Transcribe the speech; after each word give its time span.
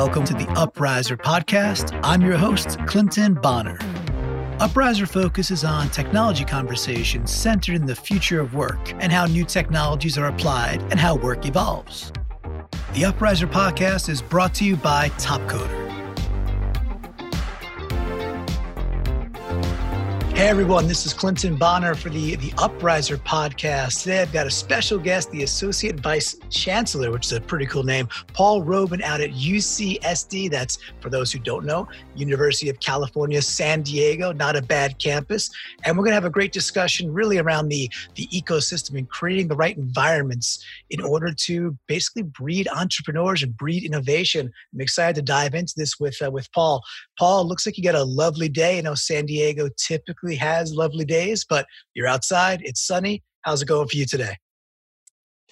welcome 0.00 0.24
to 0.24 0.32
the 0.32 0.46
Uprisor 0.58 1.18
podcast. 1.18 2.00
I'm 2.02 2.22
your 2.22 2.38
host, 2.38 2.78
Clinton 2.86 3.34
Bonner. 3.34 3.76
Uprisor 4.58 5.04
focuses 5.04 5.62
on 5.62 5.90
technology 5.90 6.42
conversations 6.42 7.30
centered 7.30 7.74
in 7.74 7.84
the 7.84 7.94
future 7.94 8.40
of 8.40 8.54
work 8.54 8.94
and 8.94 9.12
how 9.12 9.26
new 9.26 9.44
technologies 9.44 10.16
are 10.16 10.28
applied 10.28 10.80
and 10.84 10.98
how 10.98 11.16
work 11.16 11.44
evolves. 11.44 12.12
The 12.94 13.04
Uprisor 13.04 13.46
podcast 13.46 14.08
is 14.08 14.22
brought 14.22 14.54
to 14.54 14.64
you 14.64 14.76
by 14.76 15.10
Topcoder. 15.18 15.79
Hey 20.40 20.48
everyone, 20.48 20.88
this 20.88 21.04
is 21.04 21.12
Clinton 21.12 21.54
Bonner 21.54 21.94
for 21.94 22.08
the, 22.08 22.34
the 22.36 22.48
Uprisor 22.52 23.18
podcast. 23.18 24.04
Today 24.04 24.22
I've 24.22 24.32
got 24.32 24.46
a 24.46 24.50
special 24.50 24.96
guest, 24.96 25.30
the 25.32 25.42
Associate 25.42 26.00
Vice 26.00 26.34
Chancellor, 26.48 27.10
which 27.12 27.26
is 27.26 27.32
a 27.32 27.42
pretty 27.42 27.66
cool 27.66 27.82
name, 27.82 28.08
Paul 28.32 28.64
Roben 28.64 29.02
out 29.02 29.20
at 29.20 29.32
UCSD. 29.32 30.50
That's, 30.50 30.78
for 31.00 31.10
those 31.10 31.30
who 31.30 31.40
don't 31.40 31.66
know, 31.66 31.86
University 32.16 32.70
of 32.70 32.80
California, 32.80 33.42
San 33.42 33.82
Diego, 33.82 34.32
not 34.32 34.56
a 34.56 34.62
bad 34.62 34.98
campus. 34.98 35.50
And 35.84 35.94
we're 35.94 36.04
going 36.04 36.12
to 36.12 36.14
have 36.14 36.24
a 36.24 36.30
great 36.30 36.52
discussion 36.52 37.12
really 37.12 37.36
around 37.36 37.68
the, 37.68 37.90
the 38.14 38.26
ecosystem 38.28 38.96
and 38.96 39.06
creating 39.10 39.48
the 39.48 39.56
right 39.56 39.76
environments 39.76 40.64
in 40.88 41.02
order 41.02 41.34
to 41.34 41.76
basically 41.86 42.22
breed 42.22 42.66
entrepreneurs 42.74 43.42
and 43.42 43.54
breed 43.58 43.84
innovation. 43.84 44.50
I'm 44.72 44.80
excited 44.80 45.16
to 45.16 45.22
dive 45.22 45.54
into 45.54 45.74
this 45.76 46.00
with, 46.00 46.16
uh, 46.24 46.30
with 46.30 46.50
Paul. 46.52 46.82
Paul, 47.18 47.46
looks 47.46 47.66
like 47.66 47.76
you 47.76 47.84
got 47.84 47.94
a 47.94 48.04
lovely 48.04 48.48
day. 48.48 48.76
You 48.76 48.82
know, 48.82 48.94
San 48.94 49.26
Diego 49.26 49.68
typically 49.76 50.29
has 50.36 50.74
lovely 50.74 51.04
days, 51.04 51.44
but 51.48 51.66
you're 51.94 52.08
outside, 52.08 52.60
it's 52.64 52.86
sunny. 52.86 53.22
How's 53.42 53.62
it 53.62 53.66
going 53.66 53.88
for 53.88 53.96
you 53.96 54.06
today? 54.06 54.36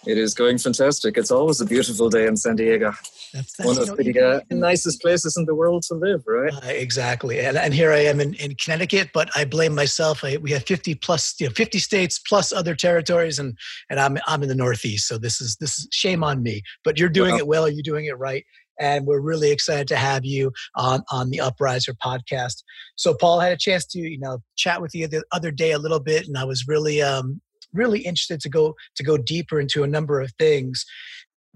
It 0.06 0.16
is 0.16 0.32
going 0.32 0.58
fantastic. 0.58 1.16
It's 1.16 1.30
always 1.30 1.60
a 1.60 1.66
beautiful 1.66 2.08
day 2.08 2.26
in 2.26 2.36
San 2.36 2.56
Diego. 2.56 2.92
That's, 3.34 3.52
that's 3.56 3.66
one 3.66 3.78
of 3.78 3.96
the 3.96 4.20
uh, 4.20 4.40
nicest 4.50 5.02
places 5.02 5.36
in 5.36 5.44
the 5.44 5.54
world 5.54 5.82
to 5.88 5.94
live, 5.94 6.22
right? 6.26 6.52
Uh, 6.52 6.68
exactly. 6.68 7.40
And, 7.40 7.56
and 7.58 7.74
here 7.74 7.92
I 7.92 8.04
am 8.04 8.20
in, 8.20 8.34
in 8.34 8.54
Connecticut, 8.54 9.10
but 9.12 9.28
I 9.36 9.44
blame 9.44 9.74
myself. 9.74 10.24
I, 10.24 10.36
we 10.36 10.52
have 10.52 10.64
50 10.64 10.94
plus, 10.96 11.34
you 11.40 11.48
know, 11.48 11.52
50 11.52 11.78
states 11.78 12.18
plus 12.18 12.52
other 12.52 12.74
territories, 12.74 13.38
and 13.38 13.58
and 13.90 13.98
I'm 13.98 14.18
I'm 14.26 14.42
in 14.42 14.48
the 14.48 14.54
Northeast, 14.54 15.08
so 15.08 15.18
this 15.18 15.40
is 15.40 15.56
this 15.60 15.78
is 15.78 15.88
shame 15.90 16.22
on 16.22 16.42
me. 16.42 16.62
But 16.84 16.98
you're 16.98 17.08
doing 17.08 17.36
it 17.36 17.46
well. 17.46 17.64
Are 17.64 17.68
You're 17.68 17.82
doing 17.82 18.06
it 18.06 18.18
right 18.18 18.44
and 18.78 19.06
we're 19.06 19.20
really 19.20 19.50
excited 19.50 19.88
to 19.88 19.96
have 19.96 20.24
you 20.24 20.52
on 20.76 21.02
on 21.10 21.30
the 21.30 21.38
Uprisor 21.38 21.94
podcast. 22.04 22.62
So, 22.96 23.14
Paul 23.14 23.40
had 23.40 23.52
a 23.52 23.58
chance 23.58 23.86
to 23.86 23.98
you 23.98 24.18
know 24.18 24.38
chat 24.56 24.80
with 24.80 24.94
you 24.94 25.06
the 25.06 25.24
other 25.32 25.50
day 25.50 25.72
a 25.72 25.78
little 25.78 26.00
bit, 26.00 26.26
and 26.26 26.36
I 26.36 26.44
was 26.44 26.66
really 26.66 27.02
um, 27.02 27.40
really 27.72 28.00
interested 28.00 28.40
to 28.40 28.48
go 28.48 28.74
to 28.96 29.02
go 29.02 29.16
deeper 29.16 29.60
into 29.60 29.82
a 29.82 29.88
number 29.88 30.20
of 30.20 30.32
things. 30.38 30.84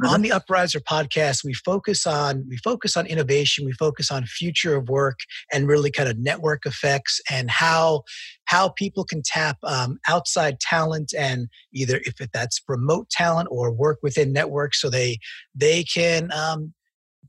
Mm-hmm. 0.03 0.15
On 0.15 0.23
the 0.23 0.31
Uprisor 0.31 0.81
podcast, 0.81 1.45
we 1.45 1.53
focus 1.53 2.07
on 2.07 2.45
we 2.49 2.57
focus 2.59 2.97
on 2.97 3.07
innovation, 3.07 3.65
we 3.67 3.73
focus 3.73 4.11
on 4.11 4.25
future 4.25 4.75
of 4.75 4.89
work, 4.89 5.19
and 5.53 5.69
really 5.69 5.91
kind 5.91 6.09
of 6.09 6.19
network 6.19 6.65
effects 6.65 7.21
and 7.31 7.51
how 7.51 8.03
how 8.47 8.71
people 8.71 9.05
can 9.05 9.23
tap 9.25 9.59
um, 9.65 9.99
outside 10.09 10.61
talent 10.61 11.13
and 11.17 11.49
either 11.75 12.01
if 12.05 12.15
that's 12.33 12.61
remote 12.69 13.11
talent 13.11 13.49
or 13.51 13.71
work 13.71 13.99
within 14.03 14.33
networks, 14.33 14.81
so 14.81 14.89
they 14.89 15.19
they 15.55 15.85
can 15.85 16.33
um, 16.33 16.73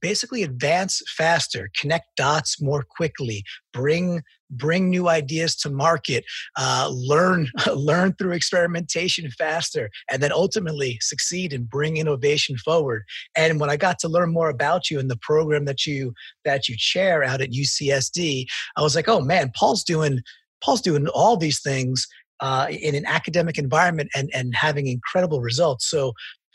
basically 0.03 0.43
advance 0.43 1.01
faster, 1.17 1.69
connect 1.79 2.05
dots 2.17 2.61
more 2.61 2.83
quickly, 2.87 3.41
bring 3.71 4.21
bring 4.51 4.87
new 4.87 5.07
ideas 5.07 5.55
to 5.55 5.69
market, 5.69 6.23
uh, 6.59 6.91
learn 6.91 7.47
learn 7.73 8.13
through 8.13 8.33
experimentation 8.33 9.31
faster, 9.31 9.89
and 10.11 10.21
then 10.21 10.31
ultimately 10.31 10.99
succeed 11.01 11.53
and 11.53 11.69
bring 11.69 11.97
innovation 11.97 12.57
forward. 12.57 13.03
And 13.35 13.59
when 13.59 13.69
I 13.69 13.77
got 13.77 13.97
to 13.99 14.09
learn 14.09 14.31
more 14.31 14.49
about 14.49 14.91
you 14.91 14.99
and 14.99 15.09
the 15.09 15.17
program 15.17 15.65
that 15.65 15.87
you 15.87 16.13
that 16.43 16.67
you 16.67 16.75
chair 16.77 17.23
out 17.23 17.41
at 17.41 17.51
UCSD, 17.51 18.45
I 18.75 18.81
was 18.81 18.95
like, 18.95 19.08
oh 19.08 19.21
man, 19.21 19.52
Paul's 19.55 19.83
doing 19.83 20.19
Paul's 20.61 20.81
doing 20.81 21.08
all 21.08 21.37
these 21.37 21.61
things 21.61 22.08
uh, 22.42 22.67
in 22.69 22.93
an 22.93 23.05
academic 23.05 23.58
environment 23.58 24.09
and, 24.13 24.30
and 24.33 24.53
having 24.53 24.87
incredible 24.87 25.39
results. 25.39 25.89
So 25.89 26.11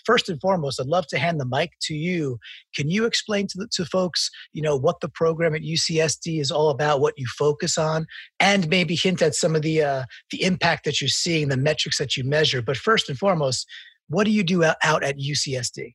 first 0.08 0.30
and 0.30 0.40
foremost, 0.40 0.80
I'd 0.80 0.86
love 0.86 1.06
to 1.08 1.18
hand 1.18 1.38
the 1.38 1.44
mic 1.44 1.72
to 1.82 1.94
you. 1.94 2.38
Can 2.74 2.88
you 2.88 3.04
explain 3.04 3.46
to, 3.48 3.58
the, 3.58 3.68
to 3.72 3.84
folks, 3.84 4.30
you 4.54 4.62
know, 4.62 4.74
what 4.74 5.00
the 5.00 5.08
program 5.10 5.54
at 5.54 5.60
UCSD 5.60 6.40
is 6.40 6.50
all 6.50 6.70
about, 6.70 7.00
what 7.00 7.12
you 7.18 7.26
focus 7.38 7.76
on, 7.76 8.06
and 8.40 8.66
maybe 8.70 8.96
hint 8.96 9.20
at 9.20 9.34
some 9.34 9.54
of 9.54 9.60
the 9.60 9.82
uh, 9.82 10.04
the 10.30 10.42
impact 10.42 10.84
that 10.86 11.02
you're 11.02 11.08
seeing, 11.08 11.48
the 11.48 11.58
metrics 11.58 11.98
that 11.98 12.16
you 12.16 12.24
measure. 12.24 12.62
But 12.62 12.78
first 12.78 13.10
and 13.10 13.18
foremost, 13.18 13.66
what 14.08 14.24
do 14.24 14.30
you 14.30 14.42
do 14.42 14.64
out, 14.64 14.76
out 14.82 15.04
at 15.04 15.18
UCSD? 15.18 15.94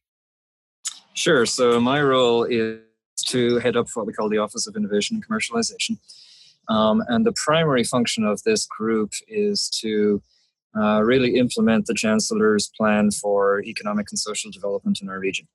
Sure. 1.16 1.47
So 1.47 1.80
my 1.80 2.00
role 2.01 2.44
is 2.44 2.80
to 3.25 3.57
head 3.59 3.75
up 3.75 3.88
what 3.95 4.06
we 4.06 4.13
call 4.13 4.30
the 4.30 4.38
Office 4.38 4.68
of 4.68 4.75
Innovation 4.75 5.16
and 5.16 5.25
Commercialization. 5.25 5.97
Um, 6.69 7.03
and 7.07 7.25
the 7.25 7.34
primary 7.44 7.84
function 7.84 8.24
of 8.25 8.44
this 8.44 8.68
group 8.68 9.12
is 9.28 9.69
to 9.81 10.22
uh, 10.78 11.02
really 11.04 11.36
implement 11.36 11.86
the 11.86 11.94
Chancellor's 11.94 12.70
plan 12.76 13.12
for 13.12 13.62
economic 13.64 14.08
and 14.12 14.20
social 14.20 14.52
development 14.52 15.00
in 15.02 15.10
our 15.10 15.20
region. 15.20 15.48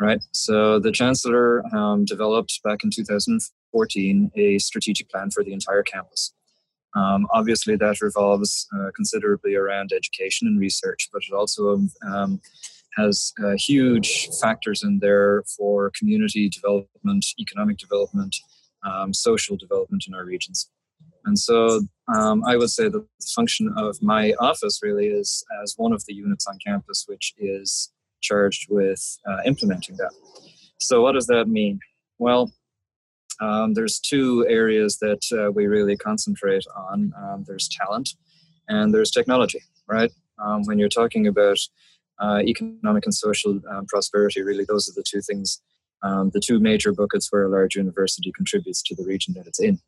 Right? 0.00 0.22
So 0.32 0.78
the 0.78 0.92
Chancellor 0.92 1.64
um, 1.74 2.04
developed 2.04 2.60
back 2.62 2.84
in 2.84 2.90
2014 2.90 4.30
a 4.36 4.58
strategic 4.58 5.10
plan 5.10 5.30
for 5.30 5.42
the 5.42 5.52
entire 5.52 5.82
campus. 5.82 6.32
Um, 6.94 7.26
obviously, 7.32 7.76
that 7.76 8.00
revolves 8.00 8.66
uh, 8.74 8.90
considerably 8.94 9.54
around 9.54 9.92
education 9.92 10.46
and 10.46 10.58
research, 10.58 11.08
but 11.12 11.22
it 11.28 11.34
also 11.34 11.86
um, 12.06 12.40
has 12.96 13.32
uh, 13.44 13.54
huge 13.56 14.28
factors 14.40 14.82
in 14.82 14.98
there 15.00 15.44
for 15.56 15.92
community 15.96 16.48
development, 16.48 17.26
economic 17.38 17.76
development, 17.76 18.34
um, 18.84 19.12
social 19.12 19.56
development 19.56 20.04
in 20.08 20.14
our 20.14 20.24
regions. 20.24 20.70
And 21.28 21.38
so 21.38 21.82
um, 22.16 22.42
I 22.46 22.56
would 22.56 22.70
say 22.70 22.84
that 22.84 22.92
the 22.92 23.26
function 23.36 23.70
of 23.76 24.02
my 24.02 24.32
office 24.40 24.80
really 24.82 25.08
is 25.08 25.44
as 25.62 25.74
one 25.76 25.92
of 25.92 26.02
the 26.06 26.14
units 26.14 26.46
on 26.46 26.58
campus 26.66 27.04
which 27.06 27.34
is 27.36 27.92
charged 28.22 28.66
with 28.70 29.18
uh, 29.28 29.40
implementing 29.44 29.96
that. 29.98 30.10
So, 30.78 31.02
what 31.02 31.12
does 31.12 31.26
that 31.26 31.46
mean? 31.46 31.80
Well, 32.18 32.50
um, 33.40 33.74
there's 33.74 34.00
two 34.00 34.46
areas 34.48 34.98
that 34.98 35.20
uh, 35.32 35.52
we 35.52 35.66
really 35.66 35.96
concentrate 35.96 36.64
on 36.74 37.12
um, 37.22 37.44
there's 37.46 37.68
talent 37.68 38.14
and 38.68 38.92
there's 38.94 39.10
technology, 39.10 39.60
right? 39.86 40.10
Um, 40.42 40.62
when 40.64 40.78
you're 40.78 40.88
talking 40.88 41.26
about 41.26 41.58
uh, 42.20 42.40
economic 42.42 43.04
and 43.04 43.14
social 43.14 43.60
um, 43.70 43.86
prosperity, 43.86 44.42
really, 44.42 44.64
those 44.66 44.88
are 44.88 44.94
the 44.96 45.04
two 45.06 45.20
things, 45.20 45.60
um, 46.02 46.30
the 46.32 46.40
two 46.40 46.58
major 46.58 46.92
buckets 46.92 47.28
where 47.30 47.44
a 47.44 47.50
large 47.50 47.76
university 47.76 48.32
contributes 48.34 48.82
to 48.84 48.94
the 48.94 49.04
region 49.04 49.34
that 49.36 49.46
it's 49.46 49.60
in. 49.60 49.78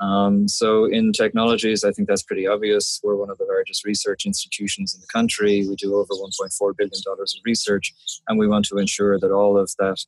Um, 0.00 0.46
so 0.46 0.84
in 0.84 1.12
technologies, 1.12 1.82
I 1.82 1.90
think 1.90 2.08
that's 2.08 2.22
pretty 2.22 2.46
obvious. 2.46 3.00
We're 3.02 3.16
one 3.16 3.30
of 3.30 3.38
the 3.38 3.46
largest 3.46 3.84
research 3.84 4.26
institutions 4.26 4.94
in 4.94 5.00
the 5.00 5.06
country. 5.08 5.66
We 5.68 5.74
do 5.76 5.96
over 5.96 6.14
$1.4 6.14 6.76
billion 6.76 7.02
of 7.06 7.18
research, 7.44 7.92
and 8.28 8.38
we 8.38 8.46
want 8.46 8.64
to 8.66 8.78
ensure 8.78 9.18
that 9.18 9.32
all 9.32 9.58
of 9.58 9.70
that 9.78 9.98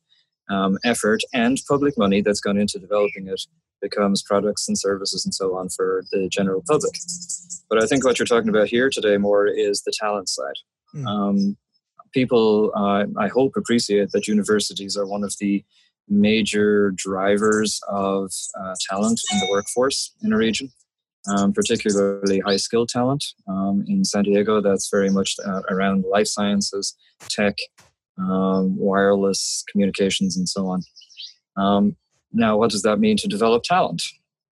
um, 0.49 0.77
effort 0.83 1.21
and 1.33 1.59
public 1.67 1.97
money 1.97 2.21
that's 2.21 2.41
gone 2.41 2.57
into 2.57 2.79
developing 2.79 3.27
it 3.27 3.41
becomes 3.81 4.21
products 4.21 4.67
and 4.67 4.77
services 4.77 5.25
and 5.25 5.33
so 5.33 5.57
on 5.57 5.69
for 5.69 6.03
the 6.11 6.29
general 6.29 6.63
public. 6.67 6.93
But 7.69 7.83
I 7.83 7.87
think 7.87 8.05
what 8.05 8.19
you're 8.19 8.25
talking 8.25 8.49
about 8.49 8.67
here 8.67 8.89
today 8.89 9.17
more 9.17 9.47
is 9.47 9.81
the 9.81 9.93
talent 9.97 10.29
side. 10.29 10.55
Mm. 10.95 11.05
Um, 11.07 11.57
people, 12.13 12.71
uh, 12.75 13.05
I 13.17 13.27
hope, 13.27 13.53
appreciate 13.55 14.11
that 14.11 14.27
universities 14.27 14.95
are 14.95 15.07
one 15.07 15.23
of 15.23 15.33
the 15.39 15.63
major 16.11 16.91
drivers 16.91 17.79
of 17.87 18.31
uh, 18.59 18.75
talent 18.89 19.21
in 19.31 19.39
the 19.39 19.47
workforce 19.49 20.13
in 20.21 20.33
a 20.33 20.37
region, 20.37 20.69
um, 21.33 21.53
particularly 21.53 22.39
high 22.39 22.57
skilled 22.57 22.89
talent. 22.89 23.23
Um, 23.47 23.85
in 23.87 24.03
San 24.03 24.23
Diego, 24.23 24.61
that's 24.61 24.89
very 24.89 25.09
much 25.09 25.35
uh, 25.45 25.61
around 25.69 26.03
life 26.09 26.27
sciences, 26.27 26.95
tech, 27.29 27.55
um, 28.19 28.77
wireless 28.77 29.63
communications, 29.71 30.37
and 30.37 30.47
so 30.47 30.67
on. 30.67 30.81
Um, 31.57 31.95
now, 32.33 32.57
what 32.57 32.71
does 32.71 32.81
that 32.83 32.99
mean 32.99 33.17
to 33.17 33.27
develop 33.27 33.63
talent? 33.63 34.03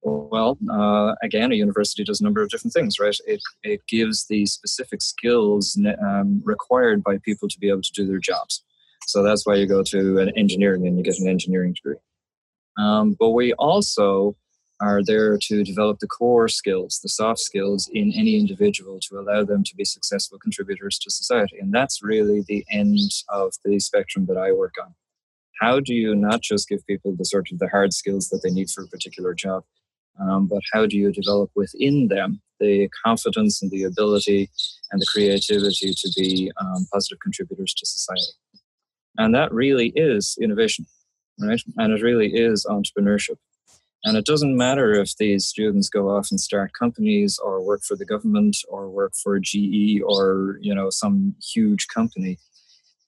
Well, 0.01 0.57
uh, 0.71 1.15
again, 1.21 1.51
a 1.51 1.55
university 1.55 2.03
does 2.03 2.21
a 2.21 2.23
number 2.23 2.41
of 2.41 2.49
different 2.49 2.73
things, 2.73 2.99
right? 2.99 3.15
It, 3.27 3.41
it 3.63 3.81
gives 3.87 4.27
the 4.27 4.45
specific 4.45 5.01
skills 5.01 5.77
um, 6.01 6.41
required 6.45 7.03
by 7.03 7.17
people 7.17 7.49
to 7.49 7.59
be 7.59 7.69
able 7.69 7.81
to 7.81 7.91
do 7.91 8.07
their 8.07 8.19
jobs. 8.19 8.63
So 9.09 9.23
that's 9.23 9.43
why 9.45 9.55
you 9.55 9.65
go 9.65 9.81
to 9.81 10.19
an 10.19 10.29
engineering 10.37 10.85
and 10.85 10.95
you 10.95 11.03
get 11.03 11.17
an 11.17 11.27
engineering 11.27 11.73
degree. 11.73 11.97
Um, 12.77 13.15
but 13.19 13.31
we 13.31 13.53
also 13.53 14.35
are 14.79 15.01
there 15.03 15.35
to 15.37 15.63
develop 15.63 15.97
the 15.97 16.07
core 16.07 16.47
skills, 16.47 16.99
the 17.01 17.09
soft 17.09 17.39
skills 17.39 17.89
in 17.91 18.13
any 18.15 18.39
individual 18.39 18.99
to 19.09 19.19
allow 19.19 19.43
them 19.43 19.63
to 19.63 19.75
be 19.75 19.83
successful 19.83 20.37
contributors 20.37 20.99
to 20.99 21.09
society. 21.09 21.57
And 21.59 21.73
that's 21.73 22.03
really 22.03 22.43
the 22.47 22.63
end 22.71 22.99
of 23.29 23.53
the 23.65 23.79
spectrum 23.79 24.27
that 24.27 24.37
I 24.37 24.51
work 24.51 24.75
on. 24.79 24.93
How 25.59 25.79
do 25.79 25.95
you 25.95 26.15
not 26.15 26.41
just 26.41 26.69
give 26.69 26.85
people 26.85 27.15
the 27.17 27.25
sort 27.25 27.51
of 27.51 27.57
the 27.57 27.67
hard 27.67 27.93
skills 27.93 28.29
that 28.29 28.41
they 28.43 28.51
need 28.51 28.69
for 28.69 28.83
a 28.83 28.87
particular 28.87 29.33
job, 29.33 29.63
um, 30.19 30.47
but 30.47 30.61
how 30.71 30.85
do 30.85 30.97
you 30.97 31.11
develop 31.11 31.49
within 31.55 32.09
them 32.09 32.41
the 32.59 32.89
confidence 33.05 33.61
and 33.61 33.71
the 33.71 33.83
ability 33.83 34.49
and 34.91 35.01
the 35.01 35.07
creativity 35.11 35.93
to 35.93 36.11
be 36.15 36.51
um, 36.61 36.85
positive 36.93 37.19
contributors 37.21 37.73
to 37.73 37.85
society? 37.85 38.33
And 39.19 39.35
that 39.35 39.53
really 39.53 39.91
is 39.95 40.37
innovation. 40.41 40.87
right? 41.39 41.61
And 41.77 41.93
it 41.93 42.01
really 42.01 42.33
is 42.33 42.65
entrepreneurship. 42.65 43.37
And 44.05 44.15
it 44.15 44.25
doesn't 44.25 44.55
matter 44.55 44.93
if 44.93 45.17
these 45.17 45.45
students 45.45 45.89
go 45.89 46.09
off 46.09 46.29
and 46.31 46.39
start 46.39 46.71
companies 46.71 47.37
or 47.37 47.61
work 47.61 47.81
for 47.83 47.97
the 47.97 48.05
government 48.05 48.55
or 48.69 48.89
work 48.89 49.11
for 49.21 49.37
GE 49.39 50.01
or 50.05 50.57
you 50.61 50.73
know 50.73 50.89
some 50.89 51.35
huge 51.53 51.87
company. 51.93 52.37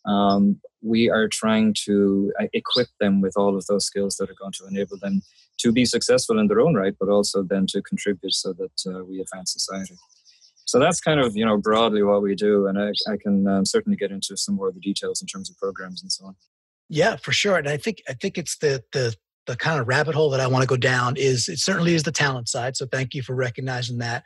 Um, 0.05 0.59
we 0.81 1.09
are 1.09 1.29
trying 1.29 1.75
to 1.85 2.33
uh, 2.41 2.47
equip 2.51 2.87
them 2.99 3.21
with 3.21 3.37
all 3.37 3.55
of 3.55 3.65
those 3.67 3.85
skills 3.85 4.17
that 4.17 4.29
are 4.29 4.35
going 4.35 4.51
to 4.53 4.67
enable 4.67 4.97
them 4.97 5.21
to 5.59 5.71
be 5.71 5.85
successful 5.85 6.39
in 6.39 6.47
their 6.47 6.59
own 6.59 6.75
right, 6.75 6.95
but 6.99 7.07
also 7.07 7.43
then 7.43 7.67
to 7.67 7.81
contribute 7.83 8.33
so 8.33 8.51
that 8.53 8.93
uh, 8.93 9.05
we 9.05 9.21
advance 9.21 9.53
society. 9.53 9.95
So 10.71 10.79
that's 10.79 11.01
kind 11.01 11.19
of 11.19 11.35
you 11.35 11.45
know 11.45 11.57
broadly 11.57 12.01
what 12.01 12.21
we 12.21 12.33
do, 12.33 12.67
and 12.67 12.79
I, 12.79 12.91
I 13.11 13.17
can 13.21 13.45
um, 13.45 13.65
certainly 13.65 13.97
get 13.97 14.09
into 14.09 14.37
some 14.37 14.55
more 14.55 14.69
of 14.69 14.73
the 14.73 14.79
details 14.79 15.21
in 15.21 15.27
terms 15.27 15.49
of 15.49 15.57
programs 15.57 16.01
and 16.01 16.09
so 16.09 16.27
on. 16.27 16.35
Yeah, 16.87 17.17
for 17.17 17.33
sure. 17.33 17.57
And 17.57 17.67
I 17.67 17.75
think 17.75 18.01
I 18.07 18.13
think 18.13 18.37
it's 18.37 18.57
the 18.57 18.81
the 18.93 19.13
the 19.47 19.57
kind 19.57 19.81
of 19.81 19.87
rabbit 19.87 20.15
hole 20.15 20.29
that 20.29 20.39
I 20.39 20.47
want 20.47 20.63
to 20.63 20.67
go 20.67 20.77
down 20.77 21.15
is 21.17 21.49
it 21.49 21.59
certainly 21.59 21.93
is 21.93 22.03
the 22.03 22.11
talent 22.11 22.47
side. 22.47 22.77
So 22.77 22.85
thank 22.85 23.13
you 23.13 23.21
for 23.21 23.35
recognizing 23.35 23.97
that. 23.97 24.23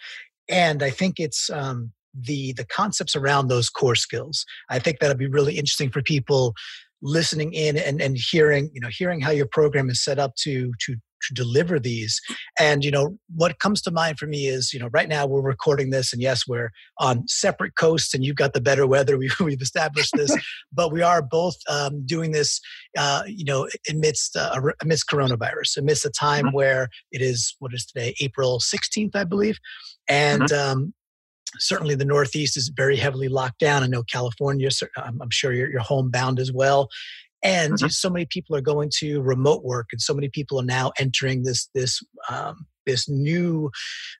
And 0.47 0.83
I 0.83 0.92
think 0.92 1.19
it's 1.19 1.50
um, 1.50 1.92
the 2.13 2.53
the 2.53 2.65
concepts 2.65 3.15
around 3.15 3.47
those 3.47 3.68
core 3.68 3.95
skills. 3.95 4.45
I 4.69 4.77
think 4.77 5.00
that'll 5.00 5.18
be 5.18 5.27
really 5.27 5.56
interesting 5.56 5.89
for 5.89 6.03
people 6.03 6.53
listening 7.01 7.53
in 7.53 7.75
and, 7.75 8.00
and 8.00 8.18
hearing 8.18 8.69
you 8.71 8.81
know 8.81 8.89
hearing 8.92 9.19
how 9.19 9.31
your 9.31 9.47
program 9.47 9.89
is 9.89 10.03
set 10.03 10.19
up 10.19 10.36
to 10.36 10.71
to 10.81 10.95
to 11.27 11.33
deliver 11.33 11.80
these. 11.80 12.19
And 12.60 12.83
you 12.83 12.92
know 12.92 13.18
what 13.36 13.60
comes 13.60 13.81
to 13.83 13.92
mind 13.92 14.18
for 14.18 14.27
me 14.27 14.48
is 14.48 14.74
you 14.74 14.80
know 14.80 14.89
right 14.92 15.10
now 15.10 15.25
we're 15.25 15.42
recording 15.42 15.89
this, 15.89 16.13
and 16.13 16.22
yes, 16.22 16.48
we're 16.48 16.72
on 17.00 17.27
separate 17.27 17.75
coasts, 17.77 18.13
and 18.13 18.24
you've 18.24 18.36
got 18.36 18.54
the 18.54 18.62
better 18.62 18.88
weather. 18.88 19.18
We've, 19.25 19.39
we've 19.39 19.62
established 19.62 20.13
this, 20.16 20.36
but 20.74 20.92
we 20.92 21.01
are 21.01 21.22
both 21.22 21.56
um, 21.69 22.06
doing 22.06 22.31
this, 22.31 22.60
uh, 22.98 23.24
you 23.27 23.45
know, 23.45 23.68
amidst 23.89 24.36
uh, 24.36 24.60
amidst 24.81 25.07
coronavirus, 25.07 25.77
amidst 25.77 26.06
a 26.06 26.10
time 26.10 26.45
mm-hmm. 26.45 26.56
where 26.56 26.89
it 27.12 27.22
is 27.22 27.56
what 27.60 27.74
is 27.74 27.86
today, 27.86 28.16
April 28.21 28.60
sixteenth, 28.60 29.16
I 29.16 29.24
believe, 29.24 29.57
and 30.07 30.44
mm-hmm. 30.44 30.71
um, 30.71 30.94
certainly 31.57 31.95
the 31.95 32.06
Northeast 32.06 32.57
is 32.57 32.71
very 32.75 32.98
heavily 32.98 33.30
locked 33.30 33.60
down. 33.60 33.83
I 33.83 33.88
know 33.88 34.04
California, 34.04 34.69
I'm 34.98 35.30
sure 35.31 35.54
you're, 35.54 35.71
you're 35.71 35.80
homebound 35.80 36.39
as 36.39 36.51
well 36.51 36.89
and 37.45 37.74
mm-hmm. 37.74 37.88
so 37.88 38.09
many 38.09 38.25
people 38.25 38.56
are 38.56 38.62
going 38.62 38.89
to 38.97 39.21
remote 39.21 39.63
work 39.63 39.88
and 39.92 40.01
so 40.01 40.13
many 40.13 40.30
people 40.30 40.59
are 40.59 40.65
now 40.65 40.92
entering 41.00 41.44
this 41.44 41.69
this 41.74 42.01
um, 42.30 42.65
this 42.86 43.09
new 43.09 43.69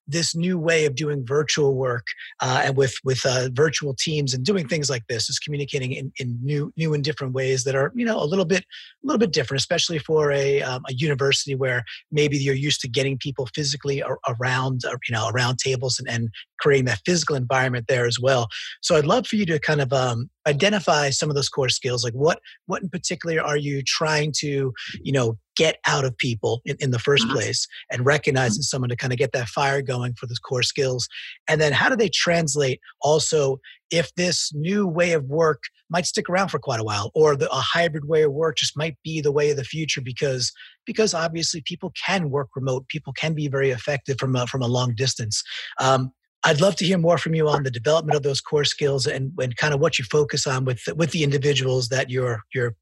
this 0.08 0.36
new 0.36 0.58
way 0.58 0.86
of 0.86 0.96
doing 0.96 1.26
virtual 1.26 1.76
work 1.76 2.06
uh, 2.42 2.62
and 2.66 2.78
with 2.78 2.94
with 3.04 3.26
uh, 3.26 3.50
virtual 3.54 3.94
teams 3.94 4.34
and 4.34 4.44
doing 4.44 4.68
things 4.68 4.90
like 4.90 5.04
this 5.08 5.30
is 5.30 5.40
communicating 5.40 5.92
in, 5.92 6.12
in 6.20 6.38
new 6.42 6.72
new 6.78 6.94
and 6.94 7.04
different 7.04 7.34
ways 7.34 7.64
that 7.64 7.76
are 7.76 7.92
you 7.96 8.06
know 8.06 8.22
a 8.22 8.26
little 8.26 8.46
bit 8.46 8.62
a 8.62 9.08
little 9.08 9.20
bit 9.20 9.34
different 9.34 9.60
especially 9.60 10.00
for 10.00 10.32
a, 10.32 10.62
um, 10.62 10.84
a 10.90 10.94
university 10.94 11.56
where 11.56 11.84
maybe 12.12 12.38
you're 12.38 12.56
used 12.56 12.82
to 12.82 12.88
getting 12.88 13.18
people 13.18 13.48
physically 13.56 14.02
ar- 14.04 14.20
around 14.40 14.82
uh, 14.86 14.96
you 15.08 15.14
know 15.14 15.30
around 15.30 15.58
tables 15.58 16.00
and, 16.00 16.10
and 16.10 16.30
creating 16.60 16.86
that 16.86 17.02
physical 17.06 17.36
environment 17.36 17.86
there 17.88 18.06
as 18.06 18.20
well 18.20 18.48
so 18.82 18.96
i'd 18.96 19.06
love 19.06 19.26
for 19.28 19.36
you 19.36 19.46
to 19.46 19.60
kind 19.60 19.82
of 19.82 19.92
um, 19.94 20.30
identify 20.48 21.10
some 21.10 21.30
of 21.30 21.36
those 21.36 21.50
core 21.50 21.70
skills 21.70 22.04
like 22.04 22.14
what 22.14 22.40
what 22.68 22.84
in 22.84 22.90
particular 22.90 23.42
are 23.42 23.58
you 23.58 23.82
trying 23.82 24.32
to 24.36 24.74
you 25.02 25.12
know 25.12 25.38
get 25.56 25.78
out 25.88 26.04
of 26.04 26.18
people 26.18 26.62
in, 26.66 26.76
in 26.80 26.92
the 26.92 26.98
1st 26.98 27.20
mm-hmm. 27.20 27.34
place 27.34 27.68
and 27.92 28.06
recognizing 28.06 28.60
mm-hmm. 28.60 28.64
someone 28.64 28.90
to 28.90 28.96
kind 28.96 29.14
of 29.14 29.20
get 29.20 29.32
that 29.32 29.48
fire 29.48 29.82
going 29.82 30.14
for 30.14 30.28
those 30.28 30.40
core 30.40 30.64
skills 30.64 31.08
and 31.48 31.60
then 31.60 31.72
how 31.72 31.90
do 31.90 31.96
they 31.96 32.10
translate 32.10 32.80
also 33.02 33.60
if 33.92 34.14
this 34.16 34.52
new 34.54 34.88
way 34.88 35.14
of 35.14 35.24
work 35.26 35.64
might 35.90 36.06
stick 36.06 36.30
around 36.30 36.50
for 36.50 36.60
quite 36.60 36.80
a 36.80 36.84
while 36.84 37.12
or 37.14 37.36
the, 37.36 37.50
a 37.52 37.56
hybrid 37.56 38.06
way 38.06 38.24
of 38.24 38.32
work 38.32 38.58
just 38.58 38.78
might 38.78 38.98
be 39.04 39.22
the 39.22 39.32
way 39.32 39.52
of 39.52 39.58
the 39.58 39.64
future 39.64 40.02
because 40.02 40.52
because 40.86 41.14
obviously 41.14 41.62
people 41.66 41.92
can 42.06 42.30
work 42.30 42.50
remote 42.56 42.88
people 42.88 43.14
can 43.14 43.34
be 43.34 43.48
very 43.48 43.72
effective 43.72 44.18
from 44.20 44.36
a, 44.36 44.46
from 44.48 44.62
a 44.62 44.68
long 44.68 44.94
distance 44.96 45.44
um, 45.80 46.12
I'd 46.46 46.62
love 46.62 46.76
to 46.78 46.86
hear 46.86 46.98
more 46.98 47.18
from 47.18 47.34
you 47.34 47.50
on 47.50 47.64
the 47.64 47.72
development 47.72 48.16
of 48.16 48.24
those 48.24 48.40
core 48.40 48.66
skills 48.66 49.08
and, 49.08 49.32
and 49.40 49.58
kind 49.58 49.74
of 49.74 49.80
what 49.80 49.98
you 49.98 50.06
focus 50.06 50.46
on 50.46 50.64
with 50.64 50.82
with 50.96 51.12
the 51.12 51.24
individuals 51.24 51.90
that 51.90 52.10
you're 52.10 52.44
you're 52.54 52.76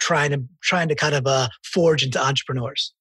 trying 0.00 0.30
to 0.30 0.44
trying 0.62 0.88
to 0.88 0.94
kind 0.94 1.14
of 1.14 1.26
uh, 1.26 1.48
forge 1.62 2.02
into 2.02 2.20
entrepreneurs? 2.20 2.92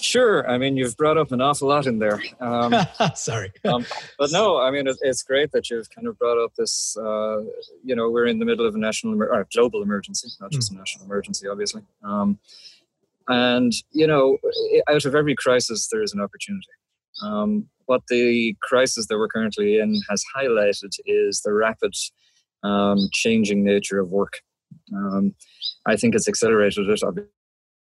Sure. 0.00 0.48
I 0.48 0.58
mean, 0.58 0.76
you've 0.76 0.96
brought 0.96 1.18
up 1.18 1.32
an 1.32 1.40
awful 1.40 1.68
lot 1.68 1.86
in 1.86 1.98
there. 1.98 2.22
Um, 2.40 2.74
Sorry. 3.14 3.52
um, 3.64 3.84
but 4.18 4.30
no, 4.30 4.58
I 4.58 4.70
mean, 4.70 4.86
it, 4.86 4.96
it's 5.00 5.22
great 5.22 5.50
that 5.52 5.70
you've 5.70 5.90
kind 5.90 6.06
of 6.06 6.18
brought 6.18 6.42
up 6.42 6.54
this. 6.56 6.96
Uh, 6.96 7.42
you 7.84 7.96
know, 7.96 8.08
we're 8.10 8.26
in 8.26 8.38
the 8.38 8.44
middle 8.44 8.66
of 8.66 8.74
a 8.74 8.78
national 8.78 9.14
emer- 9.14 9.28
or 9.28 9.46
global 9.52 9.82
emergency, 9.82 10.28
not 10.40 10.52
just 10.52 10.70
mm. 10.70 10.76
a 10.76 10.78
national 10.78 11.04
emergency, 11.04 11.48
obviously. 11.48 11.82
Um, 12.04 12.38
and 13.28 13.72
you 13.92 14.06
know, 14.06 14.38
out 14.88 15.04
of 15.04 15.14
every 15.14 15.34
crisis, 15.34 15.88
there 15.90 16.02
is 16.02 16.12
an 16.14 16.20
opportunity. 16.20 16.68
Um, 17.22 17.68
what 17.86 18.02
the 18.08 18.54
crisis 18.62 19.06
that 19.06 19.18
we're 19.18 19.28
currently 19.28 19.78
in 19.78 20.00
has 20.10 20.22
highlighted 20.36 20.92
is 21.06 21.40
the 21.40 21.52
rapid 21.52 21.94
um, 22.62 23.08
changing 23.12 23.64
nature 23.64 23.98
of 23.98 24.10
work. 24.10 24.40
Um, 24.94 25.34
I 25.86 25.96
think 25.96 26.14
it's 26.14 26.28
accelerated 26.28 26.88
it. 26.88 27.28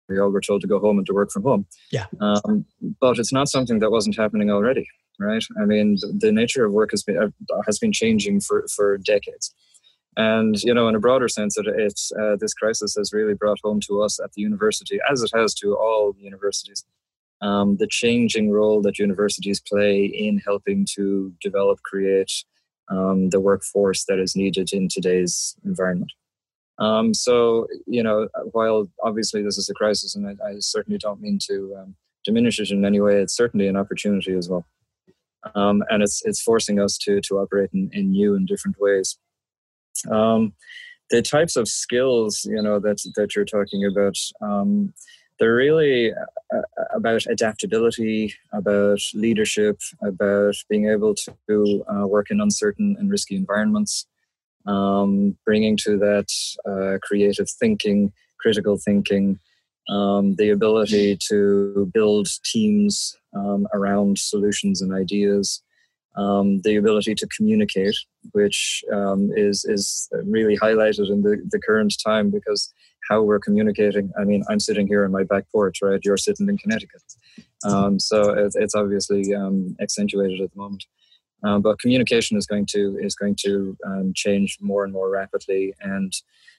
We 0.08 0.18
all 0.18 0.30
were 0.30 0.40
told 0.40 0.62
to 0.62 0.66
go 0.66 0.80
home 0.80 0.98
and 0.98 1.06
to 1.06 1.12
work 1.12 1.30
from 1.30 1.44
home. 1.44 1.66
Yeah. 1.92 2.06
Um, 2.20 2.64
but 3.00 3.18
it's 3.18 3.32
not 3.32 3.48
something 3.48 3.78
that 3.78 3.90
wasn't 3.90 4.16
happening 4.16 4.50
already, 4.50 4.88
right? 5.20 5.44
I 5.60 5.66
mean, 5.66 5.96
the, 6.00 6.12
the 6.18 6.32
nature 6.32 6.64
of 6.64 6.72
work 6.72 6.90
has 6.90 7.04
been 7.04 7.16
uh, 7.16 7.62
has 7.66 7.78
been 7.78 7.92
changing 7.92 8.40
for 8.40 8.66
for 8.74 8.98
decades. 8.98 9.54
And 10.16 10.60
you 10.62 10.74
know, 10.74 10.88
in 10.88 10.96
a 10.96 11.00
broader 11.00 11.28
sense, 11.28 11.56
it, 11.56 11.66
it's 11.68 12.10
uh, 12.20 12.36
this 12.40 12.54
crisis 12.54 12.96
has 12.96 13.12
really 13.12 13.34
brought 13.34 13.58
home 13.62 13.80
to 13.86 14.02
us 14.02 14.18
at 14.18 14.32
the 14.32 14.42
university, 14.42 14.98
as 15.10 15.22
it 15.22 15.30
has 15.32 15.54
to 15.54 15.76
all 15.76 16.14
universities, 16.18 16.84
um, 17.40 17.76
the 17.76 17.86
changing 17.86 18.50
role 18.50 18.82
that 18.82 18.98
universities 18.98 19.60
play 19.60 20.04
in 20.04 20.38
helping 20.38 20.86
to 20.94 21.32
develop, 21.40 21.80
create 21.82 22.32
um, 22.90 23.30
the 23.30 23.40
workforce 23.40 24.04
that 24.06 24.18
is 24.18 24.36
needed 24.36 24.72
in 24.72 24.88
today's 24.88 25.56
environment. 25.64 26.12
Um, 26.78 27.12
so, 27.12 27.66
you 27.86 28.02
know, 28.02 28.28
while 28.52 28.88
obviously 29.02 29.42
this 29.42 29.58
is 29.58 29.68
a 29.68 29.74
crisis, 29.74 30.14
and 30.14 30.26
I, 30.26 30.48
I 30.48 30.54
certainly 30.60 30.98
don't 30.98 31.20
mean 31.20 31.38
to 31.46 31.76
um, 31.78 31.94
diminish 32.24 32.58
it 32.58 32.70
in 32.70 32.84
any 32.84 33.00
way, 33.00 33.20
it's 33.20 33.36
certainly 33.36 33.68
an 33.68 33.76
opportunity 33.76 34.32
as 34.32 34.48
well. 34.48 34.64
Um, 35.54 35.82
and 35.88 36.02
it's 36.02 36.22
it's 36.24 36.42
forcing 36.42 36.80
us 36.80 36.98
to 36.98 37.20
to 37.22 37.38
operate 37.38 37.70
in, 37.72 37.90
in 37.92 38.10
new 38.10 38.34
and 38.34 38.46
different 38.46 38.76
ways. 38.78 39.18
Um, 40.10 40.52
the 41.10 41.22
types 41.22 41.56
of 41.56 41.66
skills, 41.66 42.44
you 42.44 42.62
know, 42.62 42.78
that 42.78 42.98
that 43.16 43.34
you're 43.34 43.44
talking 43.44 43.84
about, 43.84 44.16
um, 44.40 44.92
they're 45.40 45.54
really 45.54 46.12
uh, 46.12 46.60
about 46.94 47.26
adaptability, 47.26 48.34
about 48.52 49.00
leadership, 49.14 49.80
about 50.02 50.54
being 50.68 50.88
able 50.88 51.14
to 51.16 51.84
uh, 51.92 52.06
work 52.06 52.30
in 52.30 52.40
uncertain 52.40 52.94
and 52.98 53.10
risky 53.10 53.34
environments 53.34 54.06
um, 54.66 55.36
bringing 55.44 55.76
to 55.78 55.98
that 55.98 56.28
uh, 56.68 56.98
creative 57.02 57.48
thinking, 57.48 58.12
critical 58.38 58.76
thinking, 58.76 59.38
um, 59.88 60.36
the 60.36 60.50
ability 60.50 61.18
to 61.28 61.90
build 61.92 62.28
teams 62.44 63.16
um, 63.34 63.66
around 63.74 64.18
solutions 64.18 64.82
and 64.82 64.94
ideas, 64.94 65.62
um, 66.16 66.60
the 66.62 66.76
ability 66.76 67.14
to 67.14 67.26
communicate, 67.36 67.96
which 68.32 68.84
um, 68.92 69.30
is 69.34 69.64
is 69.64 70.08
really 70.24 70.56
highlighted 70.56 71.10
in 71.10 71.22
the, 71.22 71.42
the 71.50 71.60
current 71.60 71.94
time 72.04 72.30
because 72.30 72.72
how 73.10 73.22
we're 73.22 73.40
communicating. 73.40 74.10
I 74.18 74.24
mean, 74.24 74.42
I'm 74.48 74.60
sitting 74.60 74.86
here 74.86 75.04
on 75.04 75.10
my 75.10 75.24
back 75.24 75.44
porch, 75.52 75.80
right? 75.82 76.00
You're 76.02 76.16
sitting 76.16 76.48
in 76.48 76.56
Connecticut, 76.56 77.02
um, 77.66 77.98
so 77.98 78.30
it's, 78.30 78.56
it's 78.56 78.74
obviously 78.74 79.34
accentuated 79.80 80.40
at 80.40 80.52
the 80.52 80.58
moment. 80.58 80.84
Um, 81.42 81.62
but 81.62 81.78
communication 81.78 82.36
is 82.36 82.46
going 82.46 82.66
to 82.66 82.98
is 83.00 83.14
going 83.14 83.36
to 83.40 83.76
um, 83.86 84.12
change 84.14 84.58
more 84.60 84.84
and 84.84 84.92
more 84.92 85.10
rapidly. 85.10 85.74
And 85.80 86.12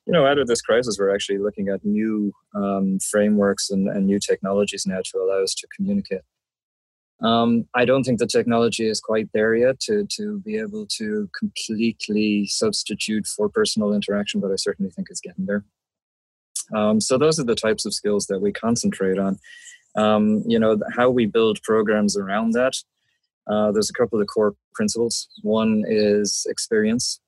you 0.05 0.13
know, 0.13 0.25
out 0.25 0.39
of 0.39 0.47
this 0.47 0.61
crisis, 0.61 0.97
we're 0.99 1.13
actually 1.13 1.37
looking 1.37 1.69
at 1.69 1.85
new 1.85 2.33
um, 2.55 2.97
frameworks 3.11 3.69
and, 3.69 3.87
and, 3.87 4.07
new 4.07 4.19
technologies 4.19 4.87
now 4.87 5.01
to 5.05 5.19
allow 5.19 5.43
us 5.43 5.53
to 5.53 5.67
communicate. 5.75 6.21
Um, 7.21 7.67
I 7.75 7.85
don't 7.85 8.03
think 8.03 8.17
the 8.17 8.25
technology 8.25 8.87
is 8.87 8.99
quite 8.99 9.29
there 9.33 9.53
yet 9.53 9.79
to 9.81 10.07
to 10.17 10.39
be 10.39 10.57
able 10.57 10.87
to 10.97 11.29
completely 11.37 12.47
substitute 12.47 13.27
for 13.27 13.47
personal 13.49 13.93
interaction, 13.93 14.41
but 14.41 14.51
I 14.51 14.55
certainly 14.55 14.91
think 14.91 15.07
it's 15.11 15.21
getting 15.21 15.45
there. 15.45 15.63
Um, 16.73 17.01
so 17.01 17.17
those 17.17 17.39
are 17.39 17.43
the 17.43 17.55
types 17.55 17.85
of 17.85 17.93
skills 17.93 18.27
that 18.27 18.39
we 18.39 18.51
concentrate 18.51 19.17
on. 19.17 19.39
Um, 19.95 20.43
you 20.47 20.57
know, 20.57 20.79
how 20.95 21.09
we 21.09 21.25
build 21.25 21.61
programs 21.63 22.15
around 22.15 22.51
that. 22.53 22.73
Uh, 23.47 23.71
there's 23.71 23.89
a 23.89 23.93
couple 23.93 24.21
of 24.21 24.27
core 24.27 24.55
principles. 24.73 25.27
One 25.41 25.83
is 25.87 26.45
experience. 26.49 27.19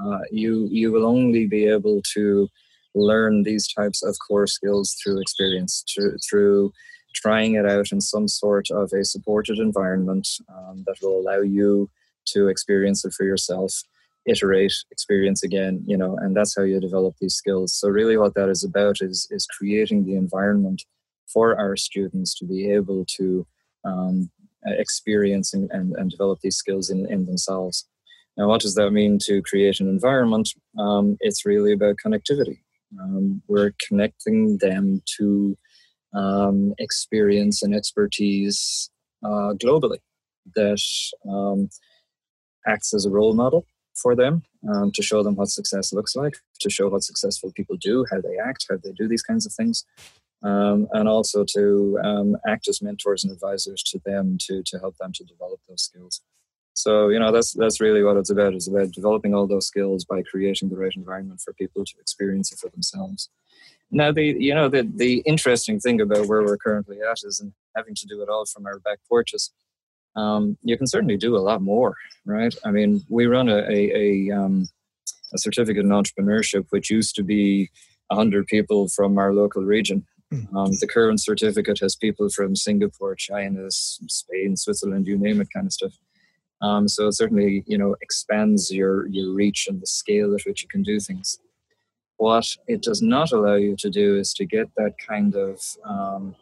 Uh, 0.00 0.20
you 0.30 0.68
you 0.70 0.92
will 0.92 1.04
only 1.04 1.46
be 1.46 1.66
able 1.66 2.00
to 2.14 2.48
learn 2.94 3.42
these 3.42 3.72
types 3.72 4.02
of 4.02 4.16
core 4.26 4.46
skills 4.46 4.96
through 5.02 5.20
experience, 5.20 5.84
through, 5.92 6.16
through 6.28 6.72
trying 7.14 7.54
it 7.54 7.66
out 7.66 7.92
in 7.92 8.00
some 8.00 8.28
sort 8.28 8.70
of 8.70 8.92
a 8.92 9.04
supported 9.04 9.58
environment 9.58 10.26
um, 10.48 10.84
that 10.86 10.96
will 11.02 11.20
allow 11.20 11.40
you 11.40 11.88
to 12.26 12.48
experience 12.48 13.04
it 13.04 13.12
for 13.12 13.24
yourself. 13.24 13.82
Iterate, 14.26 14.72
experience 14.90 15.42
again, 15.42 15.82
you 15.86 15.96
know, 15.96 16.16
and 16.20 16.36
that's 16.36 16.54
how 16.56 16.62
you 16.62 16.80
develop 16.80 17.14
these 17.20 17.34
skills. 17.34 17.74
So 17.74 17.88
really 17.88 18.16
what 18.16 18.34
that 18.34 18.48
is 18.48 18.64
about 18.64 18.96
is 19.00 19.26
is 19.30 19.46
creating 19.46 20.04
the 20.04 20.16
environment 20.16 20.82
for 21.32 21.58
our 21.58 21.76
students 21.76 22.34
to 22.38 22.44
be 22.44 22.70
able 22.70 23.04
to 23.16 23.46
um, 23.84 24.30
experience 24.66 25.54
and, 25.54 25.70
and, 25.70 25.94
and, 25.96 26.10
develop 26.10 26.40
these 26.40 26.56
skills 26.56 26.90
in, 26.90 27.10
in 27.10 27.24
themselves. 27.24 27.86
Now, 28.36 28.48
what 28.48 28.60
does 28.60 28.74
that 28.74 28.90
mean 28.90 29.18
to 29.22 29.40
create 29.42 29.80
an 29.80 29.88
environment? 29.88 30.50
Um, 30.78 31.16
it's 31.20 31.46
really 31.46 31.72
about 31.72 31.96
connectivity. 32.04 32.58
Um, 33.00 33.42
we're 33.48 33.72
connecting 33.88 34.58
them 34.58 35.02
to 35.18 35.56
um, 36.14 36.74
experience 36.78 37.62
and 37.62 37.74
expertise 37.74 38.90
uh, 39.24 39.54
globally 39.54 39.98
that 40.54 40.82
um, 41.28 41.68
acts 42.66 42.92
as 42.92 43.06
a 43.06 43.10
role 43.10 43.34
model 43.34 43.64
for 44.00 44.14
them 44.14 44.42
um, 44.72 44.90
to 44.92 45.02
show 45.02 45.22
them 45.22 45.36
what 45.36 45.48
success 45.48 45.92
looks 45.92 46.16
like, 46.16 46.34
to 46.60 46.70
show 46.70 46.88
what 46.88 47.02
successful 47.02 47.52
people 47.52 47.76
do, 47.76 48.04
how 48.10 48.20
they 48.20 48.36
act, 48.38 48.66
how 48.68 48.76
they 48.82 48.92
do 48.92 49.08
these 49.08 49.22
kinds 49.22 49.46
of 49.46 49.52
things, 49.52 49.84
um, 50.42 50.88
and 50.92 51.08
also 51.08 51.44
to 51.44 51.98
um, 52.02 52.36
act 52.46 52.68
as 52.68 52.82
mentors 52.82 53.24
and 53.24 53.32
advisors 53.32 53.82
to 53.82 54.00
them 54.04 54.38
to 54.40 54.62
to 54.64 54.78
help 54.78 54.96
them 54.98 55.12
to 55.12 55.24
develop 55.24 55.60
those 55.68 55.82
skills. 55.82 56.20
So 56.74 57.08
you 57.08 57.18
know 57.18 57.32
that's 57.32 57.52
that's 57.52 57.80
really 57.80 58.02
what 58.02 58.16
it's 58.16 58.30
about. 58.30 58.54
It's 58.54 58.68
about 58.68 58.92
developing 58.92 59.34
all 59.34 59.46
those 59.46 59.66
skills 59.66 60.04
by 60.04 60.22
creating 60.22 60.70
the 60.70 60.76
right 60.76 60.92
environment 60.94 61.40
for 61.40 61.52
people 61.52 61.84
to 61.84 61.94
experience 62.00 62.52
it 62.52 62.58
for 62.58 62.70
themselves. 62.70 63.28
Now 63.90 64.12
the 64.12 64.24
you 64.24 64.54
know 64.54 64.68
the 64.68 64.88
the 64.94 65.18
interesting 65.26 65.80
thing 65.80 66.00
about 66.00 66.26
where 66.26 66.42
we're 66.42 66.56
currently 66.56 66.98
at 67.02 67.18
is 67.24 67.40
in 67.40 67.52
having 67.76 67.94
to 67.96 68.06
do 68.06 68.22
it 68.22 68.28
all 68.28 68.46
from 68.46 68.66
our 68.66 68.78
back 68.78 68.98
porches 69.08 69.50
um, 70.16 70.56
you 70.62 70.76
can 70.76 70.86
certainly 70.86 71.16
do 71.16 71.36
a 71.36 71.38
lot 71.38 71.62
more, 71.62 71.94
right? 72.24 72.54
I 72.64 72.70
mean, 72.70 73.02
we 73.08 73.26
run 73.26 73.48
a, 73.48 73.58
a, 73.58 74.28
a, 74.30 74.30
um, 74.30 74.68
a 75.32 75.38
certificate 75.38 75.84
in 75.84 75.90
entrepreneurship, 75.90 76.66
which 76.70 76.90
used 76.90 77.14
to 77.16 77.22
be 77.22 77.70
100 78.08 78.46
people 78.46 78.88
from 78.88 79.18
our 79.18 79.32
local 79.32 79.62
region. 79.62 80.06
Hmm. 80.32 80.56
Um, 80.56 80.70
the 80.80 80.86
current 80.86 81.20
certificate 81.20 81.78
has 81.80 81.96
people 81.96 82.28
from 82.28 82.56
Singapore, 82.56 83.14
China, 83.14 83.66
Spain, 83.70 84.56
Switzerland, 84.56 85.06
you 85.06 85.18
name 85.18 85.40
it, 85.40 85.48
kind 85.54 85.66
of 85.66 85.72
stuff. 85.72 85.92
Um, 86.62 86.88
so 86.88 87.08
it 87.08 87.12
certainly, 87.12 87.64
you 87.66 87.78
know, 87.78 87.96
expands 88.02 88.70
your 88.70 89.08
your 89.08 89.32
reach 89.32 89.66
and 89.68 89.80
the 89.80 89.86
scale 89.86 90.34
at 90.34 90.44
which 90.44 90.62
you 90.62 90.68
can 90.68 90.82
do 90.82 91.00
things. 91.00 91.38
What 92.18 92.46
it 92.66 92.82
does 92.82 93.00
not 93.00 93.32
allow 93.32 93.54
you 93.54 93.76
to 93.76 93.88
do 93.88 94.18
is 94.18 94.34
to 94.34 94.44
get 94.44 94.68
that 94.76 94.94
kind 94.98 95.34
of 95.34 95.62
um, 95.84 96.36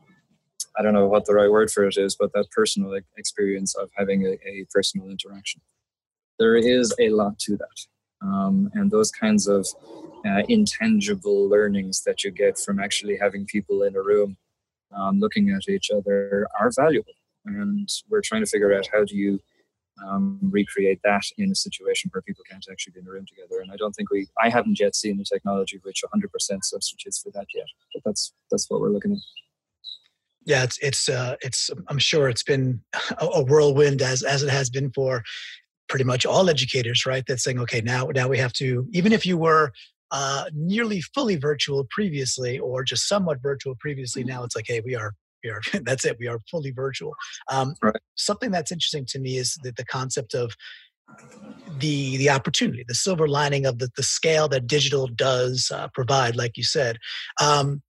I 0.78 0.82
don't 0.82 0.94
know 0.94 1.08
what 1.08 1.26
the 1.26 1.34
right 1.34 1.50
word 1.50 1.70
for 1.70 1.84
it 1.84 1.96
is, 1.96 2.14
but 2.14 2.32
that 2.34 2.50
personal 2.50 2.98
experience 3.16 3.74
of 3.74 3.90
having 3.96 4.24
a, 4.24 4.38
a 4.46 4.64
personal 4.72 5.10
interaction. 5.10 5.60
There 6.38 6.56
is 6.56 6.94
a 7.00 7.08
lot 7.08 7.38
to 7.40 7.56
that. 7.56 7.86
Um, 8.22 8.70
and 8.74 8.90
those 8.90 9.10
kinds 9.10 9.48
of 9.48 9.66
uh, 10.24 10.42
intangible 10.48 11.48
learnings 11.48 12.02
that 12.04 12.22
you 12.22 12.30
get 12.30 12.58
from 12.58 12.78
actually 12.78 13.16
having 13.16 13.44
people 13.44 13.82
in 13.82 13.96
a 13.96 14.02
room 14.02 14.36
um, 14.96 15.18
looking 15.18 15.50
at 15.50 15.68
each 15.68 15.90
other 15.90 16.46
are 16.58 16.70
valuable. 16.74 17.12
And 17.44 17.88
we're 18.08 18.20
trying 18.20 18.42
to 18.44 18.50
figure 18.50 18.76
out 18.76 18.88
how 18.92 19.04
do 19.04 19.16
you 19.16 19.40
um, 20.06 20.38
recreate 20.42 21.00
that 21.02 21.24
in 21.38 21.50
a 21.50 21.56
situation 21.56 22.10
where 22.12 22.22
people 22.22 22.44
can't 22.48 22.64
actually 22.70 22.92
be 22.92 23.00
in 23.00 23.08
a 23.08 23.10
room 23.10 23.26
together. 23.26 23.60
And 23.60 23.72
I 23.72 23.76
don't 23.76 23.92
think 23.92 24.10
we, 24.10 24.28
I 24.40 24.48
haven't 24.48 24.78
yet 24.78 24.94
seen 24.94 25.20
a 25.20 25.24
technology 25.24 25.80
which 25.82 26.02
100% 26.14 26.28
substitutes 26.62 27.20
for 27.20 27.30
that 27.32 27.46
yet. 27.52 27.66
But 27.92 28.04
that's 28.04 28.32
that's 28.50 28.70
what 28.70 28.80
we're 28.80 28.90
looking 28.90 29.12
at 29.12 29.18
yeah, 30.48 30.64
it's 30.64 30.78
it's 30.78 31.08
uh, 31.10 31.36
it's. 31.42 31.70
I'm 31.88 31.98
sure 31.98 32.28
it's 32.30 32.42
been 32.42 32.80
a, 33.18 33.44
whirlwind 33.44 34.00
as 34.00 34.22
as 34.22 34.42
it 34.42 34.48
has 34.48 34.70
been 34.70 34.90
for 34.92 35.22
pretty 35.88 36.06
much 36.06 36.24
all 36.24 36.48
educators, 36.48 37.04
right? 37.04 37.22
That's 37.28 37.44
saying, 37.44 37.60
okay, 37.60 37.82
now 37.82 38.06
now 38.06 38.28
we 38.28 38.38
have 38.38 38.54
to. 38.54 38.88
Even 38.92 39.12
if 39.12 39.26
you 39.26 39.36
were 39.36 39.72
uh, 40.10 40.46
nearly 40.54 41.02
fully 41.02 41.36
virtual 41.36 41.86
previously, 41.90 42.58
or 42.58 42.82
just 42.82 43.06
somewhat 43.06 43.42
virtual 43.42 43.74
previously, 43.78 44.24
now 44.24 44.42
it's 44.42 44.56
like, 44.56 44.64
hey, 44.66 44.80
we 44.82 44.96
are 44.96 45.12
we 45.44 45.50
are 45.50 45.60
that's 45.82 46.06
it. 46.06 46.16
We 46.18 46.28
are 46.28 46.38
fully 46.50 46.70
virtual. 46.70 47.12
Um, 47.50 47.74
right. 47.82 47.94
Something 48.14 48.50
that's 48.50 48.72
interesting 48.72 49.04
to 49.10 49.18
me 49.18 49.36
is 49.36 49.58
that 49.64 49.76
the 49.76 49.84
concept 49.84 50.32
of 50.32 50.54
the 51.78 52.16
the 52.16 52.30
opportunity, 52.30 52.86
the 52.88 52.94
silver 52.94 53.28
lining 53.28 53.66
of 53.66 53.80
the 53.80 53.90
the 53.96 54.02
scale 54.02 54.48
that 54.48 54.66
digital 54.66 55.08
does 55.08 55.70
uh, 55.74 55.88
provide, 55.88 56.36
like 56.36 56.56
you 56.56 56.64
said. 56.64 56.96
Um, 57.38 57.82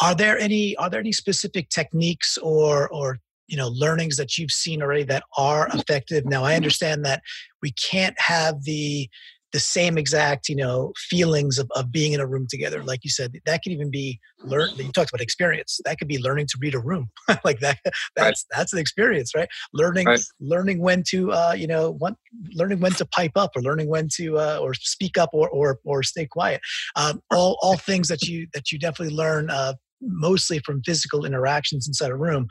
are 0.00 0.14
there 0.14 0.38
any 0.38 0.76
are 0.76 0.90
there 0.90 1.00
any 1.00 1.12
specific 1.12 1.68
techniques 1.68 2.36
or 2.38 2.88
or 2.90 3.18
you 3.46 3.56
know 3.56 3.68
learnings 3.68 4.16
that 4.16 4.38
you've 4.38 4.50
seen 4.50 4.82
already 4.82 5.04
that 5.04 5.24
are 5.36 5.68
effective? 5.74 6.24
Now 6.24 6.44
i 6.44 6.54
understand 6.54 7.04
that 7.04 7.22
we 7.62 7.72
can't 7.72 8.18
have 8.20 8.64
the 8.64 9.08
the 9.54 9.60
same 9.60 9.96
exact 9.96 10.48
you 10.48 10.56
know 10.56 10.92
feelings 10.96 11.58
of, 11.60 11.70
of 11.76 11.92
being 11.92 12.12
in 12.12 12.18
a 12.18 12.26
room 12.26 12.46
together. 12.50 12.82
Like 12.82 13.04
you 13.04 13.10
said 13.10 13.38
that 13.46 13.62
could 13.62 13.70
even 13.70 13.88
be 13.88 14.18
learn 14.42 14.70
you 14.76 14.90
talked 14.90 15.10
about 15.10 15.20
experience. 15.20 15.80
That 15.84 15.96
could 15.96 16.08
be 16.08 16.18
learning 16.18 16.46
to 16.48 16.58
read 16.60 16.74
a 16.74 16.80
room. 16.80 17.08
Like 17.44 17.60
that 17.60 17.78
that's 18.16 18.44
right. 18.50 18.56
that's 18.56 18.72
an 18.72 18.80
experience 18.80 19.32
right? 19.34 19.48
Learning 19.72 20.06
right. 20.06 20.20
learning 20.40 20.80
when 20.80 21.04
to 21.10 21.30
uh, 21.32 21.54
you 21.56 21.68
know 21.68 21.92
when, 21.98 22.16
learning 22.54 22.80
when 22.80 22.92
to 22.92 23.06
pipe 23.06 23.36
up 23.36 23.52
or 23.54 23.62
learning 23.62 23.88
when 23.88 24.08
to 24.16 24.38
uh, 24.38 24.58
or 24.60 24.74
speak 24.74 25.16
up 25.16 25.30
or 25.32 25.48
or, 25.50 25.78
or 25.84 26.02
stay 26.02 26.26
quiet. 26.26 26.60
Um, 26.96 27.22
all 27.30 27.56
all 27.62 27.76
things 27.76 28.08
that 28.08 28.22
you 28.22 28.48
that 28.54 28.72
you 28.72 28.78
definitely 28.78 29.14
learn 29.14 29.50
uh, 29.50 29.74
mostly 30.06 30.58
from 30.60 30.82
physical 30.82 31.24
interactions 31.24 31.86
inside 31.86 32.10
a 32.10 32.16
room. 32.16 32.46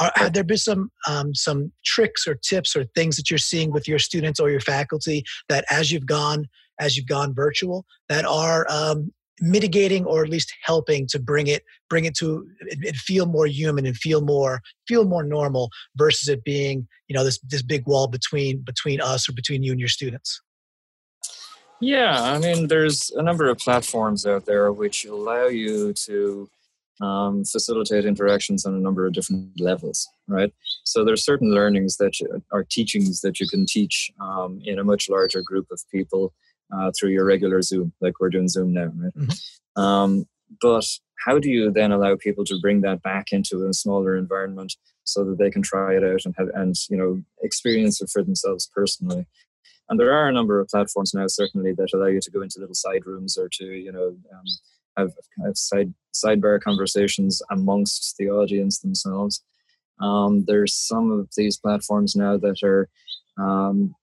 Are, 0.00 0.12
have 0.16 0.32
there 0.32 0.44
been 0.44 0.58
some 0.58 0.90
um, 1.06 1.34
some 1.34 1.72
tricks 1.84 2.26
or 2.26 2.34
tips 2.34 2.76
or 2.76 2.84
things 2.94 3.16
that 3.16 3.30
you're 3.30 3.38
seeing 3.38 3.72
with 3.72 3.88
your 3.88 3.98
students 3.98 4.40
or 4.40 4.50
your 4.50 4.60
faculty 4.60 5.24
that 5.48 5.64
as 5.70 5.90
you've 5.90 6.06
gone 6.06 6.46
as 6.80 6.96
you've 6.96 7.06
gone 7.06 7.34
virtual 7.34 7.84
that 8.08 8.24
are 8.24 8.66
um, 8.70 9.12
mitigating 9.40 10.04
or 10.04 10.24
at 10.24 10.30
least 10.30 10.52
helping 10.62 11.06
to 11.06 11.18
bring 11.18 11.46
it 11.46 11.64
bring 11.88 12.04
it 12.04 12.14
to 12.16 12.46
it, 12.60 12.96
feel 12.96 13.26
more 13.26 13.46
human 13.46 13.86
and 13.86 13.96
feel 13.96 14.20
more 14.20 14.60
feel 14.86 15.04
more 15.04 15.22
normal 15.22 15.70
versus 15.96 16.28
it 16.28 16.42
being 16.44 16.86
you 17.08 17.16
know 17.16 17.24
this 17.24 17.38
this 17.40 17.62
big 17.62 17.86
wall 17.86 18.08
between 18.08 18.58
between 18.62 19.00
us 19.00 19.28
or 19.28 19.32
between 19.32 19.62
you 19.62 19.70
and 19.70 19.80
your 19.80 19.88
students 19.88 20.40
yeah 21.80 22.20
i 22.22 22.38
mean 22.38 22.66
there's 22.66 23.10
a 23.10 23.22
number 23.22 23.48
of 23.48 23.58
platforms 23.58 24.26
out 24.26 24.44
there 24.44 24.72
which 24.72 25.04
allow 25.04 25.46
you 25.46 25.92
to 25.92 26.48
um, 27.00 27.44
facilitate 27.44 28.04
interactions 28.04 28.66
on 28.66 28.74
a 28.74 28.78
number 28.78 29.06
of 29.06 29.12
different 29.12 29.60
levels, 29.60 30.08
right? 30.26 30.52
So 30.84 31.04
there's 31.04 31.24
certain 31.24 31.54
learnings 31.54 31.96
that 31.98 32.18
you, 32.20 32.42
are 32.52 32.64
teachings 32.64 33.20
that 33.20 33.40
you 33.40 33.48
can 33.48 33.66
teach 33.66 34.10
um, 34.20 34.60
in 34.64 34.78
a 34.78 34.84
much 34.84 35.08
larger 35.08 35.42
group 35.42 35.66
of 35.70 35.80
people 35.92 36.32
uh, 36.76 36.90
through 36.98 37.10
your 37.10 37.24
regular 37.24 37.62
Zoom, 37.62 37.92
like 38.00 38.20
we're 38.20 38.30
doing 38.30 38.48
Zoom 38.48 38.72
now, 38.72 38.90
right? 38.96 39.14
Mm-hmm. 39.16 39.80
Um, 39.80 40.26
but 40.60 40.86
how 41.24 41.38
do 41.38 41.50
you 41.50 41.70
then 41.70 41.92
allow 41.92 42.16
people 42.16 42.44
to 42.44 42.58
bring 42.60 42.80
that 42.82 43.02
back 43.02 43.32
into 43.32 43.66
a 43.66 43.72
smaller 43.72 44.16
environment 44.16 44.74
so 45.04 45.24
that 45.24 45.38
they 45.38 45.50
can 45.50 45.62
try 45.62 45.94
it 45.94 46.04
out 46.04 46.24
and 46.24 46.34
have 46.38 46.48
and 46.54 46.74
you 46.90 46.96
know 46.96 47.22
experience 47.42 48.00
it 48.00 48.10
for 48.10 48.22
themselves 48.22 48.70
personally? 48.74 49.26
And 49.88 49.98
there 49.98 50.12
are 50.12 50.28
a 50.28 50.32
number 50.32 50.60
of 50.60 50.68
platforms 50.68 51.14
now, 51.14 51.26
certainly, 51.26 51.72
that 51.72 51.94
allow 51.94 52.06
you 52.06 52.20
to 52.20 52.30
go 52.30 52.42
into 52.42 52.60
little 52.60 52.74
side 52.74 53.06
rooms 53.06 53.38
or 53.38 53.48
to 53.54 53.64
you 53.64 53.92
know 53.92 54.16
have, 54.98 55.12
have 55.44 55.56
side 55.56 55.92
sidebar 56.14 56.60
conversations 56.60 57.42
amongst 57.50 58.16
the 58.18 58.28
audience 58.28 58.80
themselves. 58.80 59.42
Um, 60.00 60.44
there's 60.46 60.74
some 60.74 61.10
of 61.10 61.28
these 61.36 61.58
platforms 61.58 62.16
now 62.16 62.36
that 62.38 62.62
are 62.62 62.88
um, 63.38 63.94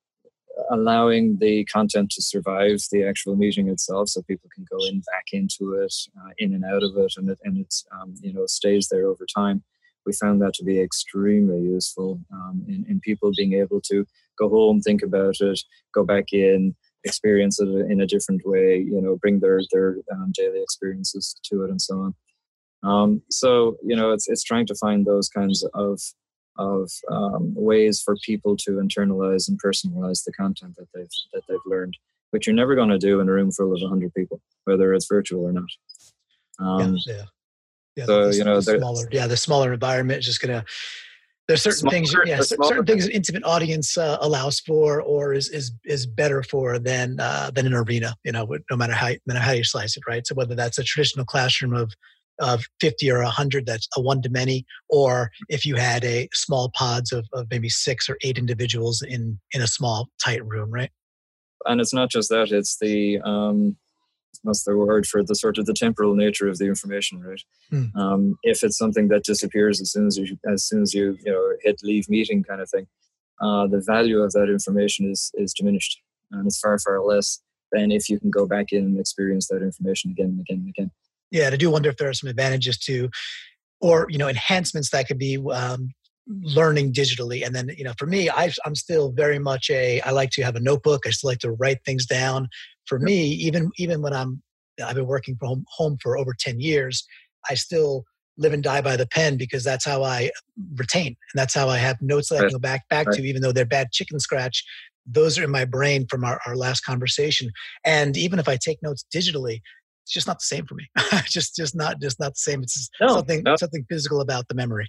allowing 0.71 1.37
the 1.39 1.65
content 1.65 2.11
to 2.11 2.21
survive 2.21 2.79
the 2.91 3.03
actual 3.03 3.35
meeting 3.35 3.67
itself, 3.69 4.09
so 4.09 4.21
people 4.21 4.49
can 4.53 4.65
go 4.69 4.77
in 4.85 4.99
back 5.11 5.25
into 5.31 5.73
it, 5.73 5.93
uh, 6.17 6.31
in 6.37 6.53
and 6.53 6.65
out 6.65 6.83
of 6.83 6.95
it, 6.97 7.13
and 7.17 7.29
it 7.29 7.39
and 7.43 7.57
it's 7.57 7.85
um, 7.91 8.15
you 8.21 8.33
know 8.33 8.45
stays 8.45 8.87
there 8.89 9.07
over 9.07 9.25
time. 9.25 9.63
We 10.05 10.13
found 10.13 10.41
that 10.41 10.53
to 10.55 10.63
be 10.63 10.79
extremely 10.79 11.61
useful 11.61 12.19
um, 12.31 12.63
in, 12.67 12.85
in 12.87 12.99
people 12.99 13.31
being 13.35 13.53
able 13.53 13.81
to 13.81 14.05
go 14.37 14.49
home, 14.49 14.79
think 14.79 15.01
about 15.01 15.35
it, 15.39 15.59
go 15.93 16.03
back 16.03 16.31
in, 16.31 16.75
experience 17.05 17.59
it 17.59 17.67
in 17.67 18.01
a 18.01 18.07
different 18.07 18.41
way, 18.45 18.77
you 18.77 19.01
know, 19.01 19.15
bring 19.15 19.39
their 19.39 19.61
their 19.71 19.97
um, 20.11 20.31
daily 20.33 20.61
experiences 20.61 21.35
to 21.43 21.63
it 21.63 21.69
and 21.69 21.81
so 21.81 22.01
on. 22.01 22.15
Um, 22.83 23.21
so 23.29 23.77
you 23.83 23.95
know, 23.95 24.11
it's 24.11 24.27
it's 24.27 24.43
trying 24.43 24.65
to 24.67 24.75
find 24.75 25.05
those 25.05 25.29
kinds 25.29 25.63
of 25.73 26.01
of 26.57 26.89
um, 27.11 27.53
ways 27.55 28.01
for 28.01 28.15
people 28.23 28.55
to 28.57 28.71
internalize 28.71 29.49
and 29.49 29.61
personalize 29.61 30.23
the 30.23 30.33
content 30.33 30.75
that 30.77 30.87
they've 30.93 31.07
that 31.33 31.43
they've 31.47 31.57
learned, 31.65 31.97
which 32.31 32.47
you're 32.47 32.55
never 32.55 32.75
going 32.75 32.89
to 32.89 32.97
do 32.97 33.19
in 33.19 33.29
a 33.29 33.31
room 33.31 33.51
full 33.51 33.73
of 33.73 33.81
100 33.81 34.13
people, 34.13 34.41
whether 34.65 34.93
it's 34.93 35.07
virtual 35.07 35.43
or 35.43 35.51
not. 35.51 35.69
Um, 36.59 36.97
yeah, 37.05 37.13
yeah. 37.13 37.23
yeah. 37.95 38.05
So 38.05 38.29
the, 38.29 38.37
you 38.37 38.43
know, 38.43 38.61
the 38.61 38.77
smaller, 38.77 39.07
yeah, 39.11 39.27
the 39.27 39.37
smaller 39.37 39.73
environment 39.73 40.19
is 40.19 40.25
just 40.25 40.41
going 40.41 40.61
to 40.61 40.65
there's 41.47 41.61
certain 41.61 41.79
smaller, 41.79 41.95
things 41.95 42.15
yeah 42.25 42.41
certain 42.41 42.85
things 42.85 43.05
an 43.05 43.11
intimate 43.11 43.43
audience 43.43 43.97
uh, 43.97 44.17
allows 44.21 44.59
for 44.59 45.01
or 45.01 45.33
is 45.33 45.49
is 45.49 45.71
is 45.85 46.05
better 46.05 46.43
for 46.43 46.79
than 46.79 47.19
uh, 47.19 47.51
than 47.53 47.65
an 47.65 47.73
arena 47.73 48.15
you 48.23 48.31
know 48.31 48.47
no 48.69 48.77
matter 48.77 48.93
how 48.93 49.09
no 49.09 49.17
matter 49.27 49.39
how 49.39 49.51
you 49.51 49.63
slice 49.63 49.95
it 49.95 50.03
right? 50.07 50.25
So 50.25 50.35
whether 50.35 50.55
that's 50.55 50.77
a 50.77 50.83
traditional 50.83 51.25
classroom 51.25 51.73
of 51.73 51.91
of 52.39 52.65
50 52.81 53.09
or 53.11 53.23
100 53.23 53.65
that's 53.65 53.87
a 53.95 54.01
one 54.01 54.21
to 54.23 54.29
many 54.29 54.65
or 54.89 55.31
if 55.47 55.65
you 55.65 55.75
had 55.75 56.03
a 56.03 56.27
small 56.33 56.69
pods 56.75 57.13
of, 57.13 57.25
of 57.31 57.47
maybe 57.49 57.69
six 57.69 58.09
or 58.09 58.17
eight 58.23 58.37
individuals 58.37 59.01
in 59.01 59.39
in 59.51 59.61
a 59.61 59.67
small 59.67 60.09
tight 60.23 60.45
room 60.45 60.71
right? 60.71 60.91
And 61.65 61.81
it's 61.81 61.93
not 61.93 62.11
just 62.11 62.29
that; 62.29 62.51
it's 62.51 62.77
the 62.77 63.19
um, 63.21 63.75
what's 64.45 64.63
the 64.63 64.77
word 64.77 65.05
for 65.05 65.23
the 65.23 65.35
sort 65.35 65.57
of 65.57 65.65
the 65.65 65.73
temporal 65.73 66.15
nature 66.15 66.47
of 66.47 66.57
the 66.57 66.65
information, 66.65 67.21
right? 67.21 67.41
Hmm. 67.69 67.85
Um, 67.95 68.39
if 68.43 68.63
it's 68.63 68.77
something 68.77 69.07
that 69.09 69.23
disappears 69.23 69.81
as 69.81 69.91
soon 69.91 70.07
as 70.07 70.17
you 70.17 70.37
as 70.51 70.63
soon 70.63 70.81
as 70.81 70.93
you 70.93 71.17
you 71.25 71.31
know 71.31 71.55
hit 71.61 71.81
leave 71.83 72.09
meeting 72.09 72.43
kind 72.43 72.61
of 72.61 72.69
thing, 72.69 72.87
uh, 73.41 73.67
the 73.67 73.81
value 73.85 74.19
of 74.19 74.31
that 74.33 74.49
information 74.49 75.09
is 75.11 75.31
is 75.35 75.53
diminished, 75.53 75.99
and 76.31 76.45
it's 76.45 76.59
far 76.59 76.77
far 76.79 77.01
less 77.01 77.41
than 77.71 77.91
if 77.91 78.09
you 78.09 78.19
can 78.19 78.29
go 78.29 78.45
back 78.45 78.71
in 78.71 78.85
and 78.85 78.99
experience 78.99 79.47
that 79.47 79.61
information 79.61 80.11
again 80.11 80.27
and 80.27 80.39
again 80.41 80.59
and 80.59 80.69
again. 80.69 80.91
Yeah, 81.31 81.45
and 81.45 81.53
I 81.53 81.57
do 81.57 81.71
wonder 81.71 81.89
if 81.89 81.97
there 81.97 82.09
are 82.09 82.13
some 82.13 82.29
advantages 82.29 82.77
to, 82.79 83.09
or 83.81 84.07
you 84.09 84.17
know, 84.17 84.29
enhancements 84.29 84.91
that 84.91 85.07
could 85.07 85.17
be 85.17 85.37
um, 85.51 85.89
learning 86.27 86.91
digitally 86.91 87.45
and 87.45 87.55
then 87.55 87.69
you 87.77 87.83
know 87.83 87.93
for 87.99 88.07
me 88.07 88.31
I, 88.31 88.51
i'm 88.65 88.73
still 88.73 89.11
very 89.11 89.37
much 89.37 89.69
a 89.69 90.01
i 90.01 90.09
like 90.09 90.31
to 90.31 90.43
have 90.43 90.55
a 90.55 90.59
notebook 90.59 91.05
i 91.05 91.11
still 91.11 91.29
like 91.29 91.37
to 91.39 91.51
write 91.51 91.83
things 91.85 92.07
down 92.07 92.49
for 92.87 92.99
me 92.99 93.25
even 93.25 93.71
even 93.77 94.01
when 94.01 94.13
i'm 94.13 94.41
i've 94.83 94.95
been 94.95 95.07
working 95.07 95.35
from 95.39 95.63
home 95.69 95.97
for 96.01 96.17
over 96.17 96.33
10 96.37 96.59
years 96.59 97.05
i 97.49 97.53
still 97.53 98.03
live 98.37 98.53
and 98.53 98.63
die 98.63 98.81
by 98.81 98.97
the 98.97 99.07
pen 99.07 99.37
because 99.37 99.63
that's 99.63 99.85
how 99.85 100.03
i 100.03 100.29
retain 100.75 101.07
and 101.07 101.35
that's 101.35 101.53
how 101.53 101.69
i 101.69 101.77
have 101.77 101.97
notes 102.01 102.29
that 102.29 102.35
right. 102.35 102.45
i 102.45 102.47
can 102.47 102.55
go 102.55 102.59
back 102.59 102.87
back 102.89 103.07
right. 103.07 103.17
to 103.17 103.23
even 103.23 103.41
though 103.41 103.51
they're 103.51 103.65
bad 103.65 103.91
chicken 103.91 104.19
scratch 104.19 104.63
those 105.05 105.37
are 105.37 105.43
in 105.43 105.51
my 105.51 105.65
brain 105.65 106.05
from 106.09 106.23
our, 106.23 106.39
our 106.45 106.55
last 106.55 106.81
conversation 106.81 107.49
and 107.85 108.17
even 108.17 108.39
if 108.39 108.47
i 108.47 108.57
take 108.57 108.81
notes 108.81 109.05
digitally 109.13 109.59
it's 110.03 110.11
just 110.11 110.27
not 110.27 110.39
the 110.39 110.45
same 110.45 110.65
for 110.65 110.75
me 110.75 110.87
just 111.25 111.55
just 111.55 111.75
not 111.75 111.99
just 112.01 112.19
not 112.19 112.33
the 112.33 112.39
same 112.39 112.61
it's 112.61 112.89
no, 112.99 113.07
something 113.07 113.43
no. 113.43 113.55
something 113.55 113.85
physical 113.89 114.21
about 114.21 114.47
the 114.47 114.55
memory 114.55 114.87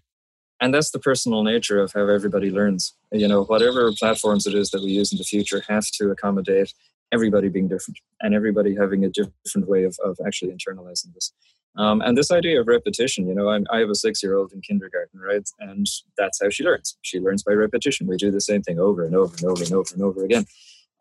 and 0.61 0.73
that's 0.73 0.91
the 0.91 0.99
personal 0.99 1.43
nature 1.43 1.81
of 1.81 1.93
how 1.93 2.07
everybody 2.09 2.51
learns 2.51 2.95
you 3.13 3.29
know 3.29 3.45
whatever 3.45 3.93
platforms 3.93 4.47
it 4.47 4.55
is 4.55 4.71
that 4.71 4.83
we 4.83 4.91
use 4.91 5.13
in 5.13 5.19
the 5.19 5.25
future 5.25 5.63
have 5.69 5.87
to 5.93 6.11
accommodate 6.11 6.73
everybody 7.13 7.49
being 7.49 7.69
different 7.69 7.99
and 8.21 8.35
everybody 8.35 8.75
having 8.75 9.05
a 9.05 9.09
different 9.09 9.69
way 9.69 9.85
of, 9.85 9.97
of 10.05 10.19
actually 10.27 10.53
internalizing 10.53 11.15
this. 11.15 11.33
Um, 11.77 12.01
and 12.01 12.17
this 12.17 12.31
idea 12.31 12.59
of 12.61 12.69
repetition 12.69 13.29
you 13.29 13.35
know 13.35 13.51
I'm, 13.51 13.67
i 13.71 13.81
have 13.81 13.91
a 13.91 13.95
six 13.95 14.23
year 14.23 14.35
old 14.35 14.53
in 14.53 14.63
kindergarten 14.63 15.21
right? 15.21 15.47
And 15.61 15.87
that's 16.17 16.41
how 16.43 16.49
she 16.49 16.65
learns. 16.65 16.97
She 17.03 17.21
learns 17.21 17.43
by 17.43 17.53
repetition. 17.53 18.07
We 18.07 18.17
do 18.17 18.31
the 18.31 18.41
same 18.41 18.63
thing 18.63 18.79
over 18.79 19.05
and 19.05 19.15
over 19.15 19.35
and 19.37 19.45
over 19.45 19.63
and 19.63 19.73
over 19.73 19.95
and 19.95 20.03
over 20.03 20.25
again. 20.25 20.47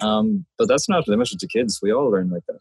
Um, 0.01 0.45
but 0.57 0.67
that's 0.67 0.89
not 0.89 1.07
limited 1.07 1.39
to 1.39 1.47
kids. 1.47 1.79
We 1.81 1.93
all 1.93 2.09
learn 2.09 2.29
like 2.29 2.45
that. 2.47 2.59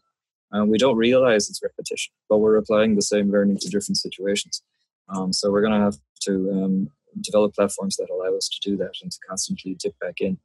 And 0.51 0.69
we 0.69 0.77
don't 0.77 0.95
realize 0.95 1.49
it's 1.49 1.61
repetition 1.61 2.13
but 2.29 2.39
we're 2.39 2.57
applying 2.57 2.95
the 2.95 3.01
same 3.01 3.31
learning 3.31 3.57
to 3.59 3.69
different 3.69 3.97
situations. 3.97 4.61
Um, 5.09 5.31
so 5.33 5.51
we're 5.51 5.61
going 5.61 5.73
to 5.73 5.79
have 5.79 5.97
to 6.21 6.51
um, 6.51 6.89
develop 7.21 7.53
platforms 7.53 7.95
that 7.97 8.09
allow 8.09 8.35
us 8.35 8.49
to 8.49 8.69
do 8.69 8.77
that 8.77 8.91
and 9.01 9.11
to 9.11 9.17
constantly 9.27 9.75
dip 9.75 9.97
back 9.99 10.15
in. 10.19 10.37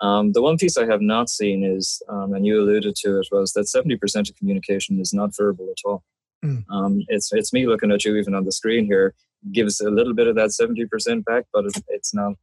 Um, 0.00 0.32
the 0.32 0.42
one 0.42 0.58
piece 0.58 0.76
I 0.76 0.86
have 0.86 1.00
not 1.00 1.30
seen 1.30 1.64
is, 1.64 2.02
um, 2.08 2.34
and 2.34 2.44
you 2.44 2.60
alluded 2.60 2.94
to 2.96 3.18
it, 3.20 3.28
was 3.32 3.52
that 3.52 3.66
70% 3.66 4.28
of 4.28 4.36
communication 4.36 5.00
is 5.00 5.14
not 5.14 5.34
verbal 5.34 5.68
at 5.70 5.88
all. 5.88 6.04
Mm. 6.44 6.64
Um, 6.70 7.02
it's 7.08 7.32
it's 7.32 7.52
me 7.52 7.66
looking 7.66 7.90
at 7.90 8.04
you 8.04 8.16
even 8.16 8.34
on 8.34 8.44
the 8.44 8.52
screen 8.52 8.84
here 8.84 9.14
gives 9.52 9.80
a 9.80 9.90
little 9.90 10.14
bit 10.14 10.26
of 10.26 10.34
that 10.36 10.50
70% 10.50 11.24
back, 11.24 11.44
but 11.52 11.64
it's 11.88 12.14
not 12.14 12.34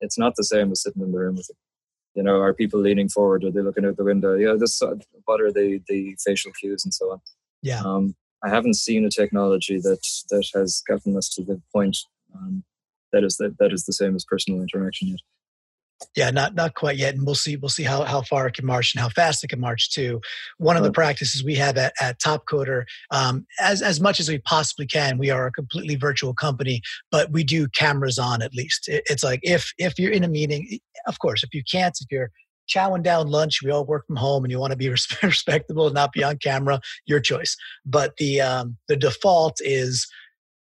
it's 0.00 0.18
not 0.18 0.34
the 0.36 0.44
same 0.44 0.72
as 0.72 0.82
sitting 0.82 1.02
in 1.02 1.12
the 1.12 1.18
room 1.18 1.36
with 1.36 1.48
you. 1.48 1.54
You 2.14 2.22
know, 2.24 2.40
are 2.40 2.52
people 2.52 2.80
leaning 2.80 3.08
forward? 3.08 3.44
Are 3.44 3.50
they 3.50 3.62
looking 3.62 3.86
out 3.86 3.96
the 3.96 4.04
window? 4.04 4.34
Yeah, 4.34 4.54
this 4.58 4.82
what 5.24 5.40
are 5.40 5.52
the 5.52 5.80
the 5.88 6.16
facial 6.22 6.52
cues 6.52 6.84
and 6.84 6.92
so 6.92 7.12
on. 7.12 7.20
Yeah. 7.62 7.80
Um, 7.80 8.14
I 8.44 8.48
haven't 8.48 8.74
seen 8.74 9.04
a 9.06 9.10
technology 9.10 9.78
that 9.78 10.04
that 10.30 10.46
has 10.54 10.82
gotten 10.86 11.16
us 11.16 11.28
to 11.30 11.42
the 11.42 11.60
point 11.72 11.96
um, 12.34 12.64
that 13.12 13.24
is 13.24 13.36
that, 13.36 13.56
that 13.58 13.72
is 13.72 13.84
the 13.84 13.92
same 13.92 14.14
as 14.14 14.24
personal 14.24 14.60
interaction 14.60 15.08
yet. 15.08 15.20
Yeah, 16.16 16.30
not 16.30 16.54
not 16.54 16.74
quite 16.74 16.96
yet, 16.96 17.14
and 17.14 17.24
we'll 17.24 17.34
see. 17.34 17.56
We'll 17.56 17.68
see 17.68 17.82
how, 17.82 18.04
how 18.04 18.22
far 18.22 18.46
it 18.46 18.54
can 18.54 18.66
march 18.66 18.94
and 18.94 19.02
how 19.02 19.08
fast 19.08 19.42
it 19.44 19.48
can 19.48 19.60
march 19.60 19.90
too. 19.90 20.20
One 20.58 20.76
of 20.76 20.82
the 20.82 20.92
practices 20.92 21.44
we 21.44 21.54
have 21.56 21.76
at, 21.76 21.92
at 22.00 22.20
Topcoder, 22.20 22.84
um, 23.10 23.46
as 23.60 23.82
as 23.82 24.00
much 24.00 24.20
as 24.20 24.28
we 24.28 24.38
possibly 24.38 24.86
can, 24.86 25.18
we 25.18 25.30
are 25.30 25.46
a 25.46 25.52
completely 25.52 25.94
virtual 25.94 26.34
company, 26.34 26.82
but 27.10 27.32
we 27.32 27.44
do 27.44 27.68
cameras 27.68 28.18
on 28.18 28.42
at 28.42 28.54
least. 28.54 28.88
It, 28.88 29.04
it's 29.08 29.24
like 29.24 29.40
if 29.42 29.72
if 29.78 29.98
you're 29.98 30.12
in 30.12 30.24
a 30.24 30.28
meeting, 30.28 30.78
of 31.06 31.18
course, 31.18 31.42
if 31.42 31.54
you 31.54 31.62
can't, 31.70 31.96
if 32.00 32.06
you're 32.10 32.30
chowing 32.68 33.02
down 33.02 33.28
lunch. 33.28 33.60
We 33.62 33.70
all 33.70 33.84
work 33.84 34.06
from 34.06 34.16
home, 34.16 34.44
and 34.44 34.50
you 34.50 34.58
want 34.58 34.72
to 34.72 34.76
be 34.76 34.88
respectable 35.22 35.86
and 35.86 35.94
not 35.94 36.12
be 36.12 36.24
on 36.24 36.38
camera. 36.38 36.80
Your 37.06 37.20
choice. 37.20 37.56
But 37.84 38.16
the 38.18 38.40
um, 38.40 38.76
the 38.88 38.96
default 38.96 39.58
is 39.60 40.06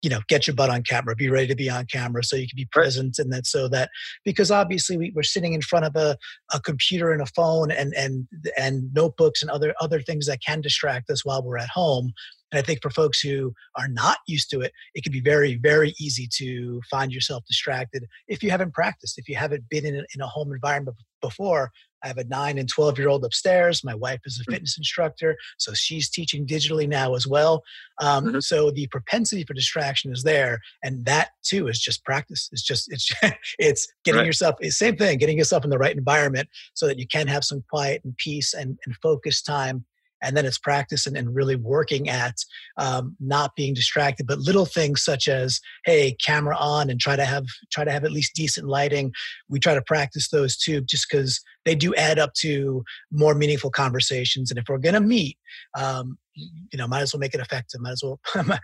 you 0.08 0.10
know 0.15 0.22
get 0.30 0.48
your 0.48 0.56
butt 0.56 0.70
on 0.70 0.84
camera 0.84 1.13
be 1.17 1.30
ready 1.30 1.48
to 1.48 1.56
be 1.56 1.70
on 1.70 1.86
camera 1.86 2.24
so 2.24 2.38
you 2.38 2.48
can 2.48 2.56
be 2.56 2.67
present 2.72 3.20
and 3.20 3.30
that 3.34 3.46
so 3.46 3.67
that 3.67 3.89
because 4.24 4.50
obviously 4.50 4.96
we, 4.96 5.13
are 5.17 5.22
sitting 5.22 5.52
in 5.52 5.62
front 5.62 5.84
of 5.84 5.98
a, 5.98 6.17
a 6.54 6.62
computer 6.62 7.12
and 7.12 7.22
a 7.22 7.26
phone 7.26 7.70
and 7.72 7.93
and 7.93 8.26
and 8.58 8.93
notebooks 8.93 9.41
and 9.41 9.52
other 9.52 9.76
other 9.82 10.00
things 10.00 10.26
that 10.26 10.39
can 10.41 10.62
distract 10.62 11.10
us 11.10 11.26
while 11.26 11.43
we're 11.43 11.58
at 11.58 11.67
home 11.67 12.13
and 12.54 12.60
I 12.60 12.62
think 12.62 12.82
for 12.82 12.89
folks 12.89 13.20
who 13.20 13.54
are 13.76 13.89
not 13.89 14.20
used 14.26 14.50
to 14.52 14.62
it, 14.62 14.72
it 14.93 15.04
can 15.04 15.12
be 15.12 15.20
very, 15.20 15.56
very 15.56 15.93
easy 16.00 16.30
to 16.36 16.80
find 16.89 17.12
yourself 17.12 17.43
distracted 17.46 18.06
if 18.30 18.41
you 18.41 18.50
haven't 18.50 18.74
practiced, 18.74 19.17
if 19.17 19.28
you 19.28 19.36
haven't 19.36 19.67
been 19.67 19.86
in 19.86 19.96
a, 19.96 20.06
in 20.15 20.22
a 20.22 20.28
home 20.28 20.54
environment 20.54 20.96
before. 21.22 21.72
I 22.03 22.07
have 22.07 22.17
a 22.17 22.23
nine 22.25 22.57
and 22.57 22.69
12 22.69 22.97
year 22.97 23.10
old 23.10 23.25
upstairs. 23.25 23.83
My 23.83 23.95
wife 23.95 24.21
is 24.25 24.39
a 24.39 24.49
mm. 24.49 24.53
fitness 24.53 24.77
instructor, 24.77 25.36
so 25.57 25.73
she's 25.73 26.10
teaching 26.10 26.45
digitally 26.45 26.88
now 26.88 27.15
as 27.15 27.27
well. 27.27 27.63
Um, 28.01 28.25
mm-hmm. 28.25 28.39
So 28.39 28.71
the 28.71 28.88
propensity 28.88 29.43
for 29.43 29.53
distraction 29.53 30.12
is 30.12 30.23
there, 30.23 30.60
and 30.83 31.05
that 31.05 31.29
too 31.43 31.67
is 31.67 31.79
just 31.79 32.03
practice. 32.03 32.49
It's 32.51 32.63
just 32.63 32.91
it's 32.91 33.12
it's 33.60 33.88
getting 34.03 34.19
right. 34.19 34.27
yourself 34.27 34.55
same 34.69 34.97
thing, 34.97 35.17
getting 35.17 35.38
yourself 35.38 35.63
in 35.63 35.69
the 35.69 35.77
right 35.77 35.95
environment 35.95 36.49
so 36.73 36.88
that 36.88 36.99
you 36.99 37.07
can 37.07 37.27
have 37.27 37.43
some 37.43 37.63
quiet 37.69 38.01
and 38.03 38.15
peace 38.17 38.53
and, 38.53 38.77
and 38.86 38.95
focus 39.01 39.41
time 39.41 39.86
and 40.21 40.36
then 40.36 40.45
it's 40.45 40.58
practice 40.58 41.06
and, 41.06 41.17
and 41.17 41.36
really 41.36 41.56
working 41.56 42.10
at 42.10 42.36
um, 42.77 43.15
not 43.19 43.56
being 43.56 43.73
distracted 43.73 44.27
but 44.27 44.39
little 44.39 44.65
things 44.65 45.03
such 45.03 45.27
as 45.27 45.60
hey 45.86 46.15
camera 46.23 46.56
on 46.58 46.89
and 46.89 46.99
try 46.99 47.15
to 47.15 47.25
have 47.25 47.45
try 47.71 47.84
to 47.84 47.91
have 47.91 48.03
at 48.03 48.12
least 48.12 48.36
decent 48.36 48.67
lighting 48.67 49.12
we 49.49 49.60
try 49.60 49.73
to 49.73 49.82
practice 49.82 50.30
those 50.30 50.58
too 50.58 50.82
just 50.82 51.08
because 51.10 51.41
they 51.65 51.75
do 51.75 51.93
add 51.95 52.19
up 52.19 52.34
to 52.34 52.84
more 53.12 53.36
meaningful 53.36 53.69
conversations 53.69 54.51
and 54.51 54.58
if 54.58 54.65
we're 54.67 54.77
going 54.77 54.93
to 54.95 55.01
meet 55.01 55.38
um, 55.77 56.17
you 56.36 56.77
know 56.77 56.88
might 56.88 57.01
as 57.01 57.13
well 57.13 57.19
make 57.19 57.34
it 57.34 57.41
effective 57.41 57.82
might 57.82 57.91
as 57.91 58.03
well 58.03 58.19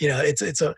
you 0.00 0.08
know 0.08 0.20
it's 0.20 0.42
it's 0.42 0.60
a 0.60 0.74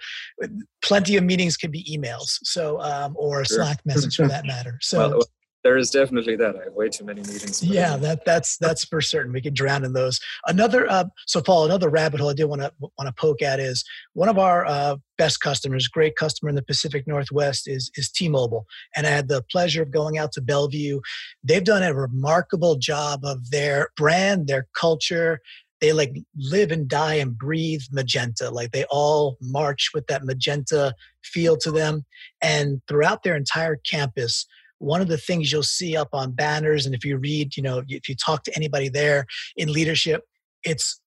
plenty 0.83 1.17
of 1.17 1.25
meetings 1.25 1.57
can 1.57 1.71
be 1.71 1.85
emails 1.85 2.39
so 2.43 2.81
um, 2.81 3.15
or 3.17 3.41
a 3.41 3.47
sure. 3.47 3.59
slack 3.59 3.81
message 3.85 4.17
for 4.17 4.29
that 4.29 4.47
matter 4.47 4.79
so 4.81 5.11
well, 5.11 5.23
there 5.65 5.77
is 5.77 5.91
definitely 5.91 6.37
that. 6.37 6.57
I 6.57 6.65
have 6.65 6.75
way 6.75 6.89
too 6.89 7.05
many 7.05 7.21
meetings. 7.23 7.63
Yeah, 7.63 7.97
that 7.97 8.25
that's 8.25 8.57
that's 8.59 8.85
for 8.85 9.01
certain. 9.01 9.33
We 9.33 9.41
can 9.41 9.55
drown 9.55 9.85
in 9.85 9.93
those. 9.93 10.21
Another 10.47 10.89
uh, 10.91 11.05
so 11.27 11.43
Paul, 11.43 11.65
another 11.65 11.89
rabbit 11.89 12.21
hole 12.21 12.31
I 12.31 12.35
did 12.35 12.45
want 12.45 12.63
to 12.63 12.73
want 12.81 13.07
to 13.07 13.13
poke 13.13 13.43
at 13.43 13.59
is 13.59 13.85
one 14.13 14.29
of 14.29 14.39
our 14.39 14.65
uh, 14.67 14.97
best 15.17 15.41
customers, 15.41 15.89
great 15.89 16.15
customer 16.17 16.49
in 16.49 16.55
the 16.55 16.63
Pacific 16.63 17.07
Northwest 17.07 17.67
is 17.67 17.91
is 17.97 18.11
T-Mobile, 18.11 18.67
and 18.97 19.07
I 19.07 19.11
had 19.11 19.29
the 19.29 19.43
pleasure 19.51 19.83
of 19.83 19.91
going 19.91 20.17
out 20.17 20.33
to 20.33 20.41
Bellevue. 20.41 21.01
They've 21.43 21.65
done 21.65 21.83
a 21.83 21.95
remarkable 21.95 22.77
job 22.77 23.25
of 23.25 23.51
their 23.51 23.89
brand, 23.97 24.47
their 24.47 24.69
culture. 24.79 25.41
They 25.81 25.93
like 25.93 26.17
live 26.37 26.73
and 26.73 26.89
die 26.89 27.15
and 27.15 27.39
breathe 27.39 27.83
magenta. 27.93 28.51
Like 28.51 28.73
they 28.73 28.85
all 28.91 29.39
march 29.41 29.91
with 29.95 30.07
that 30.07 30.25
magenta 30.25 30.95
feel 31.25 31.57
to 31.59 31.73
them, 31.73 32.05
and 32.41 32.81
throughout 32.87 33.25
their 33.25 33.37
entire 33.37 33.77
campus 33.77 34.47
one 34.79 35.01
of 35.01 35.09
the 35.09 35.19
things 35.19 35.51
you'll 35.51 35.63
see 35.63 35.97
up 35.97 36.09
on 36.13 36.33
banners 36.33 36.87
and 36.87 36.95
if 36.95 37.05
you 37.05 37.17
read 37.19 37.57
you 37.57 37.63
know 37.63 37.83
if 37.89 38.09
you 38.09 38.15
talk 38.15 38.43
to 38.45 38.57
anybody 38.57 38.89
there 38.89 39.27
in 39.57 39.73
leadership 39.73 40.23
it's 40.65 41.01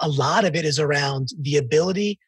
a 0.00 0.08
lot 0.08 0.44
of 0.44 0.54
it 0.54 0.64
is 0.64 0.78
around 0.78 1.28
the 1.40 1.56
ability 1.56 2.18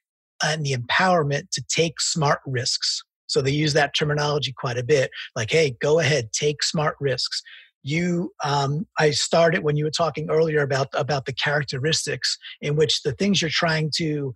and 0.43 0.65
the 0.65 0.75
empowerment 0.75 1.51
to 1.53 1.63
take 1.69 2.01
smart 2.01 2.41
risks. 2.47 3.03
So 3.27 3.41
they 3.41 3.51
use 3.51 3.73
that 3.75 3.95
terminology 3.95 4.53
quite 4.57 4.79
a 4.79 4.85
bit 4.85 5.11
like 5.37 5.51
hey 5.51 5.77
go 5.81 6.01
ahead 6.01 6.33
take 6.33 6.63
smart 6.63 6.97
risks. 7.01 7.43
You 7.83 8.33
um, 8.45 8.87
i 8.99 9.11
started 9.11 9.63
when 9.63 9.77
you 9.77 9.85
were 9.85 9.91
talking 9.91 10.29
earlier 10.31 10.63
about 10.63 10.89
about 10.93 11.25
the 11.27 11.33
characteristics 11.33 12.37
in 12.61 12.77
which 12.77 13.03
the 13.03 13.13
things 13.13 13.41
you're 13.41 13.51
trying 13.51 13.91
to 13.97 14.35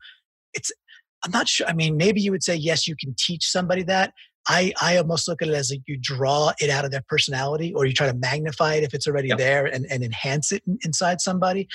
it's 0.55 0.73
i'm 1.23 1.31
not 1.31 1.47
sure 1.47 1.67
i 1.67 1.75
mean 1.75 1.99
maybe 1.99 2.23
you 2.23 2.31
would 2.31 2.43
say 2.43 2.55
yes 2.55 2.89
you 2.89 2.97
can 2.99 3.15
teach 3.19 3.45
somebody 3.45 3.83
that 3.83 4.15
I, 4.47 4.73
I 4.81 4.97
almost 4.97 5.27
look 5.27 5.41
at 5.43 5.49
it 5.49 5.55
as 5.55 5.71
like 5.71 5.83
you 5.87 5.97
draw 6.01 6.53
it 6.59 6.71
out 6.71 6.85
of 6.85 6.91
their 6.91 7.05
personality 7.09 7.73
or 7.75 7.87
you 7.87 7.93
try 7.93 8.07
to 8.07 8.19
magnify 8.19 8.75
it 8.75 8.85
if 8.85 8.95
it's 8.95 9.07
already 9.07 9.29
yep. 9.29 9.39
there 9.39 9.67
and, 9.67 9.87
and 9.91 10.05
enhance 10.05 10.53
it 10.53 10.63
in, 10.67 10.79
inside 10.85 11.21
somebody. 11.21 11.67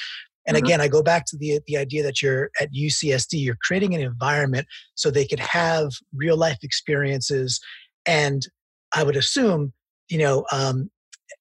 And 0.45 0.55
mm-hmm. 0.55 0.65
again, 0.65 0.81
I 0.81 0.87
go 0.87 1.01
back 1.01 1.25
to 1.27 1.37
the, 1.37 1.59
the 1.67 1.77
idea 1.77 2.03
that 2.03 2.21
you're 2.21 2.51
at 2.59 2.73
UCSD, 2.73 3.43
you're 3.43 3.57
creating 3.61 3.95
an 3.95 4.01
environment 4.01 4.67
so 4.95 5.09
they 5.09 5.25
could 5.25 5.39
have 5.39 5.91
real 6.13 6.37
life 6.37 6.59
experiences. 6.61 7.59
And 8.05 8.45
I 8.93 9.03
would 9.03 9.15
assume, 9.15 9.73
you 10.09 10.19
know, 10.19 10.45
um, 10.51 10.89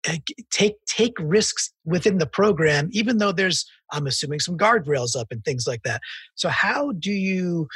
eh, 0.06 0.18
take 0.50 0.76
take 0.86 1.14
risks 1.18 1.72
within 1.84 2.18
the 2.18 2.26
program, 2.26 2.88
even 2.92 3.18
though 3.18 3.32
there's, 3.32 3.66
I'm 3.92 4.06
assuming, 4.06 4.40
some 4.40 4.58
guardrails 4.58 5.16
up 5.16 5.28
and 5.30 5.44
things 5.44 5.66
like 5.66 5.82
that. 5.84 6.00
So 6.34 6.48
how 6.48 6.92
do 6.92 7.12
you 7.12 7.68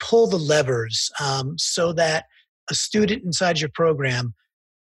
pull 0.00 0.26
the 0.26 0.38
levers 0.38 1.10
um, 1.20 1.56
so 1.58 1.92
that 1.94 2.26
a 2.70 2.74
student 2.74 3.24
inside 3.24 3.60
your 3.60 3.70
program 3.70 4.34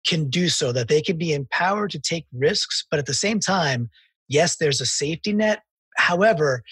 can 0.07 0.29
do 0.29 0.49
so 0.49 0.73
that 0.73 0.89
they 0.89 1.03
can 1.03 1.19
be 1.19 1.33
empowered 1.33 1.91
to 1.91 1.99
take 1.99 2.27
risks 2.33 2.85
but 2.91 2.99
at 2.99 3.07
the 3.07 3.15
same 3.15 3.41
time 3.41 3.91
yes 4.29 4.57
there's 4.57 4.81
a 4.81 4.87
safety 4.87 5.33
net. 5.33 5.63
However 5.97 6.63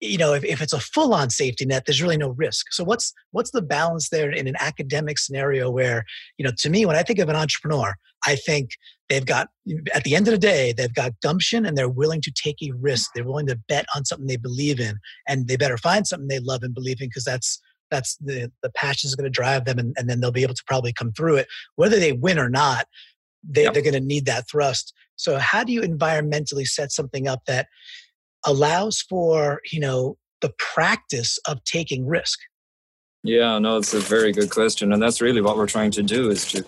you 0.00 0.16
know 0.16 0.32
if, 0.32 0.44
if 0.44 0.62
it's 0.62 0.72
a 0.72 0.80
full-on 0.80 1.28
safety 1.28 1.66
net 1.66 1.84
there's 1.86 2.02
really 2.02 2.16
no 2.16 2.30
risk. 2.30 2.72
So 2.72 2.84
what's 2.84 3.12
what's 3.32 3.50
the 3.50 3.62
balance 3.62 4.10
there 4.10 4.30
in 4.30 4.46
an 4.46 4.56
academic 4.60 5.18
scenario 5.18 5.70
where 5.70 6.04
you 6.38 6.44
know 6.44 6.52
to 6.58 6.70
me 6.70 6.86
when 6.86 6.96
i 6.96 7.02
think 7.02 7.18
of 7.18 7.28
an 7.28 7.36
entrepreneur 7.36 7.94
i 8.26 8.36
think 8.36 8.70
they've 9.08 9.26
got 9.26 9.48
at 9.94 10.04
the 10.04 10.14
end 10.14 10.28
of 10.28 10.32
the 10.32 10.38
day 10.38 10.72
they've 10.72 10.94
got 10.94 11.20
gumption 11.20 11.66
and 11.66 11.76
they're 11.76 11.88
willing 11.88 12.20
to 12.20 12.30
take 12.30 12.56
a 12.62 12.72
risk. 12.72 13.10
They're 13.14 13.24
willing 13.24 13.46
to 13.46 13.58
bet 13.68 13.86
on 13.94 14.04
something 14.04 14.26
they 14.26 14.36
believe 14.36 14.80
in 14.80 14.98
and 15.26 15.48
they 15.48 15.56
better 15.56 15.78
find 15.78 16.06
something 16.06 16.28
they 16.28 16.40
love 16.40 16.62
and 16.62 16.74
believe 16.74 17.00
in 17.00 17.08
because 17.08 17.24
that's 17.24 17.60
that's 17.90 18.16
the 18.16 18.50
the 18.62 18.70
passion 18.70 19.08
is 19.08 19.14
going 19.14 19.24
to 19.24 19.30
drive 19.30 19.64
them 19.64 19.78
and, 19.78 19.94
and 19.96 20.08
then 20.08 20.20
they'll 20.20 20.30
be 20.32 20.42
able 20.42 20.54
to 20.54 20.64
probably 20.66 20.92
come 20.92 21.12
through 21.12 21.36
it. 21.36 21.48
Whether 21.76 21.98
they 21.98 22.12
win 22.12 22.38
or 22.38 22.48
not 22.48 22.86
they, 23.48 23.64
yep. 23.64 23.74
they're 23.74 23.82
going 23.82 23.94
to 23.94 24.00
need 24.00 24.26
that 24.26 24.48
thrust. 24.50 24.92
So 25.16 25.38
how 25.38 25.64
do 25.64 25.72
you 25.72 25.80
environmentally 25.82 26.66
set 26.66 26.92
something 26.92 27.28
up 27.28 27.42
that 27.46 27.66
allows 28.46 29.00
for 29.08 29.60
you 29.72 29.80
know 29.80 30.16
the 30.40 30.52
practice 30.58 31.38
of 31.48 31.62
taking 31.64 32.06
risk? 32.06 32.38
Yeah 33.24 33.58
no 33.58 33.78
it's 33.78 33.94
a 33.94 34.00
very 34.00 34.32
good 34.32 34.50
question 34.50 34.92
and 34.92 35.02
that's 35.02 35.20
really 35.20 35.40
what 35.40 35.56
we're 35.56 35.66
trying 35.66 35.90
to 35.90 36.04
do 36.04 36.30
is 36.30 36.46
to 36.52 36.64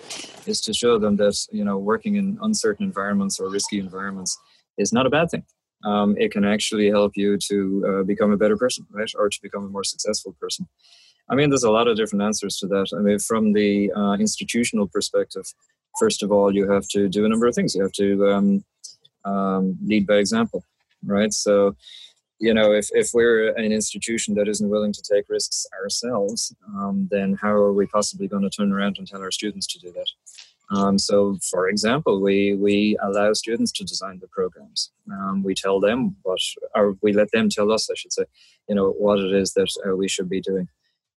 is 0.47 0.61
to 0.63 0.75
show 0.75 0.99
them 0.99 1.17
that 1.17 1.39
you 1.53 1.65
know 1.65 1.79
working 1.79 2.17
in 2.17 2.39
uncertain 2.43 2.85
environments 2.85 3.39
or 3.39 3.49
risky 3.49 3.79
environments 3.79 4.37
is 4.77 4.93
not 4.93 5.07
a 5.07 5.11
bad 5.11 5.31
thing. 5.31 5.45
Um, 5.85 6.17
it 6.19 6.33
can 6.33 6.45
actually 6.45 6.91
help 6.91 7.13
you 7.17 7.39
to 7.49 7.85
uh, 7.89 8.03
become 8.03 8.33
a 8.33 8.37
better 8.37 8.57
person 8.57 8.85
right? 8.91 9.11
Or 9.17 9.29
to 9.29 9.39
become 9.43 9.65
a 9.65 9.69
more 9.69 9.85
successful 9.85 10.37
person 10.41 10.69
i 11.31 11.35
mean 11.35 11.49
there's 11.51 11.65
a 11.65 11.71
lot 11.71 11.89
of 11.89 11.97
different 11.97 12.23
answers 12.23 12.57
to 12.59 12.67
that 12.67 12.87
i 12.97 13.01
mean 13.01 13.19
from 13.19 13.53
the 13.53 13.91
uh, 13.93 14.15
institutional 14.15 14.87
perspective 14.87 15.47
first 15.99 16.23
of 16.23 16.31
all 16.31 16.55
you 16.55 16.71
have 16.71 16.87
to 16.89 17.09
do 17.09 17.25
a 17.25 17.29
number 17.29 17.47
of 17.47 17.55
things 17.55 17.75
you 17.75 17.83
have 17.83 17.93
to 17.93 18.27
um, 18.29 18.65
um, 19.25 19.77
lead 19.83 20.07
by 20.07 20.15
example 20.15 20.65
right? 21.05 21.33
So, 21.33 21.77
you 22.39 22.55
know, 22.55 22.73
if, 22.73 22.89
if 22.93 23.11
we're 23.13 23.55
an 23.57 23.71
institution 23.73 24.35
that 24.35 24.49
isn't 24.49 24.69
willing 24.69 24.93
to 24.93 25.03
take 25.03 25.29
risks 25.29 25.67
ourselves, 25.81 26.55
um, 26.69 27.09
then 27.11 27.37
how 27.41 27.51
are 27.51 27.73
we 27.73 27.87
possibly 27.87 28.29
going 28.29 28.43
to 28.43 28.51
turn 28.51 28.73
around 28.73 28.97
and 28.99 29.07
tell 29.07 29.21
our 29.21 29.31
students 29.31 29.67
to 29.69 29.79
do 29.79 29.93
that? 29.93 30.07
Um, 30.73 30.99
so, 30.99 31.37
for 31.51 31.69
example, 31.69 32.21
we, 32.21 32.55
we 32.55 32.97
allow 33.03 33.33
students 33.33 33.73
to 33.73 33.85
design 33.85 34.21
the 34.21 34.29
programs. 34.29 34.93
Um, 35.11 35.43
we 35.43 35.55
tell 35.55 35.81
them 35.81 36.17
what, 36.23 36.39
or 36.75 36.97
we 37.03 37.13
let 37.13 37.33
them 37.33 37.49
tell 37.51 37.73
us, 37.73 37.91
I 37.91 37.95
should 37.95 38.13
say, 38.13 38.25
you 38.69 38.77
know, 38.77 38.91
what 38.91 39.19
it 39.19 39.35
is 39.35 39.53
that 39.55 39.69
uh, 39.87 39.97
we 39.97 40.09
should 40.09 40.29
be 40.29 40.41
doing. 40.41 40.69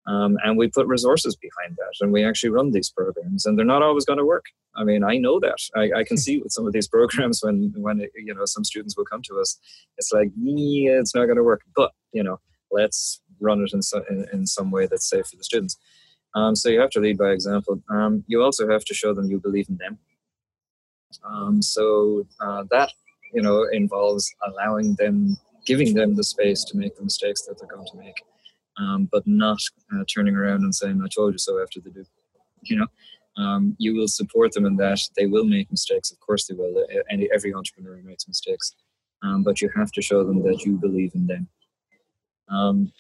Um, 0.07 0.37
and 0.43 0.59
we 0.59 0.69
put 0.69 0.89
resources 0.89 1.37
behind 1.37 1.77
that 1.77 1.95
and 2.01 2.13
we 2.13 2.25
actually 2.25 2.51
run 2.51 2.73
these 2.73 2.91
programs 2.91 3.47
and 3.47 3.57
they're 3.57 3.65
not 3.65 3.83
always 3.83 4.05
going 4.05 4.19
to 4.19 4.25
work. 4.25 4.47
I 4.75 4.85
mean 4.85 5.05
i 5.05 5.17
know 5.17 5.39
that. 5.41 5.59
I, 5.77 6.01
I, 6.01 6.05
can 6.05 6.17
see 6.25 6.39
with 6.39 6.53
some 6.53 6.67
of 6.67 6.73
these 6.73 6.89
programs 6.89 7.41
when 7.43 7.73
when 7.77 8.01
it, 8.01 8.11
you 8.17 8.35
know 8.35 8.45
some 8.45 8.65
students 8.65 8.97
will 8.97 9.05
come 9.05 9.23
to 9.29 9.39
us 9.39 9.59
it's 9.99 10.13
like 10.13 10.31
yeah 10.37 10.99
it's 10.99 11.15
not 11.15 11.27
going 11.27 11.37
to 11.37 11.45
work. 11.45 11.63
But 11.77 11.93
you 12.13 12.23
know 12.23 12.41
let's 12.71 13.21
run 13.41 13.61
it 13.63 13.73
in, 13.73 13.83
so, 13.83 14.03
in, 14.09 14.27
in 14.33 14.47
some 14.47 14.71
way 14.71 14.87
that's 14.87 15.09
safe 15.09 15.27
for 15.27 15.37
the 15.37 15.45
students. 15.45 15.77
Um, 16.35 16.57
so 16.57 16.69
you 16.69 16.81
have 16.81 16.91
to 16.91 17.01
lead 17.01 17.19
by 17.19 17.31
example. 17.31 17.83
Um, 17.91 18.25
you 18.27 18.43
also 18.43 18.69
have 18.69 18.85
to 18.87 18.95
show 18.95 19.13
them 19.13 19.31
you 19.31 19.39
believe 19.39 19.69
in 19.69 19.77
them. 19.77 19.99
Um, 21.25 21.61
so 21.61 22.27
uh, 22.41 22.65
that 22.71 22.91
you 23.33 23.43
know 23.43 23.65
involves 23.71 24.35
allowing 24.47 24.95
them 24.99 25.37
giving 25.67 25.95
them 25.95 26.17
the 26.17 26.25
space 26.25 26.65
to 26.65 26.77
make 26.77 26.97
the 26.97 27.03
mistakes 27.03 27.43
that 27.43 27.59
they're 27.59 27.69
going 27.69 27.87
to 27.87 27.99
make 27.99 28.17
um, 28.79 29.09
but 29.11 29.27
not 29.27 29.59
uh, 29.95 30.05
turning 30.13 30.37
around 30.37 30.63
and 30.63 30.75
saying, 30.75 31.01
I 31.03 31.09
told 31.15 31.35
you 31.35 31.39
so 31.39 31.63
after 31.63 31.81
they 31.81 31.91
do. 31.91 32.05
You 32.63 32.77
know, 32.77 32.87
um, 33.37 33.77
you 33.79 33.95
will 33.95 34.09
support 34.09 34.53
them 34.53 34.67
in 34.67 34.77
that. 34.77 35.01
They 35.17 35.27
will 35.27 35.45
make 35.45 35.71
mistakes. 35.71 36.11
Of 36.11 36.21
course, 36.21 36.47
they 36.47 36.55
will. 36.55 36.87
Any, 37.11 37.29
every 37.35 37.53
entrepreneur 37.53 38.01
makes 38.05 38.29
mistakes. 38.29 38.75
Um, 39.23 39.43
but 39.43 39.61
you 39.61 39.71
have 39.77 39.93
to 39.93 40.03
show 40.03 40.25
them 40.25 40.43
that 40.43 40.65
you 40.65 40.77
believe 40.79 41.13
in 41.15 41.27
them. 41.27 41.49
Um, 42.49 42.93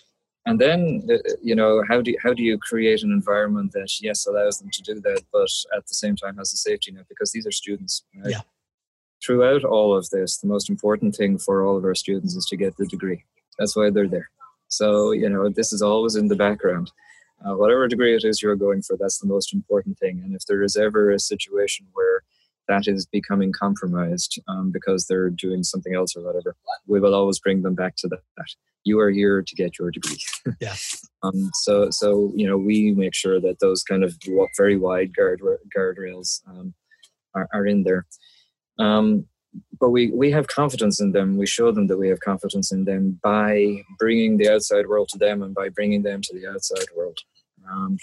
and 0.46 0.60
then, 0.60 1.06
uh, 1.12 1.18
you 1.42 1.54
know, 1.54 1.82
how 1.88 2.00
do, 2.00 2.10
you, 2.12 2.18
how 2.22 2.32
do 2.32 2.42
you 2.42 2.58
create 2.58 3.02
an 3.02 3.12
environment 3.12 3.72
that, 3.72 3.90
yes, 4.00 4.26
allows 4.26 4.58
them 4.58 4.70
to 4.72 4.82
do 4.82 5.00
that, 5.00 5.22
but 5.32 5.50
at 5.76 5.86
the 5.86 5.94
same 5.94 6.16
time 6.16 6.36
has 6.36 6.52
a 6.52 6.56
safety 6.56 6.90
net? 6.90 7.06
Because 7.08 7.30
these 7.32 7.46
are 7.46 7.52
students, 7.52 8.04
right? 8.16 8.30
Yeah. 8.30 8.40
Throughout 9.24 9.62
all 9.64 9.96
of 9.96 10.08
this, 10.10 10.38
the 10.38 10.48
most 10.48 10.68
important 10.68 11.14
thing 11.14 11.38
for 11.38 11.64
all 11.64 11.76
of 11.76 11.84
our 11.84 11.94
students 11.94 12.34
is 12.34 12.46
to 12.46 12.56
get 12.56 12.76
the 12.76 12.86
degree. 12.86 13.24
That's 13.58 13.76
why 13.76 13.90
they're 13.90 14.08
there. 14.08 14.30
So, 14.72 15.12
you 15.12 15.28
know, 15.28 15.50
this 15.50 15.72
is 15.72 15.82
always 15.82 16.16
in 16.16 16.28
the 16.28 16.36
background. 16.36 16.90
Uh, 17.44 17.56
whatever 17.56 17.86
degree 17.88 18.14
it 18.14 18.24
is 18.24 18.40
you're 18.40 18.56
going 18.56 18.80
for, 18.80 18.96
that's 18.98 19.18
the 19.18 19.26
most 19.26 19.52
important 19.52 19.98
thing. 19.98 20.22
And 20.24 20.34
if 20.34 20.46
there 20.46 20.62
is 20.62 20.76
ever 20.76 21.10
a 21.10 21.18
situation 21.18 21.86
where 21.92 22.22
that 22.68 22.86
is 22.86 23.04
becoming 23.04 23.52
compromised 23.52 24.40
um, 24.48 24.70
because 24.70 25.06
they're 25.06 25.28
doing 25.28 25.62
something 25.62 25.94
else 25.94 26.16
or 26.16 26.24
whatever, 26.24 26.56
we 26.86 27.00
will 27.00 27.14
always 27.14 27.38
bring 27.38 27.62
them 27.62 27.74
back 27.74 27.96
to 27.96 28.08
that. 28.08 28.46
You 28.84 28.98
are 29.00 29.10
here 29.10 29.42
to 29.42 29.54
get 29.54 29.78
your 29.78 29.90
degree. 29.90 30.18
yeah. 30.60 30.74
um, 31.22 31.50
so, 31.54 31.90
so 31.90 32.32
you 32.34 32.46
know, 32.46 32.56
we 32.56 32.92
make 32.92 33.14
sure 33.14 33.40
that 33.40 33.60
those 33.60 33.82
kind 33.82 34.04
of 34.04 34.16
very 34.56 34.78
wide 34.78 35.14
guard 35.14 35.42
guardrails 35.76 36.40
um, 36.48 36.72
are, 37.34 37.48
are 37.52 37.66
in 37.66 37.82
there. 37.82 38.06
Um, 38.78 39.26
but 39.78 39.90
we 39.90 40.10
we 40.10 40.30
have 40.30 40.46
confidence 40.46 41.00
in 41.00 41.12
them. 41.12 41.36
We 41.36 41.46
show 41.46 41.72
them 41.72 41.86
that 41.88 41.98
we 41.98 42.08
have 42.08 42.20
confidence 42.20 42.72
in 42.72 42.84
them 42.84 43.18
by 43.22 43.82
bringing 43.98 44.36
the 44.36 44.48
outside 44.48 44.86
world 44.86 45.08
to 45.10 45.18
them 45.18 45.42
and 45.42 45.54
by 45.54 45.68
bringing 45.68 46.02
them 46.02 46.22
to 46.22 46.34
the 46.34 46.46
outside 46.46 46.86
world. 46.96 47.18
Um, 47.70 47.98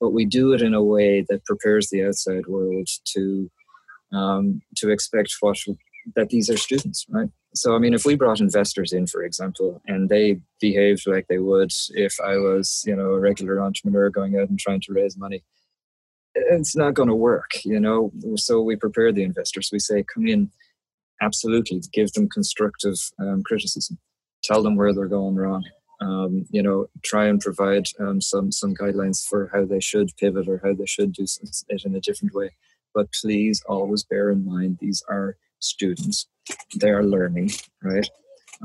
but 0.00 0.10
we 0.10 0.24
do 0.24 0.52
it 0.52 0.62
in 0.62 0.74
a 0.74 0.82
way 0.82 1.24
that 1.28 1.44
prepares 1.44 1.90
the 1.90 2.04
outside 2.04 2.46
world 2.46 2.88
to 3.14 3.50
um, 4.12 4.62
to 4.76 4.90
expect 4.90 5.34
what 5.40 5.58
that 6.16 6.30
these 6.30 6.48
are 6.48 6.56
students 6.56 7.06
right? 7.10 7.28
So 7.54 7.74
i 7.74 7.78
mean 7.78 7.94
if 7.94 8.06
we 8.06 8.14
brought 8.16 8.40
investors 8.40 8.92
in 8.92 9.06
for 9.06 9.22
example 9.22 9.82
and 9.86 10.08
they 10.08 10.40
behaved 10.60 11.06
like 11.06 11.26
they 11.28 11.38
would 11.38 11.70
if 11.90 12.16
i 12.24 12.36
was 12.36 12.82
you 12.86 12.96
know 12.96 13.10
a 13.12 13.20
regular 13.20 13.60
entrepreneur 13.60 14.08
going 14.08 14.38
out 14.38 14.48
and 14.48 14.58
trying 14.58 14.80
to 14.82 14.92
raise 14.92 15.16
money 15.18 15.44
it's 16.34 16.74
not 16.74 16.94
going 16.94 17.08
to 17.08 17.14
work 17.14 17.50
you 17.64 17.80
know? 17.80 18.12
So 18.36 18.60
we 18.60 18.76
prepare 18.76 19.12
the 19.12 19.22
investors. 19.22 19.70
We 19.72 19.78
say 19.78 20.02
come 20.02 20.26
in 20.26 20.50
absolutely 21.20 21.82
give 21.92 22.12
them 22.12 22.28
constructive 22.28 22.96
um, 23.18 23.42
criticism 23.42 23.98
tell 24.42 24.62
them 24.62 24.76
where 24.76 24.92
they're 24.94 25.06
going 25.06 25.36
wrong 25.36 25.64
um, 26.00 26.46
you 26.50 26.62
know 26.62 26.86
try 27.04 27.26
and 27.26 27.40
provide 27.40 27.86
um, 27.98 28.20
some 28.20 28.50
some 28.50 28.74
guidelines 28.74 29.24
for 29.24 29.50
how 29.52 29.64
they 29.64 29.80
should 29.80 30.10
pivot 30.18 30.48
or 30.48 30.60
how 30.64 30.72
they 30.72 30.86
should 30.86 31.12
do 31.12 31.24
it 31.68 31.84
in 31.84 31.94
a 31.94 32.00
different 32.00 32.34
way. 32.34 32.50
But 32.94 33.12
please 33.20 33.62
always 33.68 34.02
bear 34.02 34.30
in 34.30 34.44
mind 34.44 34.78
these 34.80 35.02
are 35.08 35.36
students. 35.58 36.26
They 36.74 36.90
are 36.90 37.04
learning 37.04 37.50
right? 37.82 38.08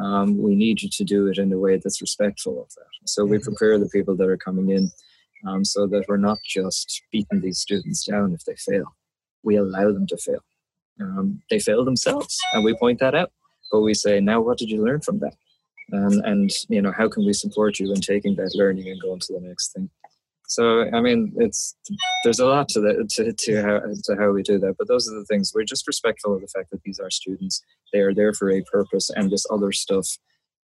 Um, 0.02 0.38
we 0.42 0.56
need 0.56 0.82
you 0.82 0.90
to 0.90 1.04
do 1.04 1.28
it 1.28 1.38
in 1.38 1.54
a 1.54 1.58
way 1.58 1.78
that's 1.78 2.02
respectful 2.02 2.62
of 2.62 2.70
that. 2.76 2.88
So 3.06 3.24
we 3.24 3.38
mm-hmm. 3.38 3.44
prepare 3.44 3.80
the 3.80 3.90
people 3.90 4.16
that 4.18 4.28
are 4.28 4.38
coming 4.38 4.70
in 4.70 4.92
um, 5.48 5.64
so 5.64 5.88
that 5.88 6.06
we're 6.08 6.18
not 6.18 6.40
just 6.44 7.02
beating 7.12 7.42
these 7.42 7.60
students 7.60 8.06
down 8.06 8.34
if 8.34 8.44
they 8.46 8.56
fail. 8.56 8.96
We 9.44 9.56
allow 9.56 9.92
them 9.92 10.08
to 10.08 10.18
fail 10.18 10.44
um, 11.02 11.42
they 11.50 11.60
fail 11.60 11.84
themselves, 11.84 12.40
and 12.54 12.64
we 12.64 12.76
point 12.78 13.00
that 13.00 13.16
out. 13.16 13.32
But 13.72 13.82
we 13.82 13.94
say, 13.94 14.20
now 14.20 14.42
what 14.42 14.58
did 14.58 14.70
you 14.70 14.84
learn 14.84 15.02
from 15.02 15.20
that? 15.20 15.36
Um, 15.94 16.22
and 16.24 16.50
you 16.70 16.82
know, 16.82 16.92
how 16.92 17.10
can 17.10 17.26
we 17.26 17.34
support 17.34 17.80
you 17.80 17.92
in 17.92 18.02
taking 18.02 18.36
that 18.36 18.56
learning 18.56 18.90
and 18.90 19.02
going 19.02 19.20
to 19.20 19.34
the 19.34 19.42
next 19.42 19.74
thing? 19.74 19.90
So, 20.48 20.90
I 20.94 21.02
mean, 21.02 21.34
it's 21.38 21.76
there's 22.24 22.40
a 22.40 22.46
lot 22.46 22.70
to 22.70 22.80
that 22.82 23.10
to, 23.16 23.34
to 23.34 23.62
how 23.62 23.80
to 23.80 24.16
how 24.20 24.32
we 24.32 24.44
do 24.44 24.60
that. 24.60 24.76
But 24.78 24.88
those 24.88 25.10
are 25.10 25.18
the 25.18 25.26
things 25.26 25.52
we're 25.54 25.64
just 25.64 25.88
respectful 25.88 26.36
of 26.36 26.42
the 26.42 26.48
fact 26.48 26.72
that 26.72 26.82
these 26.84 27.00
are 27.00 27.10
students. 27.10 27.62
They 27.92 28.00
are 28.00 28.14
there 28.14 28.34
for 28.34 28.52
a 28.52 28.62
purpose, 28.64 29.10
and 29.10 29.32
this 29.32 29.46
other 29.52 29.72
stuff 29.72 30.08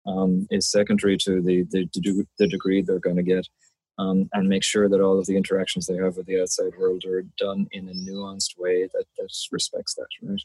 um, 0.07 0.47
is 0.51 0.71
secondary 0.71 1.17
to 1.19 1.43
the, 1.43 1.65
the 1.71 2.27
the 2.39 2.47
degree 2.47 2.83
they're 2.83 2.99
going 2.99 3.17
to 3.17 3.23
get 3.23 3.49
um, 3.99 4.29
and 4.33 4.49
make 4.49 4.65
sure 4.65 4.89
that 4.89 5.01
all 5.01 5.19
of 5.19 5.27
the 5.27 5.37
interactions 5.37 5.87
they 5.87 5.97
have 5.97 6.17
with 6.17 6.27
the 6.27 6.41
outside 6.41 6.73
world 6.79 7.05
are 7.05 7.23
done 7.39 7.67
in 7.73 7.89
a 7.89 7.93
nuanced 7.93 8.59
way 8.59 8.89
that, 8.93 9.05
that 9.19 9.29
respects 9.53 9.95
that, 9.95 10.07
right? 10.23 10.41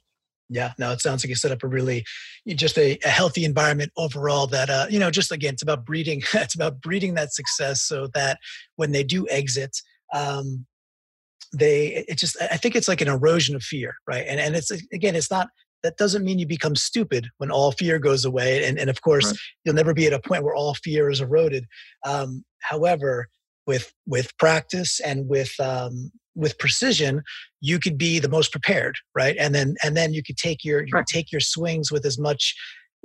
Yeah, 0.51 0.73
no, 0.79 0.91
it 0.91 0.99
sounds 0.99 1.23
like 1.23 1.29
you 1.29 1.35
set 1.35 1.51
up 1.51 1.63
a 1.63 1.67
really 1.67 2.03
just 2.47 2.77
a, 2.77 2.97
a 3.05 3.09
healthy 3.09 3.45
environment 3.45 3.91
overall. 3.97 4.47
That 4.47 4.69
uh, 4.69 4.87
you 4.89 4.99
know, 4.99 5.11
just 5.11 5.31
again, 5.31 5.53
it's 5.53 5.61
about 5.61 5.85
breeding. 5.85 6.23
it's 6.33 6.55
about 6.55 6.81
breeding 6.81 7.13
that 7.13 7.33
success, 7.33 7.83
so 7.83 8.07
that 8.15 8.39
when 8.75 8.91
they 8.91 9.03
do 9.03 9.27
exit, 9.29 9.77
um, 10.11 10.65
they 11.53 12.03
it 12.07 12.17
just 12.17 12.35
I 12.41 12.57
think 12.57 12.75
it's 12.75 12.87
like 12.87 13.01
an 13.01 13.07
erosion 13.07 13.55
of 13.55 13.61
fear, 13.61 13.95
right? 14.07 14.25
And 14.27 14.39
and 14.39 14.55
it's 14.55 14.71
again, 14.91 15.15
it's 15.15 15.29
not 15.29 15.49
that 15.83 15.97
doesn't 15.97 16.25
mean 16.25 16.39
you 16.39 16.47
become 16.47 16.75
stupid 16.75 17.27
when 17.37 17.51
all 17.51 17.71
fear 17.71 17.99
goes 17.99 18.25
away. 18.25 18.65
And 18.65 18.79
and 18.79 18.89
of 18.89 19.01
course, 19.01 19.27
right. 19.27 19.37
you'll 19.63 19.75
never 19.75 19.93
be 19.93 20.07
at 20.07 20.13
a 20.13 20.19
point 20.19 20.43
where 20.43 20.55
all 20.55 20.73
fear 20.73 21.09
is 21.09 21.21
eroded. 21.21 21.65
Um, 22.05 22.43
however, 22.59 23.27
with 23.69 23.93
with 24.07 24.35
practice 24.37 24.99
and 24.99 25.27
with 25.29 25.53
um, 25.59 26.11
with 26.35 26.57
precision 26.57 27.21
you 27.61 27.77
could 27.79 27.97
be 27.97 28.19
the 28.19 28.29
most 28.29 28.51
prepared 28.51 28.95
right 29.15 29.35
and 29.37 29.53
then 29.53 29.75
and 29.83 29.95
then 29.95 30.13
you 30.13 30.23
could 30.23 30.37
take 30.37 30.63
your 30.63 30.79
you 30.85 30.91
right. 30.91 31.05
could 31.05 31.13
take 31.13 31.31
your 31.31 31.41
swings 31.41 31.91
with 31.91 32.05
as 32.05 32.17
much 32.17 32.55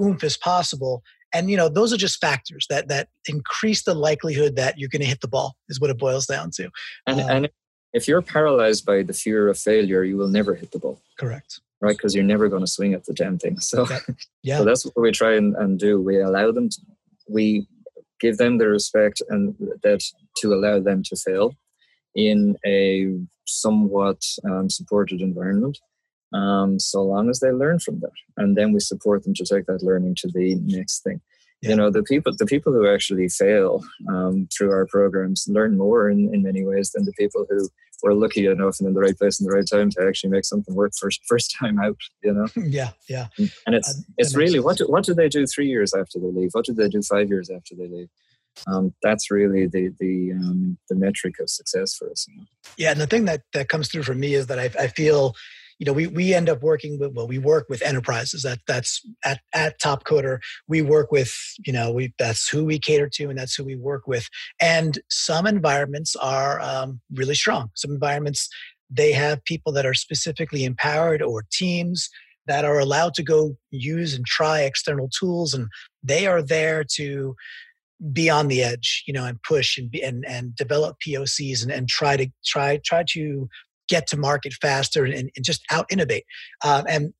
oomph 0.02 0.24
as 0.24 0.36
possible 0.36 1.02
and 1.34 1.50
you 1.50 1.56
know 1.56 1.68
those 1.68 1.92
are 1.92 1.96
just 2.06 2.20
factors 2.20 2.66
that 2.70 2.88
that 2.88 3.08
increase 3.28 3.82
the 3.84 3.94
likelihood 3.94 4.56
that 4.56 4.78
you're 4.78 4.88
going 4.88 5.02
to 5.02 5.12
hit 5.14 5.20
the 5.20 5.34
ball 5.36 5.54
is 5.68 5.80
what 5.80 5.90
it 5.90 5.98
boils 5.98 6.26
down 6.26 6.50
to 6.50 6.70
and, 7.06 7.20
um, 7.20 7.30
and 7.30 7.48
if 7.94 8.08
you're 8.08 8.22
paralyzed 8.22 8.84
by 8.84 9.04
the 9.04 9.12
fear 9.12 9.48
of 9.48 9.56
failure, 9.56 10.02
you 10.02 10.16
will 10.16 10.28
never 10.28 10.54
hit 10.54 10.72
the 10.72 10.80
ball. 10.80 11.00
Correct. 11.16 11.60
Right, 11.80 11.96
because 11.96 12.14
you're 12.14 12.24
never 12.24 12.48
going 12.48 12.62
to 12.62 12.66
swing 12.66 12.92
at 12.92 13.04
the 13.04 13.14
damn 13.14 13.38
thing. 13.38 13.60
So, 13.60 13.86
yeah, 14.42 14.58
so 14.58 14.64
that's 14.64 14.84
what 14.84 15.00
we 15.00 15.12
try 15.12 15.36
and, 15.36 15.54
and 15.54 15.78
do. 15.78 16.00
We 16.00 16.20
allow 16.20 16.50
them. 16.50 16.70
To, 16.70 16.80
we 17.28 17.68
give 18.20 18.36
them 18.36 18.58
the 18.58 18.68
respect 18.68 19.22
and 19.28 19.54
that 19.82 20.02
to 20.36 20.52
allow 20.52 20.80
them 20.80 21.02
to 21.04 21.16
fail 21.16 21.54
in 22.14 22.56
a 22.64 23.12
somewhat 23.46 24.22
um, 24.48 24.70
supported 24.70 25.20
environment 25.20 25.78
um, 26.32 26.78
so 26.78 27.02
long 27.02 27.30
as 27.30 27.40
they 27.40 27.50
learn 27.50 27.78
from 27.78 28.00
that. 28.00 28.12
And 28.36 28.56
then 28.56 28.72
we 28.72 28.80
support 28.80 29.24
them 29.24 29.34
to 29.34 29.44
take 29.44 29.66
that 29.66 29.82
learning 29.82 30.16
to 30.16 30.28
the 30.28 30.56
next 30.64 31.02
thing. 31.02 31.20
Yeah. 31.62 31.70
you 31.70 31.76
know 31.76 31.90
the 31.90 32.02
people 32.02 32.32
the 32.36 32.44
people 32.44 32.72
who 32.74 32.86
actually 32.86 33.28
fail 33.28 33.82
um, 34.10 34.48
through 34.52 34.70
our 34.70 34.86
programs 34.86 35.46
learn 35.48 35.78
more 35.78 36.10
in, 36.10 36.34
in 36.34 36.42
many 36.42 36.62
ways 36.62 36.90
than 36.90 37.06
the 37.06 37.12
people 37.12 37.46
who 37.48 37.70
were 38.02 38.12
lucky 38.12 38.44
enough 38.46 38.76
and 38.80 38.88
in 38.88 38.92
the 38.92 39.00
right 39.00 39.16
place 39.16 39.40
in 39.40 39.46
the 39.46 39.52
right 39.52 39.64
time 39.70 39.88
to 39.90 40.06
actually 40.06 40.28
make 40.28 40.44
something 40.44 40.74
work 40.74 40.92
first 41.00 41.20
first 41.26 41.54
time 41.58 41.78
out 41.78 41.96
you 42.22 42.34
know? 42.34 42.46
Yeah 42.56 42.90
yeah. 43.08 43.28
And 43.66 43.74
it's 43.74 43.88
uh, 43.88 44.02
it's 44.18 44.36
really 44.36 44.60
what 44.60 44.76
do, 44.76 44.84
what 44.88 45.04
do 45.04 45.14
they 45.14 45.28
do 45.28 45.46
three 45.46 45.68
years 45.68 45.94
after 45.94 46.18
they 46.18 46.32
leave? 46.38 46.50
What 46.52 46.66
do 46.66 46.74
they 46.74 46.88
do 46.88 47.00
five 47.00 47.28
years 47.30 47.48
after 47.48 47.74
they 47.74 47.88
leave 47.88 48.10
um, 48.66 48.94
that's 49.02 49.30
really 49.30 49.66
the 49.66 49.90
the 49.98 50.32
um, 50.32 50.78
the 50.88 50.96
metric 50.96 51.34
of 51.40 51.50
success 51.50 51.94
for 51.94 52.10
us. 52.10 52.26
Yeah, 52.76 52.92
and 52.92 53.00
the 53.00 53.06
thing 53.06 53.24
that 53.26 53.42
that 53.52 53.68
comes 53.68 53.88
through 53.88 54.04
for 54.04 54.14
me 54.14 54.34
is 54.34 54.46
that 54.46 54.58
I, 54.58 54.70
I 54.78 54.88
feel 54.88 55.34
you 55.78 55.86
know 55.86 55.92
we, 55.92 56.06
we 56.06 56.32
end 56.34 56.48
up 56.48 56.62
working 56.62 56.98
with 56.98 57.12
well 57.14 57.26
we 57.26 57.38
work 57.38 57.66
with 57.68 57.82
enterprises. 57.82 58.42
That 58.42 58.60
that's 58.66 59.00
at, 59.24 59.40
at 59.52 59.80
Topcoder 59.80 60.38
we 60.68 60.82
work 60.82 61.10
with 61.10 61.34
you 61.64 61.72
know 61.72 61.92
we 61.92 62.14
that's 62.18 62.48
who 62.48 62.64
we 62.64 62.78
cater 62.78 63.08
to 63.14 63.28
and 63.28 63.38
that's 63.38 63.54
who 63.54 63.64
we 63.64 63.76
work 63.76 64.06
with. 64.06 64.28
And 64.60 64.98
some 65.10 65.46
environments 65.46 66.16
are 66.16 66.60
um, 66.60 67.00
really 67.12 67.34
strong. 67.34 67.70
Some 67.74 67.92
environments 67.92 68.48
they 68.90 69.12
have 69.12 69.44
people 69.44 69.72
that 69.72 69.86
are 69.86 69.94
specifically 69.94 70.64
empowered 70.64 71.22
or 71.22 71.44
teams 71.50 72.08
that 72.46 72.64
are 72.64 72.78
allowed 72.78 73.14
to 73.14 73.22
go 73.22 73.56
use 73.70 74.14
and 74.14 74.26
try 74.26 74.60
external 74.60 75.08
tools 75.08 75.54
and 75.54 75.66
they 76.02 76.26
are 76.26 76.42
there 76.42 76.84
to 76.84 77.34
be 78.12 78.28
on 78.28 78.48
the 78.48 78.62
edge, 78.62 79.02
you 79.06 79.12
know, 79.14 79.24
and 79.24 79.42
push 79.42 79.78
and 79.78 79.94
and 79.96 80.24
and 80.26 80.54
develop 80.56 80.96
POCs 81.06 81.62
and, 81.62 81.72
and 81.72 81.88
try 81.88 82.16
to 82.16 82.28
try 82.44 82.80
try 82.84 83.04
to 83.10 83.48
get 83.88 84.06
to 84.08 84.16
market 84.16 84.54
faster 84.54 85.04
and, 85.04 85.14
and 85.14 85.44
just 85.44 85.62
out 85.70 85.86
innovate. 85.90 86.24
Um, 86.64 86.84
and 86.88 87.12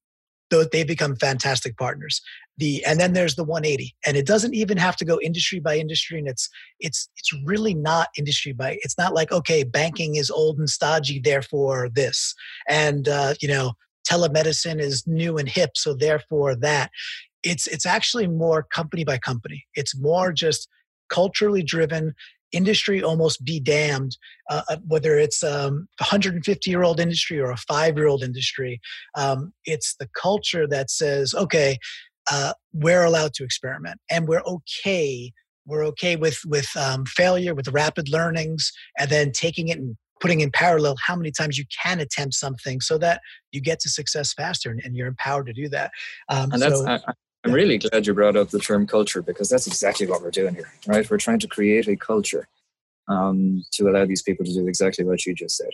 though 0.51 0.65
they 0.65 0.85
become 0.85 1.17
fantastic 1.17 1.77
partners. 1.77 2.21
The 2.57 2.85
and 2.85 3.01
then 3.01 3.13
there's 3.15 3.35
the 3.35 3.43
180, 3.43 3.95
and 4.07 4.17
it 4.17 4.27
doesn't 4.27 4.55
even 4.55 4.77
have 4.79 4.95
to 4.97 5.05
go 5.05 5.19
industry 5.21 5.59
by 5.59 5.77
industry, 5.77 6.21
and 6.21 6.29
it's 6.29 6.49
it's 6.79 7.09
it's 7.17 7.33
really 7.45 7.75
not 7.75 8.09
industry 8.17 8.53
by. 8.53 8.79
It's 8.83 8.97
not 8.97 9.13
like 9.13 9.33
okay, 9.33 9.65
banking 9.65 10.15
is 10.15 10.31
old 10.31 10.59
and 10.59 10.71
stodgy, 10.71 11.19
therefore 11.19 11.89
this, 11.93 12.33
and 12.69 13.09
uh, 13.09 13.35
you 13.41 13.49
know 13.49 13.73
telemedicine 14.09 14.81
is 14.81 15.05
new 15.07 15.37
and 15.37 15.49
hip, 15.49 15.71
so 15.75 15.95
therefore 15.95 16.55
that 16.55 16.91
it's 17.45 17.67
it's 17.67 17.87
actually 17.87 18.27
more 18.27 18.65
company 18.65 19.05
by 19.05 19.19
company. 19.19 19.65
It's 19.75 19.97
more 19.97 20.33
just 20.33 20.69
culturally 21.11 21.63
driven 21.63 22.15
industry 22.51 23.03
almost 23.03 23.45
be 23.45 23.59
damned 23.59 24.17
uh, 24.49 24.63
uh 24.69 24.77
whether 24.87 25.19
it's 25.19 25.43
um, 25.43 25.89
a 26.01 26.05
150 26.05 26.71
year 26.71 26.83
old 26.83 27.01
industry 27.01 27.41
or 27.41 27.51
a 27.51 27.57
five 27.57 27.97
year 27.97 28.07
old 28.07 28.23
industry. 28.23 28.81
Um, 29.17 29.53
it's 29.65 29.97
the 29.99 30.09
culture 30.21 30.67
that 30.69 30.91
says 30.91 31.35
okay 31.35 31.79
uh, 32.31 32.55
we're 32.73 33.05
allowed 33.05 33.35
to 33.35 33.45
experiment 33.45 34.01
and 34.11 34.27
we're 34.27 34.43
okay 34.43 35.33
we're 35.67 35.85
okay 35.85 36.17
with 36.17 36.39
with 36.47 36.69
um, 36.77 37.05
failure 37.07 37.55
with 37.55 37.69
rapid 37.69 38.09
learnings 38.09 38.73
and 38.99 39.11
then 39.11 39.33
taking 39.33 39.69
it 39.69 39.79
and 39.79 39.97
putting 40.21 40.41
in 40.41 40.51
parallel 40.51 40.97
how 41.05 41.17
many 41.17 41.31
times 41.31 41.59
you 41.59 41.65
can 41.83 42.01
attempt 42.01 42.35
something 42.35 42.81
so 42.81 42.97
that 42.97 43.21
you 43.53 43.61
get 43.61 43.81
to 43.81 43.91
success 43.91 44.33
faster 44.33 44.71
and, 44.71 44.81
and 44.85 44.97
you're 44.97 45.07
empowered 45.07 45.47
to 45.47 45.53
do 45.53 45.69
that. 45.69 45.91
Um, 46.29 46.53
and 46.53 46.63
that's 46.63 46.79
so, 46.79 46.87
I, 46.87 47.01
I'm 47.45 47.53
really 47.53 47.79
glad 47.79 48.07
you 48.07 48.15
brought 48.15 48.37
up 48.37 48.51
the 48.51 48.59
term 48.59 48.87
culture 48.87 49.21
because 49.21 49.51
that's 49.51 49.67
exactly 49.67 50.07
what 50.07 50.23
we're 50.23 50.31
doing 50.31 50.55
here, 50.55 50.73
right? 50.87 51.09
We're 51.09 51.19
trying 51.19 51.41
to 51.41 51.49
create 51.49 51.87
a 51.89 51.97
culture 51.97 52.49
um, 53.07 53.65
to 53.73 53.89
allow 53.89 54.07
these 54.07 54.23
people 54.23 54.47
to 54.47 54.53
do 54.53 54.67
exactly 54.67 55.05
what 55.05 55.27
you 55.27 55.35
just 55.35 55.57
said. 55.57 55.71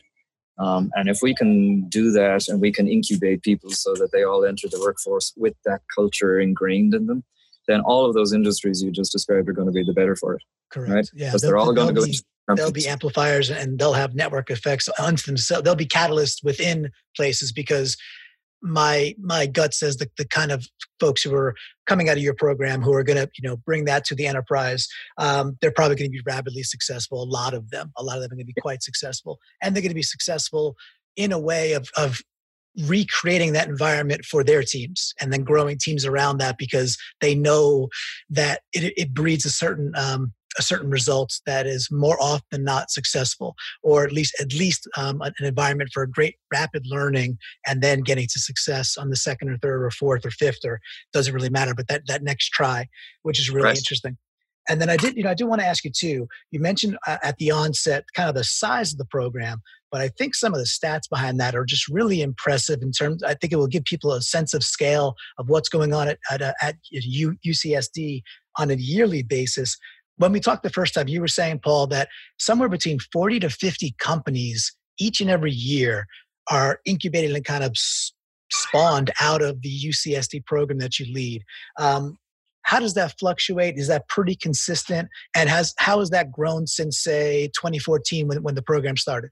Um, 0.59 0.91
and 0.95 1.09
if 1.09 1.21
we 1.23 1.35
can 1.35 1.89
do 1.89 2.11
that 2.11 2.49
and 2.49 2.61
we 2.61 2.73
can 2.73 2.89
incubate 2.89 3.43
people 3.43 3.71
so 3.71 3.95
that 3.95 4.13
they 4.13 4.25
all 4.25 4.45
enter 4.45 4.69
the 4.69 4.81
workforce 4.81 5.33
with 5.37 5.55
that 5.65 5.81
culture 5.95 6.39
ingrained 6.39 6.93
in 6.93 7.07
them, 7.07 7.25
then 7.67 7.81
all 7.81 8.05
of 8.05 8.15
those 8.15 8.33
industries 8.33 8.83
you 8.83 8.91
just 8.91 9.13
described 9.13 9.49
are 9.49 9.53
going 9.53 9.69
to 9.69 9.73
be 9.73 9.85
the 9.85 9.93
better 9.93 10.17
for 10.17 10.35
it. 10.35 10.43
Correct. 10.71 10.93
Right? 10.93 11.11
Yeah. 11.15 11.29
Because 11.29 11.43
they're 11.43 11.57
all 11.57 11.73
going 11.73 11.95
to 11.95 12.01
go. 12.01 12.05
Be, 12.05 12.19
they'll 12.57 12.73
be 12.73 12.89
amplifiers 12.89 13.49
and 13.49 13.79
they'll 13.79 13.93
have 13.93 14.15
network 14.15 14.51
effects 14.51 14.89
unto 14.99 15.25
themselves. 15.25 15.65
They'll 15.65 15.77
be 15.77 15.87
catalysts 15.87 16.43
within 16.43 16.91
places 17.17 17.53
because 17.53 17.97
my 18.63 19.15
my 19.19 19.47
gut 19.47 19.73
says 19.73 19.97
the, 19.97 20.09
the 20.19 20.27
kind 20.27 20.53
of 20.53 20.67
folks 20.99 21.23
who 21.23 21.35
are 21.35 21.55
coming 21.87 22.09
out 22.09 22.17
of 22.17 22.23
your 22.23 22.35
program 22.35 22.83
who 22.83 22.93
are 22.93 23.03
going 23.03 23.17
to 23.17 23.29
you 23.37 23.49
know 23.49 23.57
bring 23.57 23.87
that 23.87 24.05
to 24.05 24.15
the 24.15 24.27
enterprise 24.27 24.87
um, 25.19 25.57
they're 25.61 25.73
probably 25.73 25.97
going 25.97 26.11
to 26.11 26.13
be 26.13 26.23
rapidly 26.27 26.63
successful 26.63 27.23
a 27.23 27.25
lot 27.25 27.55
of 27.55 27.71
them. 27.71 27.93
A 27.97 28.03
lot 28.03 28.17
of 28.17 28.23
them 28.23 28.33
are 28.33 28.37
going 28.37 28.47
to 28.47 28.53
be 28.53 28.61
quite 28.61 28.83
successful. 28.83 29.39
And 29.63 29.75
they're 29.75 29.83
going 29.83 29.91
to 29.91 29.95
be 29.95 30.03
successful 30.03 30.77
in 31.17 31.33
a 31.33 31.39
way 31.39 31.73
of 31.73 31.89
of 31.97 32.21
recreating 32.87 33.53
that 33.53 33.69
environment 33.69 34.25
for 34.25 34.45
their 34.45 34.63
teams 34.63 35.13
and 35.21 35.33
then 35.33 35.43
growing 35.43 35.77
teams 35.77 36.05
around 36.07 36.39
that 36.39 36.57
because 36.57 36.97
they 37.21 37.35
know 37.35 37.89
that 38.31 38.61
it, 38.73 38.95
it 38.97 39.13
breeds 39.13 39.45
a 39.45 39.51
certain 39.51 39.93
um, 39.97 40.33
a 40.59 40.63
certain 40.63 40.91
result 40.91 41.41
that 41.47 41.67
is 41.67 41.89
more 41.91 42.21
often 42.21 42.45
than 42.51 42.65
not 42.65 42.91
successful 42.91 43.55
or 43.83 44.05
at 44.05 44.13
least 44.13 44.35
at 44.41 44.53
least 44.53 44.89
um, 44.97 45.21
an 45.23 45.33
environment 45.41 45.91
for 45.93 46.03
a 46.03 46.11
great 46.11 46.37
rapid 46.53 46.85
learning 46.87 47.39
and 47.67 47.83
then 47.83 48.01
getting 48.01 48.27
to 48.27 48.39
success 48.39 48.97
on 48.97 49.11
the 49.11 49.17
second 49.17 49.49
or 49.49 49.57
third 49.59 49.83
or 49.85 49.91
fourth 49.91 50.27
or 50.27 50.31
fifth 50.31 50.65
or 50.65 50.81
doesn't 51.13 51.35
really 51.35 51.51
matter 51.51 51.75
but 51.75 51.87
that 51.89 52.03
that 52.07 52.23
next 52.23 52.49
try 52.49 52.87
which 53.23 53.39
is 53.39 53.51
really 53.51 53.67
right. 53.67 53.79
interesting 53.79 54.17
and 54.69 54.81
then 54.81 54.91
i 54.91 54.97
did 54.97 55.17
you 55.17 55.23
know 55.23 55.31
i 55.31 55.35
do 55.35 55.47
want 55.47 55.61
to 55.61 55.67
ask 55.67 55.85
you 55.85 55.91
too 55.91 56.27
you 56.51 56.61
mentioned 56.61 56.97
uh, 57.07 57.19
at 57.23 57.37
the 57.39 57.51
onset 57.51 58.05
kind 58.15 58.29
of 58.29 58.35
the 58.35 58.45
size 58.45 58.93
of 58.93 58.99
the 58.99 59.05
program 59.07 59.61
but 59.93 60.01
i 60.01 60.09
think 60.09 60.35
some 60.35 60.53
of 60.53 60.59
the 60.59 60.67
stats 60.67 61.09
behind 61.09 61.39
that 61.39 61.55
are 61.55 61.65
just 61.65 61.89
really 61.89 62.23
impressive 62.23 62.83
in 62.83 62.91
terms 62.91 63.23
i 63.23 63.35
think 63.35 63.53
it 63.53 63.57
will 63.57 63.67
give 63.67 63.85
people 63.85 64.13
a 64.13 64.21
sense 64.21 64.53
of 64.53 64.65
scale 64.65 65.15
of 65.39 65.49
what's 65.49 65.69
going 65.69 65.95
on 65.95 66.09
at, 66.09 66.19
at, 66.31 66.43
uh, 66.43 66.53
at 66.61 66.75
ucsd 66.93 68.23
on 68.59 68.71
a 68.71 68.75
yearly 68.75 69.23
basis 69.23 69.77
when 70.21 70.33
we 70.33 70.41
talked 70.41 70.63
the 70.63 70.69
first 70.69 70.93
time, 70.93 71.09
you 71.09 71.23
were 71.23 71.29
saying, 71.29 71.61
Paul, 71.65 71.87
that 71.87 72.09
somewhere 72.39 72.69
between 72.69 72.99
40 73.11 73.41
to 73.41 73.49
50 73.49 73.95
companies 73.99 74.77
each 74.99 75.23
and 75.23 75.31
every 75.31 75.51
year 75.51 76.07
are 76.51 76.79
incubated 76.85 77.35
and 77.35 77.43
kind 77.43 77.65
of 77.65 77.73
spawned 78.53 79.11
out 79.19 79.41
of 79.41 79.63
the 79.63 79.75
UCSD 79.87 80.45
program 80.45 80.79
that 80.81 80.99
you 80.99 81.11
lead. 81.11 81.43
Um, 81.79 82.19
how 82.65 82.81
does 82.81 82.93
that 82.95 83.15
fluctuate? 83.19 83.79
Is 83.79 83.89
that 83.89 84.09
pretty 84.09 84.35
consistent? 84.37 85.09
And 85.35 85.49
has 85.49 85.73
how 85.79 86.01
has 86.01 86.11
that 86.11 86.31
grown 86.31 86.67
since 86.67 87.03
say 87.03 87.47
2014 87.55 88.29
when, 88.29 88.43
when 88.43 88.55
the 88.55 88.63
program 88.63 88.99
started? 88.99 89.31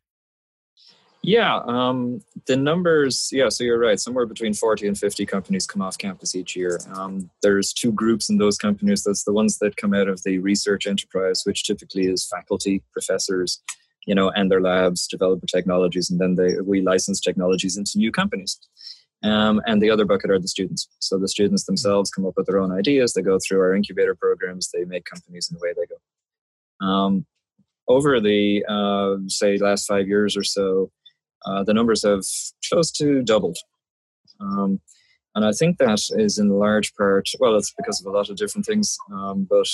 Yeah, 1.22 1.60
um, 1.66 2.22
the 2.46 2.56
numbers, 2.56 3.28
yeah, 3.32 3.48
so 3.48 3.64
you're 3.64 3.78
right. 3.78 3.98
Somewhere 3.98 4.24
between 4.24 4.54
40 4.54 4.86
and 4.86 4.96
50 4.96 5.26
companies 5.26 5.66
come 5.66 5.82
off 5.82 5.98
campus 5.98 6.34
each 6.34 6.54
year. 6.54 6.78
Um, 6.94 7.30
there's 7.42 7.72
two 7.72 7.92
groups 7.92 8.30
in 8.30 8.38
those 8.38 8.56
companies. 8.56 9.02
That's 9.02 9.24
the 9.24 9.32
ones 9.32 9.58
that 9.58 9.76
come 9.76 9.92
out 9.92 10.08
of 10.08 10.22
the 10.22 10.38
research 10.38 10.86
enterprise, 10.86 11.42
which 11.44 11.64
typically 11.64 12.06
is 12.06 12.26
faculty, 12.26 12.82
professors, 12.92 13.60
you 14.06 14.14
know, 14.14 14.30
and 14.30 14.50
their 14.50 14.60
labs, 14.60 15.08
develop 15.08 15.44
technologies, 15.46 16.08
and 16.08 16.20
then 16.20 16.36
they, 16.36 16.60
we 16.60 16.80
license 16.82 17.20
technologies 17.20 17.76
into 17.76 17.98
new 17.98 18.12
companies. 18.12 18.58
Um, 19.24 19.60
and 19.66 19.82
the 19.82 19.90
other 19.90 20.04
bucket 20.04 20.30
are 20.30 20.38
the 20.38 20.48
students. 20.48 20.88
So 21.00 21.18
the 21.18 21.28
students 21.28 21.64
themselves 21.64 22.10
come 22.10 22.24
up 22.24 22.34
with 22.36 22.46
their 22.46 22.60
own 22.60 22.70
ideas. 22.70 23.12
They 23.12 23.22
go 23.22 23.38
through 23.38 23.60
our 23.60 23.74
incubator 23.74 24.14
programs. 24.14 24.70
They 24.72 24.84
make 24.84 25.04
companies, 25.04 25.50
and 25.50 25.58
away 25.60 25.74
they 25.76 25.86
go. 25.86 26.86
Um, 26.86 27.26
over 27.88 28.20
the 28.20 28.64
uh, 28.68 29.16
say 29.28 29.58
last 29.58 29.86
five 29.86 30.06
years 30.06 30.36
or 30.36 30.44
so, 30.44 30.90
uh, 31.48 31.64
the 31.64 31.74
numbers 31.74 32.02
have 32.02 32.24
close 32.68 32.90
to 32.92 33.22
doubled. 33.22 33.56
Um, 34.40 34.80
and 35.34 35.44
I 35.44 35.52
think 35.52 35.78
that 35.78 36.00
is 36.10 36.38
in 36.38 36.48
large 36.48 36.94
part, 36.94 37.28
well, 37.38 37.56
it's 37.56 37.72
because 37.76 38.00
of 38.00 38.06
a 38.06 38.16
lot 38.16 38.28
of 38.28 38.36
different 38.36 38.66
things, 38.66 38.96
um, 39.12 39.46
but 39.48 39.66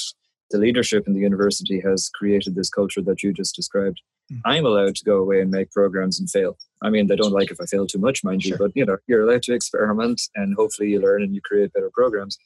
the 0.51 0.59
leadership 0.59 1.07
in 1.07 1.15
the 1.15 1.21
university 1.21 1.81
has 1.81 2.11
created 2.15 2.55
this 2.55 2.71
culture 2.71 3.03
that 3.03 3.23
you 3.23 3.33
just 3.33 3.57
described. 3.57 4.01
Mm-hmm. 4.31 4.41
I'm 4.45 4.67
allowed 4.67 4.95
to 4.97 5.05
go 5.05 5.17
away 5.17 5.41
and 5.41 5.51
make 5.51 5.71
programs 5.71 6.21
and 6.21 6.31
fail. 6.31 6.57
I 6.83 6.91
mean, 6.91 7.07
they 7.07 7.17
don't 7.17 7.33
like 7.33 7.51
if 7.51 7.61
I 7.61 7.67
fail 7.67 7.87
too 7.87 7.99
much, 7.99 8.23
mind 8.23 8.43
sure. 8.43 8.53
you, 8.53 8.59
but 8.59 8.73
you 8.75 8.85
know, 8.85 8.99
you're 9.07 9.27
allowed 9.27 9.43
to 9.45 9.55
experiment 9.55 10.21
and 10.35 10.55
hopefully 10.55 10.91
you 10.91 11.01
learn 11.01 11.23
and 11.23 11.35
you 11.35 11.41
create 11.43 11.73
better 11.73 11.91
programs. 11.93 12.37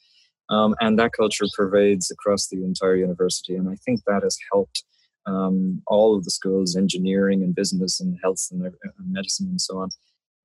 Um, 0.49 0.75
and 0.79 0.97
that 0.97 1.13
culture 1.13 1.45
pervades 1.55 2.09
across 2.09 2.47
the 2.47 2.63
entire 2.63 2.95
university. 2.95 3.55
And 3.55 3.69
I 3.69 3.75
think 3.85 4.01
that 4.07 4.23
has 4.23 4.37
helped 4.51 4.83
um, 5.25 5.81
all 5.87 6.15
of 6.15 6.23
the 6.23 6.31
schools, 6.31 6.75
engineering 6.75 7.43
and 7.43 7.55
business 7.55 7.99
and 7.99 8.17
health 8.23 8.47
and, 8.51 8.63
and 8.63 8.73
medicine 9.11 9.47
and 9.47 9.61
so 9.61 9.79
on, 9.79 9.89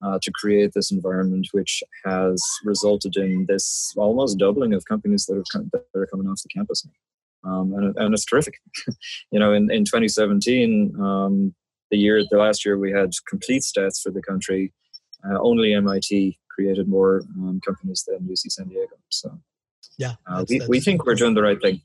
uh, 0.05 0.19
to 0.23 0.31
create 0.33 0.73
this 0.75 0.91
environment 0.91 1.49
which 1.53 1.83
has 2.05 2.43
resulted 2.65 3.17
in 3.17 3.47
this 3.49 3.93
almost 3.97 4.39
doubling 4.39 4.75
of 4.75 4.85
companies 4.85 5.27
that, 5.27 5.43
have, 5.53 5.71
that 5.73 5.85
are 5.95 6.07
coming 6.07 6.27
off 6.27 6.43
the 6.43 6.49
campus. 6.49 6.87
Um, 7.45 7.73
and, 7.75 7.97
and, 7.97 8.15
it's 8.15 8.25
terrific. 8.25 8.55
you 9.31 9.39
know, 9.39 9.53
in, 9.53 9.71
in 9.71 9.85
2017, 9.85 10.95
um, 11.01 11.55
the 11.91 11.99
year, 11.99 12.23
the 12.31 12.39
last 12.39 12.65
year 12.65 12.79
we 12.79 12.91
had 12.91 13.11
complete 13.29 13.63
stats 13.63 14.01
for 14.03 14.11
the 14.11 14.23
country. 14.23 14.73
Uh, 15.25 15.39
only 15.41 15.75
MIT 15.75 16.39
created 16.51 16.89
more 16.89 17.23
um, 17.37 17.61
companies 17.65 18.05
than 18.07 18.27
UC 18.27 18.51
San 18.51 18.69
Diego. 18.69 18.97
So 19.11 19.39
yeah, 19.99 20.15
uh, 20.27 20.45
we, 20.49 20.61
we 20.69 20.81
think 20.81 21.07
we're 21.07 21.15
doing 21.15 21.35
the 21.35 21.43
right 21.43 21.61
thing. 21.61 21.83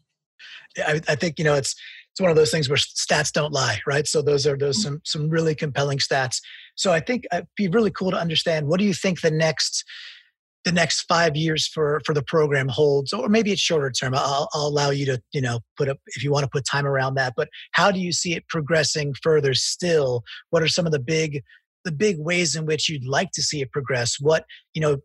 I, 0.78 1.02
I 1.08 1.16
think 1.16 1.38
you 1.38 1.46
know 1.46 1.56
it's 1.56 1.76
it's 2.20 2.22
one 2.22 2.32
of 2.32 2.36
those 2.36 2.52
things 2.52 2.68
where 2.68 2.78
stats 2.78 3.32
don't 3.32 3.54
lie, 3.54 3.80
right? 3.88 4.06
So 4.06 4.22
those 4.22 4.46
are 4.46 4.58
those 4.58 4.80
mm. 4.80 4.84
some 4.84 5.02
some 5.06 5.30
really 5.30 5.56
compelling 5.56 6.00
stats. 6.00 6.42
So 6.76 6.92
I 6.92 7.00
think 7.00 7.24
it'd 7.32 7.48
be 7.56 7.70
really 7.70 7.92
cool 7.92 8.12
to 8.12 8.18
understand 8.18 8.68
what 8.68 8.78
do 8.78 8.86
you 8.86 8.94
think 8.94 9.22
the 9.22 9.32
next 9.32 9.86
the 10.66 10.74
next 10.74 11.04
five 11.04 11.38
years 11.38 11.66
for 11.66 12.02
for 12.06 12.14
the 12.14 12.22
program 12.22 12.68
holds, 12.68 13.14
or 13.14 13.30
maybe 13.30 13.54
it's 13.54 13.62
shorter 13.62 13.90
term. 13.90 14.14
I'll, 14.14 14.50
I'll 14.54 14.68
allow 14.68 14.90
you 14.90 15.06
to 15.06 15.22
you 15.32 15.40
know 15.40 15.62
put 15.78 15.88
up 15.88 15.98
if 16.08 16.22
you 16.22 16.30
want 16.30 16.44
to 16.44 16.50
put 16.50 16.66
time 16.66 16.86
around 16.86 17.16
that. 17.16 17.36
But 17.38 17.48
how 17.72 17.90
do 17.90 18.02
you 18.02 18.12
see 18.12 18.36
it 18.36 18.46
progressing 18.50 19.14
further? 19.24 19.54
Still, 19.54 20.24
what 20.50 20.62
are 20.62 20.68
some 20.68 20.86
of 20.86 20.92
the 20.92 21.00
big 21.00 21.42
the 21.86 21.92
big 21.94 22.18
ways 22.20 22.54
in 22.54 22.66
which 22.66 22.90
you'd 22.90 23.08
like 23.08 23.32
to 23.32 23.42
see 23.42 23.62
it 23.62 23.72
progress? 23.72 24.18
What 24.20 24.44
you 24.74 24.82
know 24.82 24.98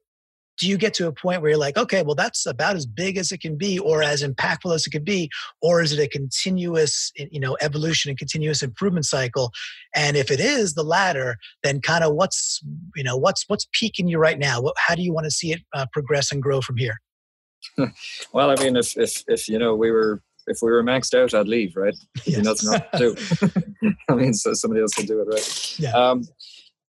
do 0.59 0.69
you 0.69 0.77
get 0.77 0.95
to 0.95 1.07
a 1.07 1.13
point 1.13 1.41
where 1.41 1.51
you're 1.51 1.59
like 1.59 1.77
okay 1.77 2.03
well 2.03 2.15
that's 2.15 2.47
about 2.47 2.77
as 2.77 2.87
big 2.87 3.17
as 3.17 3.33
it 3.33 3.41
can 3.41 3.57
be 3.57 3.79
or 3.79 4.03
as 4.03 4.23
impactful 4.23 4.75
as 4.75 4.87
it 4.87 4.91
can 4.91 5.05
be 5.05 5.31
or 5.63 5.81
is 5.81 5.93
it 5.93 5.99
a 5.99 6.09
continuous 6.09 7.13
you 7.17 7.41
know 7.41 7.57
evolution 7.61 8.09
and 8.09 8.19
continuous 8.19 8.63
improvement 8.63 9.07
cycle 9.07 9.51
and 9.95 10.17
if 10.17 10.31
it 10.31 10.41
is 10.41 10.75
the 10.75 10.85
latter 10.85 11.37
then 11.63 11.81
kind 11.81 12.05
of 12.05 12.15
what's 12.15 12.61
you 12.97 13.05
know 13.05 13.17
what's 13.17 13.45
what's 13.49 13.67
peaking 13.73 14.09
you 14.09 14.19
right 14.19 14.39
now 14.39 14.61
what, 14.61 14.75
how 14.79 14.95
do 14.95 15.03
you 15.03 15.13
want 15.13 15.25
to 15.25 15.31
see 15.31 15.53
it 15.53 15.61
uh, 15.75 15.87
progress 15.93 16.31
and 16.33 16.43
grow 16.43 16.61
from 16.61 16.77
here 16.77 16.97
well 18.33 18.51
i 18.51 18.63
mean 18.63 18.77
if 18.77 18.97
if 18.97 19.25
if 19.29 19.49
you 19.49 19.59
know 19.59 19.75
we 19.75 19.91
were 19.91 20.23
if 20.47 20.59
we 20.63 20.71
were 20.71 20.83
maxed 20.83 21.15
out, 21.15 21.35
I'd 21.35 21.49
leave, 21.49 21.77
right? 21.77 21.95
Yes. 22.25 22.45
Nothing 22.45 22.75
else 22.75 22.83
to 22.93 23.51
do. 23.81 23.93
I 24.09 24.15
mean, 24.15 24.35
so 24.35 24.53
somebody 24.55 24.83
else 24.83 24.95
can 24.95 25.07
do 25.07 25.21
it, 25.21 25.29
right? 25.29 25.79
Yeah. 25.79 25.93
Um, 25.93 26.25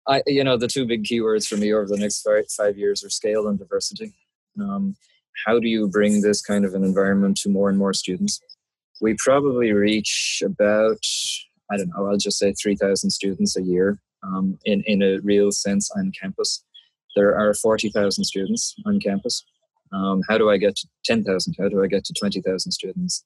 I, 0.08 0.22
you 0.28 0.44
know, 0.44 0.58
the 0.58 0.68
two 0.68 0.86
big 0.86 1.04
keywords 1.04 1.48
for 1.48 1.58
me 1.58 1.74
over 1.74 1.88
the 1.88 1.98
next 1.98 2.22
five, 2.22 2.50
five 2.52 2.78
years 2.78 3.04
are 3.04 3.10
scale 3.10 3.48
and 3.48 3.58
diversity. 3.58 4.14
Um, 4.60 4.96
how 5.46 5.60
do 5.60 5.68
you 5.68 5.88
bring 5.88 6.22
this 6.22 6.42
kind 6.42 6.66
of 6.66 6.74
an 6.74 6.84
environment 6.84 7.38
to 7.38 7.50
more 7.50 7.70
and 7.70 7.78
more 7.78 7.94
students? 7.94 8.40
We 9.02 9.16
probably 9.18 9.74
reach 9.74 10.42
about, 10.46 11.00
I 11.72 11.78
don't 11.78 11.90
know, 11.90 12.08
I'll 12.08 12.18
just 12.18 12.40
say 12.40 12.54
3,000 12.54 13.10
students 13.10 13.58
a 13.58 13.62
year 13.62 14.00
um, 14.24 14.58
in, 14.64 14.84
in 14.86 15.02
a 15.02 15.20
real 15.22 15.52
sense 15.52 15.92
on 15.92 16.12
campus. 16.20 16.64
There 17.16 17.38
are 17.38 17.54
40,000 17.54 18.24
students 18.24 18.76
on 18.86 19.00
campus. 19.00 19.44
Um, 19.92 20.22
how 20.30 20.38
do 20.38 20.50
I 20.50 20.58
get 20.58 20.76
to 20.78 20.88
10,000? 21.06 21.56
How 21.60 21.70
do 21.70 21.84
I 21.84 21.88
get 21.88 22.06
to 22.06 22.14
20,000 22.14 22.72
students? 22.72 23.24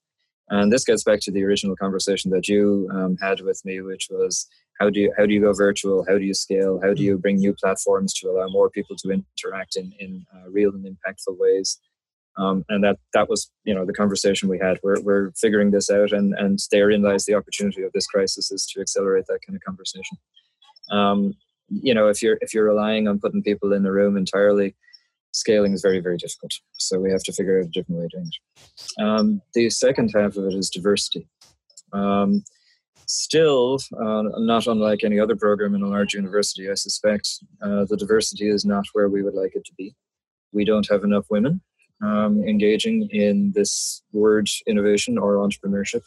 And 0.50 0.72
this 0.72 0.84
gets 0.84 1.04
back 1.04 1.20
to 1.22 1.32
the 1.32 1.44
original 1.44 1.76
conversation 1.76 2.32
that 2.32 2.48
you 2.48 2.90
um, 2.92 3.18
had 3.22 3.42
with 3.42 3.64
me, 3.66 3.82
which 3.82 4.08
was 4.10 4.48
how 4.80 4.90
do 4.90 5.00
you 5.00 5.14
how 5.18 5.26
do 5.26 5.34
you 5.34 5.42
go 5.42 5.54
virtual? 5.54 6.06
How 6.08 6.18
do 6.18 6.24
you 6.24 6.34
scale? 6.34 6.80
How 6.82 6.94
do 6.94 7.04
you 7.04 7.18
bring 7.18 7.38
new 7.38 7.54
platforms 7.54 8.14
to 8.16 8.30
allow 8.30 8.48
more 8.48 8.70
people 8.70 8.96
to 8.98 9.12
interact 9.12 9.76
in 9.76 9.94
in 10.00 10.26
uh, 10.34 10.50
real 10.50 10.72
and 10.72 10.86
impactful 10.86 11.38
ways? 11.38 11.80
Um, 12.38 12.64
and 12.70 12.84
that 12.84 12.98
that 13.14 13.30
was 13.30 13.52
you 13.66 13.76
know 13.76 13.86
the 13.86 13.94
conversation 13.94 14.50
we 14.50 14.60
had. 14.60 14.80
We're 14.82 15.02
we're 15.02 15.32
figuring 15.32 15.72
this 15.72 15.90
out, 15.90 16.12
and 16.12 16.34
and 16.34 16.60
therein 16.72 17.02
lies 17.02 17.26
the 17.26 17.36
opportunity 17.36 17.84
of 17.84 17.92
this 17.94 18.08
crisis 18.08 18.52
is 18.52 18.66
to 18.68 18.82
accelerate 18.82 19.26
that 19.28 19.40
kind 19.46 19.56
of 19.56 19.62
conversation. 19.64 20.18
Um, 20.92 21.34
you 21.70 21.94
know, 21.94 22.08
if 22.08 22.22
you're 22.22 22.38
if 22.42 22.54
you're 22.54 22.66
relying 22.66 23.08
on 23.08 23.20
putting 23.20 23.44
people 23.44 23.74
in 23.74 23.86
a 23.86 23.92
room 23.92 24.16
entirely, 24.16 24.76
scaling 25.34 25.74
is 25.74 25.82
very, 25.82 26.00
very 26.00 26.18
difficult. 26.18 26.54
So 26.74 27.00
we 27.00 27.12
have 27.12 27.24
to 27.24 27.34
figure 27.34 27.60
out 27.60 27.66
a 27.66 27.70
different 27.70 28.00
way 28.00 28.06
of 28.06 28.12
doing 28.12 28.32
it. 28.32 29.02
Um, 29.02 29.42
the 29.54 29.70
second 29.70 30.12
half 30.16 30.38
of 30.38 30.46
it 30.46 30.54
is 30.54 30.70
diversity. 30.70 31.28
Still, 33.10 33.80
uh, 34.00 34.24
not 34.38 34.68
unlike 34.68 35.04
any 35.04 35.20
other 35.20 35.36
program 35.36 35.74
in 35.74 35.82
a 35.82 35.88
large 35.88 36.14
university, 36.14 36.70
I 36.70 36.76
suspect 36.76 37.28
uh, 37.60 37.86
the 37.90 37.98
diversity 37.98 38.48
is 38.48 38.66
not 38.66 38.86
where 38.94 39.10
we 39.10 39.24
would 39.24 39.34
like 39.34 39.56
it 39.56 39.66
to 39.66 39.74
be. 39.76 39.96
We 40.52 40.64
don't 40.64 40.88
have 40.92 41.04
enough 41.04 41.26
women 41.32 41.62
um, 42.04 42.44
engaging 42.44 43.10
in 43.12 43.52
this 43.56 44.04
word 44.12 44.48
innovation 44.68 45.18
or 45.18 45.38
entrepreneurship. 45.38 46.04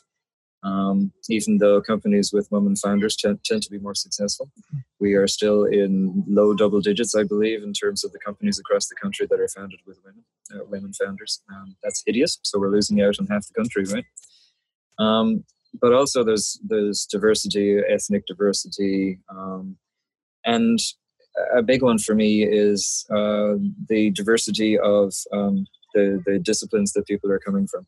Um, 0.64 1.12
even 1.28 1.58
though 1.58 1.82
companies 1.82 2.32
with 2.32 2.46
women 2.52 2.76
founders 2.76 3.16
tend, 3.16 3.42
tend 3.44 3.64
to 3.64 3.70
be 3.70 3.80
more 3.80 3.96
successful, 3.96 4.52
we 5.00 5.14
are 5.14 5.26
still 5.26 5.64
in 5.64 6.22
low 6.28 6.54
double 6.54 6.80
digits, 6.80 7.16
I 7.16 7.24
believe, 7.24 7.64
in 7.64 7.72
terms 7.72 8.04
of 8.04 8.12
the 8.12 8.20
companies 8.20 8.60
across 8.60 8.86
the 8.86 8.94
country 8.94 9.26
that 9.28 9.40
are 9.40 9.48
founded 9.48 9.80
with 9.88 9.98
women, 10.04 10.24
uh, 10.54 10.64
women 10.70 10.92
founders. 10.92 11.42
Um, 11.52 11.74
that's 11.82 12.04
hideous. 12.06 12.38
So 12.42 12.60
we're 12.60 12.70
losing 12.70 13.00
out 13.02 13.16
on 13.18 13.26
half 13.26 13.48
the 13.48 13.54
country, 13.54 13.84
right? 13.92 14.04
Um, 15.00 15.42
but 15.80 15.92
also 15.92 16.24
there's 16.24 16.60
there's 16.64 17.06
diversity, 17.06 17.80
ethnic 17.88 18.26
diversity, 18.26 19.18
um, 19.28 19.76
and 20.44 20.78
a 21.54 21.62
big 21.62 21.82
one 21.82 21.98
for 21.98 22.14
me 22.14 22.44
is 22.44 23.06
uh, 23.10 23.54
the 23.88 24.10
diversity 24.14 24.78
of 24.78 25.14
um, 25.32 25.66
the 25.94 26.22
the 26.26 26.38
disciplines 26.38 26.92
that 26.92 27.06
people 27.06 27.30
are 27.30 27.38
coming 27.38 27.66
from 27.66 27.86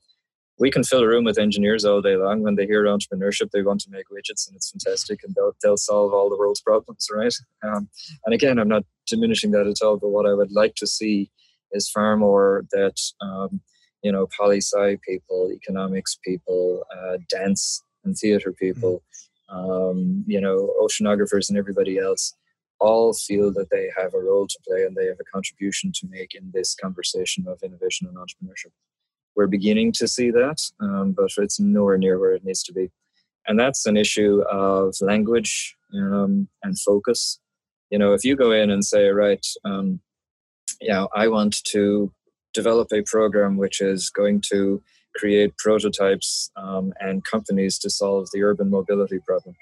we 0.59 0.71
can 0.71 0.85
fill 0.85 1.01
a 1.01 1.09
room 1.09 1.25
with 1.25 1.39
engineers 1.39 1.85
all 1.85 2.01
day 2.01 2.17
long. 2.17 2.43
When 2.43 2.55
they 2.55 2.67
hear 2.67 2.85
entrepreneurship, 2.85 3.51
they 3.51 3.63
want 3.63 3.81
to 3.83 3.91
make 3.91 4.07
widgets, 4.09 4.47
and 4.47 4.57
it's 4.57 4.71
fantastic, 4.71 5.21
and 5.25 5.35
they'll 5.35 5.57
they'll 5.63 5.77
solve 5.77 6.13
all 6.13 6.31
the 6.31 6.39
world's 6.39 6.61
problems, 6.61 7.09
right? 7.13 7.35
Um, 7.63 7.89
and 8.25 8.35
again, 8.35 8.59
I'm 8.59 8.69
not 8.69 8.85
diminishing 9.07 9.51
that 9.53 9.67
at 9.67 9.85
all, 9.85 9.97
but 9.97 10.09
what 10.09 10.27
I 10.27 10.35
would 10.35 10.53
like 10.53 10.75
to 10.77 10.87
see 10.87 11.31
is 11.73 11.91
far 11.91 12.17
more 12.17 12.65
that 12.71 12.97
um, 13.21 13.61
you 14.05 14.13
know, 14.13 14.29
poli 14.39 14.59
sci 14.59 14.99
people, 15.03 15.51
economics 15.51 16.17
people, 16.23 16.85
uh, 16.95 17.17
dance 17.31 17.83
and 18.05 18.17
theater 18.17 18.53
people, 18.53 19.03
um, 19.49 20.23
you 20.27 20.41
know, 20.41 20.73
oceanographers 20.81 21.49
and 21.49 21.57
everybody 21.57 21.99
else 21.99 22.35
all 22.81 23.15
feel 23.15 23.51
that 23.55 23.71
they 23.71 23.89
have 23.97 24.13
a 24.13 24.19
role 24.19 24.47
to 24.47 24.59
play 24.69 24.83
and 24.83 24.95
they 24.95 25.07
have 25.07 25.17
a 25.21 25.33
contribution 25.33 25.91
to 25.95 26.07
make 26.11 26.35
in 26.35 26.51
this 26.53 26.75
conversation 26.75 27.47
of 27.49 27.59
innovation 27.63 28.07
and 28.07 28.17
entrepreneurship. 28.19 28.73
We're 29.35 29.47
beginning 29.47 29.93
to 29.93 30.07
see 30.07 30.31
that, 30.31 30.59
um, 30.81 31.13
but 31.13 31.31
it's 31.39 31.59
nowhere 31.59 31.97
near 31.97 32.19
where 32.19 32.35
it 32.35 32.45
needs 32.45 32.63
to 32.65 32.75
be. 32.75 32.91
And 33.47 33.59
that's 33.59 33.87
an 33.87 33.97
issue 33.97 34.43
of 34.51 34.95
language 35.01 35.77
um, 35.95 36.49
and 36.63 36.79
focus. 36.79 37.41
You 37.91 37.99
know, 37.99 38.13
if 38.13 38.23
you 38.23 38.37
go 38.37 38.53
in 38.53 38.71
and 38.71 38.85
say, 38.85 39.09
right, 39.09 39.45
um, 39.65 40.01
you 40.81 40.89
know, 40.89 41.09
I 41.15 41.29
want 41.29 41.63
to 41.69 42.13
develop 42.55 42.89
a 42.93 43.03
program 43.03 43.57
which 43.57 43.81
is 43.81 44.09
going 44.11 44.41
to 44.53 44.83
create 45.17 45.57
prototypes 45.59 46.51
um, 46.57 46.93
and 47.01 47.25
companies 47.25 47.79
to 47.79 47.91
solve 47.91 48.29
the 48.33 48.43
urban 48.43 48.71
mobility 48.71 49.19
problem. 49.27 49.55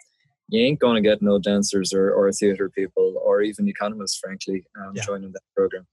You 0.49 0.65
ain't 0.65 0.81
going 0.81 1.03
to 1.03 1.09
get 1.09 1.23
no 1.23 1.39
dancers 1.39 1.93
or, 1.93 2.13
or 2.13 2.31
theater 2.33 2.71
people 2.71 3.21
or 3.25 3.43
even 3.43 3.69
economists, 3.69 4.19
frankly, 4.19 4.65
um, 4.79 4.93
yeah. 4.95 5.03
joining 5.03 5.33
that 5.33 5.43
program. 5.57 5.87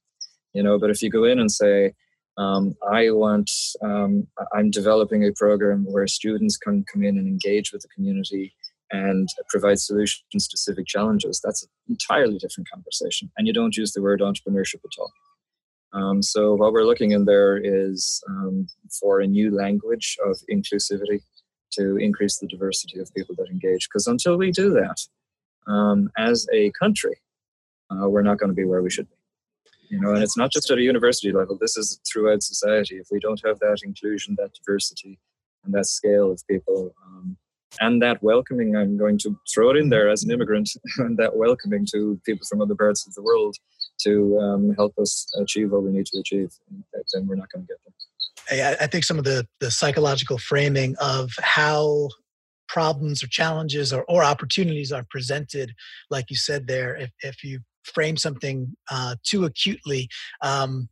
You 0.53 0.63
know, 0.63 0.79
but 0.79 0.89
if 0.89 1.01
you 1.01 1.09
go 1.09 1.23
in 1.23 1.39
and 1.39 1.51
say, 1.51 1.93
um, 2.37 2.75
I 2.89 3.11
want, 3.11 3.51
um, 3.81 4.27
I'm 4.53 4.69
developing 4.71 5.25
a 5.25 5.33
program 5.33 5.85
where 5.85 6.07
students 6.07 6.57
can 6.57 6.85
come 6.91 7.03
in 7.03 7.17
and 7.17 7.27
engage 7.27 7.71
with 7.71 7.81
the 7.81 7.89
community 7.89 8.53
and 8.91 9.29
provide 9.49 9.79
solutions 9.79 10.47
to 10.47 10.57
civic 10.57 10.87
challenges. 10.87 11.41
That's 11.43 11.63
an 11.63 11.69
entirely 11.89 12.37
different 12.37 12.69
conversation. 12.69 13.29
And 13.37 13.45
you 13.45 13.53
don't 13.53 13.77
use 13.77 13.91
the 13.91 14.01
word 14.01 14.21
entrepreneurship 14.21 14.81
at 14.85 14.97
all. 14.97 15.11
Um, 15.93 16.21
so, 16.21 16.53
what 16.55 16.71
we're 16.71 16.85
looking 16.85 17.11
in 17.11 17.25
there 17.25 17.57
is 17.57 18.23
um, 18.29 18.67
for 18.99 19.21
a 19.21 19.27
new 19.27 19.55
language 19.55 20.17
of 20.25 20.37
inclusivity 20.51 21.21
to 21.71 21.97
increase 21.97 22.37
the 22.37 22.47
diversity 22.47 22.99
of 22.99 23.13
people 23.15 23.35
that 23.37 23.49
engage. 23.49 23.87
Because 23.87 24.07
until 24.07 24.37
we 24.37 24.51
do 24.51 24.71
that, 24.71 24.97
um, 25.71 26.11
as 26.17 26.47
a 26.53 26.71
country, 26.71 27.17
uh, 27.91 28.07
we're 28.07 28.21
not 28.21 28.37
going 28.37 28.49
to 28.49 28.55
be 28.55 28.65
where 28.65 28.81
we 28.81 28.89
should 28.89 29.09
be 29.09 29.15
you 29.89 29.99
know 29.99 30.13
and 30.13 30.23
it's 30.23 30.37
not 30.37 30.51
just 30.51 30.69
at 30.71 30.77
a 30.77 30.81
university 30.81 31.31
level 31.31 31.57
this 31.59 31.75
is 31.75 31.99
throughout 32.07 32.41
society 32.43 32.95
if 32.95 33.07
we 33.11 33.19
don't 33.19 33.41
have 33.45 33.59
that 33.59 33.79
inclusion 33.83 34.35
that 34.37 34.53
diversity 34.53 35.19
and 35.65 35.73
that 35.73 35.85
scale 35.85 36.31
of 36.31 36.41
people 36.47 36.93
um, 37.05 37.35
and 37.79 38.01
that 38.01 38.21
welcoming 38.23 38.75
i'm 38.75 38.97
going 38.97 39.17
to 39.17 39.37
throw 39.51 39.71
it 39.71 39.77
in 39.77 39.89
there 39.89 40.09
as 40.09 40.23
an 40.23 40.31
immigrant 40.31 40.69
and 40.99 41.17
that 41.17 41.35
welcoming 41.35 41.85
to 41.91 42.19
people 42.25 42.45
from 42.47 42.61
other 42.61 42.75
parts 42.75 43.05
of 43.07 43.13
the 43.15 43.23
world 43.23 43.57
to 44.03 44.39
um, 44.39 44.73
help 44.75 44.93
us 44.97 45.27
achieve 45.39 45.71
what 45.71 45.83
we 45.83 45.91
need 45.91 46.05
to 46.07 46.19
achieve. 46.19 46.51
Then 47.13 47.27
we're 47.27 47.35
not 47.35 47.51
going 47.51 47.65
to 47.65 47.73
get 47.73 47.77
there. 47.85 48.77
I 48.81 48.87
think 48.87 49.03
some 49.03 49.19
of 49.19 49.25
the, 49.25 49.47
the 49.59 49.69
psychological 49.69 50.37
framing 50.37 50.95
of 50.99 51.29
how 51.39 52.09
problems 52.67 53.23
or 53.23 53.27
challenges 53.27 53.91
or, 53.93 54.03
or 54.07 54.23
opportunities 54.23 54.91
are 54.91 55.05
presented, 55.09 55.73
like 56.09 56.29
you 56.29 56.35
said 56.35 56.67
there, 56.67 56.95
if, 56.95 57.11
if 57.21 57.43
you 57.43 57.59
frame 57.83 58.17
something 58.17 58.75
uh, 58.89 59.15
too 59.23 59.45
acutely, 59.45 60.07
um, 60.41 60.89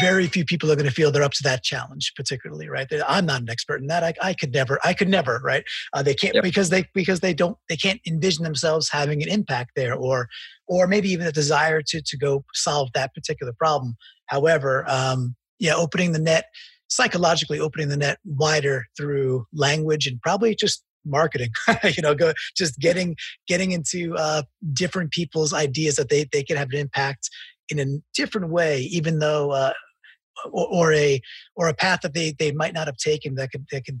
very 0.00 0.26
few 0.26 0.44
people 0.44 0.70
are 0.70 0.76
going 0.76 0.88
to 0.88 0.92
feel 0.92 1.10
they're 1.10 1.22
up 1.22 1.32
to 1.32 1.42
that 1.42 1.62
challenge 1.62 2.12
particularly 2.16 2.68
right? 2.68 2.86
I'm 3.06 3.26
not 3.26 3.42
an 3.42 3.50
expert 3.50 3.80
in 3.80 3.86
that. 3.88 4.04
I, 4.04 4.12
I 4.22 4.34
could 4.34 4.52
never 4.52 4.78
i 4.84 4.92
could 4.92 5.08
never 5.08 5.40
right? 5.42 5.64
Uh, 5.92 6.02
they 6.02 6.14
can't 6.14 6.34
yep. 6.34 6.44
because 6.44 6.70
they 6.70 6.84
because 6.94 7.20
they 7.20 7.34
don't 7.34 7.56
they 7.68 7.76
can't 7.76 8.00
envision 8.06 8.44
themselves 8.44 8.90
having 8.90 9.22
an 9.22 9.28
impact 9.28 9.72
there 9.76 9.94
or 9.94 10.28
or 10.66 10.86
maybe 10.86 11.08
even 11.10 11.26
a 11.26 11.32
desire 11.32 11.82
to 11.82 12.02
to 12.02 12.16
go 12.16 12.44
solve 12.54 12.90
that 12.94 13.14
particular 13.14 13.52
problem. 13.58 13.96
However 14.26 14.84
um 14.88 15.34
yeah 15.58 15.74
opening 15.74 16.12
the 16.12 16.18
net 16.18 16.46
psychologically 16.88 17.60
opening 17.60 17.88
the 17.88 17.96
net 17.96 18.18
wider 18.24 18.86
through 18.96 19.46
language 19.52 20.06
and 20.06 20.20
probably 20.20 20.54
just 20.54 20.84
marketing 21.06 21.50
you 21.96 22.02
know 22.02 22.14
go 22.14 22.32
just 22.56 22.78
getting 22.78 23.16
getting 23.48 23.72
into 23.72 24.14
uh, 24.16 24.42
different 24.72 25.10
people's 25.10 25.52
ideas 25.54 25.96
that 25.96 26.08
they 26.08 26.26
they 26.32 26.42
can 26.42 26.56
have 26.56 26.68
an 26.70 26.78
impact 26.78 27.30
in 27.70 27.78
a 27.78 27.98
different 28.14 28.50
way 28.50 28.80
even 28.80 29.18
though 29.18 29.50
uh, 29.50 29.72
or, 30.52 30.66
or, 30.68 30.92
a 30.92 31.20
or 31.56 31.68
a 31.68 31.74
path 31.74 32.00
that 32.02 32.14
they 32.14 32.32
they 32.38 32.52
might 32.52 32.74
not 32.74 32.86
have 32.86 32.96
taken 32.96 33.34
that 33.34 33.50
could 33.50 33.66
that 33.72 33.84
could 33.84 34.00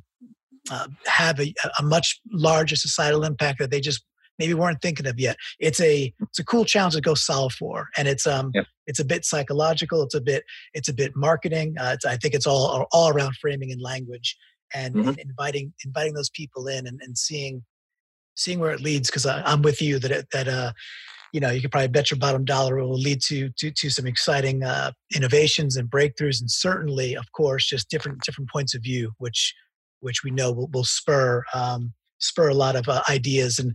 uh, 0.70 0.86
have 1.06 1.40
a, 1.40 1.54
a 1.78 1.82
much 1.82 2.20
larger 2.32 2.76
societal 2.76 3.24
impact 3.24 3.58
that 3.58 3.70
they 3.70 3.80
just 3.80 4.04
maybe 4.40 4.54
weren't 4.54 4.80
thinking 4.80 5.06
of 5.06 5.20
yet. 5.20 5.36
It's 5.60 5.80
a 5.80 6.12
it's 6.20 6.38
a 6.38 6.44
cool 6.44 6.64
challenge 6.64 6.94
to 6.94 7.00
go 7.00 7.14
solve 7.14 7.52
for, 7.52 7.88
and 7.96 8.08
it's 8.08 8.26
um 8.26 8.50
yep. 8.54 8.64
it's 8.86 8.98
a 8.98 9.04
bit 9.04 9.24
psychological. 9.24 10.02
It's 10.02 10.14
a 10.14 10.20
bit 10.20 10.44
it's 10.72 10.88
a 10.88 10.94
bit 10.94 11.12
marketing. 11.14 11.76
Uh, 11.78 11.96
I 12.06 12.16
think 12.16 12.34
it's 12.34 12.46
all 12.46 12.88
all 12.90 13.10
around 13.10 13.36
framing 13.36 13.70
and 13.70 13.80
language, 13.80 14.36
and, 14.74 14.94
mm-hmm. 14.94 15.08
and 15.08 15.18
inviting 15.18 15.72
inviting 15.84 16.14
those 16.14 16.30
people 16.30 16.66
in 16.66 16.86
and, 16.86 17.00
and 17.02 17.16
seeing 17.16 17.62
seeing 18.34 18.58
where 18.58 18.72
it 18.72 18.80
leads. 18.80 19.10
Because 19.10 19.26
I'm 19.26 19.62
with 19.62 19.82
you 19.82 19.98
that 19.98 20.10
it, 20.10 20.26
that 20.32 20.48
uh 20.48 20.72
you 21.32 21.40
know 21.40 21.50
you 21.50 21.60
could 21.60 21.70
probably 21.70 21.88
bet 21.88 22.10
your 22.10 22.18
bottom 22.18 22.44
dollar 22.44 22.78
it 22.78 22.86
will 22.86 22.98
lead 22.98 23.20
to 23.22 23.50
to, 23.58 23.70
to 23.70 23.90
some 23.90 24.06
exciting 24.06 24.62
uh, 24.62 24.92
innovations 25.14 25.76
and 25.76 25.90
breakthroughs, 25.90 26.40
and 26.40 26.50
certainly, 26.50 27.16
of 27.16 27.30
course, 27.32 27.66
just 27.66 27.88
different 27.90 28.22
different 28.22 28.50
points 28.50 28.74
of 28.74 28.82
view, 28.82 29.12
which 29.18 29.54
which 30.00 30.24
we 30.24 30.30
know 30.30 30.52
will, 30.52 30.68
will 30.68 30.84
spur 30.84 31.44
um, 31.54 31.92
spur 32.18 32.48
a 32.48 32.54
lot 32.54 32.76
of 32.76 32.88
uh, 32.88 33.02
ideas. 33.08 33.58
And 33.58 33.74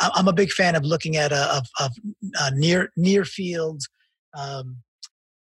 I'm 0.00 0.28
a 0.28 0.32
big 0.32 0.50
fan 0.50 0.74
of 0.74 0.84
looking 0.84 1.16
at 1.16 1.32
a, 1.32 1.36
uh, 1.36 1.60
of, 1.60 1.86
of 1.86 1.92
uh, 2.40 2.50
near 2.54 2.90
near 2.96 3.24
field 3.24 3.82
um, 4.36 4.78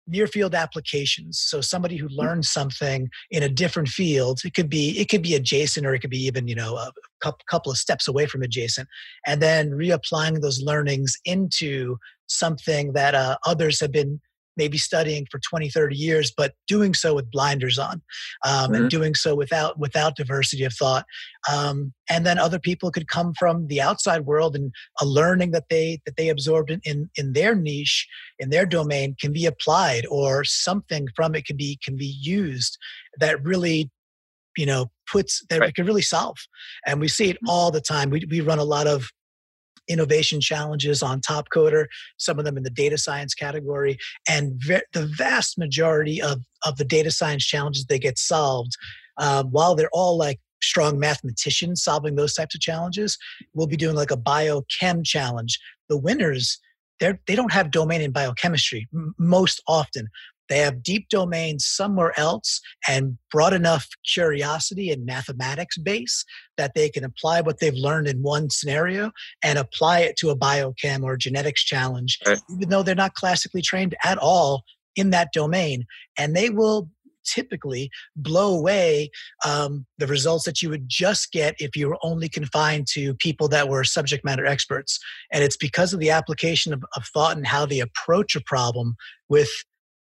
near 0.08 0.28
field 0.28 0.54
applications. 0.54 1.40
So 1.40 1.62
somebody 1.62 1.96
who 1.96 2.08
hmm. 2.08 2.20
learns 2.20 2.52
something 2.52 3.10
in 3.30 3.44
a 3.44 3.50
different 3.50 3.88
field, 3.88 4.42
it 4.44 4.54
could 4.54 4.70
be 4.70 5.00
it 5.00 5.10
could 5.10 5.22
be 5.22 5.36
adjacent 5.36 5.86
or 5.86 5.94
it 5.94 6.00
could 6.00 6.10
be 6.10 6.26
even 6.26 6.48
you 6.48 6.56
know 6.56 6.90
couple 7.22 7.72
of 7.72 7.78
steps 7.78 8.08
away 8.08 8.26
from 8.26 8.42
adjacent, 8.42 8.88
and 9.26 9.42
then 9.42 9.72
reapplying 9.72 10.42
those 10.42 10.62
learnings 10.62 11.18
into 11.26 11.98
something 12.28 12.94
that 12.94 13.16
uh, 13.16 13.38
others 13.46 13.80
have 13.80 13.92
been 13.92 14.20
maybe 14.58 14.78
studying 14.78 15.26
for 15.32 15.40
20 15.40 15.70
30 15.70 15.96
years 15.96 16.32
but 16.36 16.54
doing 16.68 16.94
so 16.94 17.16
with 17.16 17.32
blinders 17.32 17.80
on 17.80 18.02
um, 18.46 18.52
mm-hmm. 18.66 18.76
and 18.76 18.90
doing 18.90 19.16
so 19.16 19.36
without 19.36 19.80
without 19.80 20.16
diversity 20.16 20.64
of 20.64 20.74
thought 20.74 21.06
um, 21.52 21.94
and 22.10 22.26
then 22.26 22.38
other 22.38 22.60
people 22.60 22.92
could 22.92 23.08
come 23.08 23.34
from 23.40 23.68
the 23.68 23.82
outside 23.82 24.26
world 24.26 24.56
and 24.56 24.72
a 25.02 25.06
learning 25.06 25.52
that 25.52 25.70
they 25.70 26.00
that 26.06 26.18
they 26.18 26.30
absorbed 26.30 26.70
in, 26.70 26.82
in, 26.84 27.10
in 27.16 27.34
their 27.34 27.56
niche 27.56 28.08
in 28.40 28.50
their 28.50 28.66
domain 28.66 29.16
can 29.20 29.32
be 29.32 29.46
applied 29.46 30.06
or 30.10 30.44
something 30.44 31.08
from 31.16 31.34
it 31.36 31.46
can 31.46 31.58
be 31.58 31.80
can 31.84 31.96
be 31.96 32.18
used 32.22 32.78
that 33.20 33.44
really 33.44 33.90
you 34.58 34.66
know 34.66 34.92
puts 35.12 35.44
that 35.50 35.60
right. 35.60 35.68
we 35.68 35.74
can 35.74 35.86
really 35.86 36.02
solve 36.02 36.38
and 36.86 37.00
we 37.00 37.08
see 37.08 37.30
it 37.30 37.36
mm-hmm. 37.38 37.50
all 37.50 37.72
the 37.72 37.82
time 37.82 38.10
we, 38.10 38.26
we 38.30 38.42
run 38.42 38.60
a 38.60 38.64
lot 38.64 38.88
of 38.88 39.10
innovation 39.88 40.40
challenges 40.40 41.04
on 41.04 41.22
Topcoder, 41.22 41.86
some 42.18 42.40
of 42.40 42.46
them 42.46 42.58
in 42.58 42.64
the 42.64 42.70
data 42.70 42.98
science 42.98 43.34
category. 43.34 43.98
And 44.30 44.54
ve- 44.56 44.84
the 44.94 45.06
vast 45.06 45.58
majority 45.58 46.22
of, 46.22 46.44
of 46.66 46.78
the 46.78 46.86
data 46.86 47.12
science 47.12 47.46
challenges 47.46 47.86
they 47.86 48.00
get 48.00 48.18
solved, 48.18 48.72
um, 49.18 49.48
while 49.48 49.76
they're 49.76 49.90
all 49.92 50.18
like 50.18 50.40
strong 50.64 51.00
mathematicians 51.00 51.84
solving 51.84 52.16
those 52.16 52.34
types 52.34 52.56
of 52.56 52.62
challenges, 52.62 53.18
we'll 53.54 53.68
be 53.68 53.78
doing 53.78 53.96
like 53.96 54.12
a 54.12 54.18
biochem 54.18 55.04
challenge. 55.04 55.60
The 55.90 55.98
winners, 55.98 56.60
they 57.00 57.36
don't 57.36 57.52
have 57.52 57.72
domain 57.72 58.02
in 58.02 58.12
biochemistry 58.12 58.88
m- 58.94 59.16
most 59.18 59.62
often, 59.68 60.08
they 60.52 60.60
have 60.60 60.84
deep 60.84 61.08
domains 61.08 61.66
somewhere 61.66 62.14
else 62.20 62.60
and 62.86 63.18
broad 63.32 63.54
enough 63.54 63.88
curiosity 64.06 64.92
and 64.92 65.06
mathematics 65.06 65.78
base 65.78 66.26
that 66.58 66.74
they 66.76 66.90
can 66.90 67.06
apply 67.06 67.40
what 67.40 67.60
they've 67.60 67.74
learned 67.74 68.08
in 68.08 68.22
one 68.22 68.50
scenario 68.50 69.12
and 69.42 69.58
apply 69.58 70.02
it 70.02 70.18
to 70.18 70.30
a 70.30 70.38
biochem 70.38 71.04
or 71.04 71.16
genetics 71.16 71.64
challenge, 71.64 72.20
right. 72.28 72.38
even 72.50 72.68
though 72.68 72.84
they're 72.84 72.96
not 72.96 73.14
classically 73.14 73.62
trained 73.62 73.96
at 74.04 74.18
all 74.18 74.64
in 74.98 75.12
that 75.12 75.30
domain. 75.34 75.86
And 76.18 76.36
they 76.36 76.50
will 76.50 76.90
typically 77.24 77.90
blow 78.18 78.58
away 78.58 79.10
um, 79.46 79.86
the 80.00 80.08
results 80.08 80.44
that 80.44 80.62
you 80.62 80.70
would 80.70 80.90
just 80.90 81.32
get 81.32 81.56
if 81.60 81.78
you 81.78 81.88
were 81.88 81.98
only 82.04 82.28
confined 82.28 82.88
to 82.88 83.14
people 83.16 83.48
that 83.48 83.70
were 83.70 83.86
subject 83.86 84.26
matter 84.26 84.46
experts. 84.46 85.00
And 85.32 85.44
it's 85.44 85.56
because 85.56 85.94
of 85.94 86.02
the 86.02 86.10
application 86.10 86.74
of, 86.74 86.84
of 86.98 87.06
thought 87.14 87.38
and 87.38 87.48
how 87.48 87.66
they 87.66 87.80
approach 87.80 88.36
a 88.36 88.42
problem 88.42 88.96
with 89.30 89.50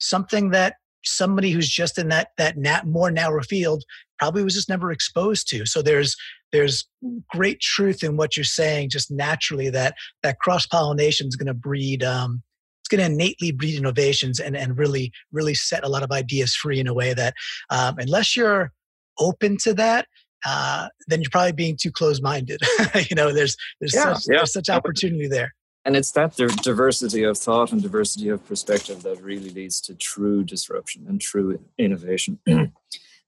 something 0.03 0.51
that 0.51 0.75
somebody 1.05 1.51
who's 1.51 1.69
just 1.69 1.97
in 1.97 2.09
that 2.09 2.29
that 2.37 2.57
nat, 2.57 2.85
more 2.87 3.11
narrow 3.11 3.43
field 3.43 3.83
probably 4.19 4.43
was 4.43 4.53
just 4.53 4.69
never 4.69 4.91
exposed 4.91 5.47
to. 5.49 5.65
So 5.65 5.81
there's 5.81 6.15
there's 6.51 6.87
great 7.29 7.59
truth 7.59 8.03
in 8.03 8.15
what 8.15 8.37
you're 8.37 8.43
saying 8.43 8.89
just 8.89 9.11
naturally 9.11 9.69
that 9.69 9.95
that 10.21 10.39
cross 10.39 10.65
pollination 10.65 11.27
is 11.27 11.35
going 11.35 11.47
to 11.47 11.53
breed 11.53 12.03
um, 12.03 12.41
it's 12.81 12.89
going 12.89 12.99
to 12.99 13.13
innately 13.13 13.51
breed 13.51 13.75
innovations 13.75 14.39
and 14.39 14.55
and 14.55 14.77
really 14.77 15.11
really 15.31 15.55
set 15.55 15.83
a 15.83 15.89
lot 15.89 16.03
of 16.03 16.11
ideas 16.11 16.55
free 16.55 16.79
in 16.79 16.87
a 16.87 16.93
way 16.93 17.13
that 17.13 17.33
um, 17.69 17.95
unless 17.97 18.37
you're 18.37 18.71
open 19.19 19.57
to 19.57 19.73
that 19.73 20.07
uh, 20.45 20.87
then 21.07 21.21
you're 21.21 21.31
probably 21.31 21.51
being 21.53 21.77
too 21.79 21.91
close-minded 21.91 22.61
you 23.09 23.15
know 23.15 23.33
there's 23.33 23.57
there's 23.79 23.93
yeah, 23.93 24.13
such, 24.13 24.23
yeah. 24.29 24.37
there's 24.37 24.53
such 24.53 24.69
opportunity 24.69 25.27
there 25.27 25.53
and 25.85 25.95
it's 25.95 26.11
that 26.11 26.35
diversity 26.35 27.23
of 27.23 27.37
thought 27.37 27.71
and 27.71 27.81
diversity 27.81 28.29
of 28.29 28.45
perspective 28.47 29.03
that 29.03 29.21
really 29.21 29.49
leads 29.49 29.81
to 29.81 29.95
true 29.95 30.43
disruption 30.43 31.05
and 31.07 31.19
true 31.21 31.59
innovation. 31.77 32.39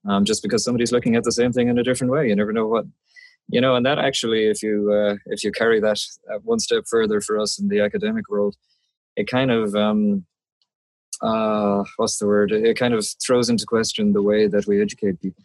Um, 0.08 0.24
just 0.24 0.44
because 0.44 0.64
somebody's 0.64 0.92
looking 0.92 1.16
at 1.16 1.24
the 1.24 1.32
same 1.32 1.52
thing 1.52 1.68
in 1.68 1.80
a 1.80 1.84
different 1.84 2.14
way 2.14 2.28
you 2.28 2.36
never 2.36 2.54
know 2.54 2.68
what 2.68 2.86
you 3.48 3.60
know 3.60 3.74
and 3.74 3.84
that 3.88 3.98
actually 3.98 4.46
if 4.46 4.62
you 4.62 4.94
uh, 4.94 5.16
if 5.26 5.44
you 5.44 5.52
carry 5.52 5.80
that 5.80 6.00
uh, 6.32 6.38
one 6.44 6.60
step 6.60 6.84
further 6.88 7.22
for 7.22 7.40
us 7.40 7.58
in 7.58 7.70
the 7.70 7.80
academic 7.80 8.30
world 8.30 8.56
it 9.16 9.28
kind 9.28 9.50
of 9.50 9.74
um, 9.74 10.24
uh, 11.22 11.84
what's 11.98 12.18
the 12.18 12.28
word? 12.28 12.52
It 12.52 12.78
kind 12.78 12.94
of 12.94 13.06
throws 13.26 13.50
into 13.50 13.66
question 13.66 14.14
the 14.14 14.22
way 14.22 14.48
that 14.48 14.68
we 14.68 14.82
educate 14.82 15.22
people 15.22 15.44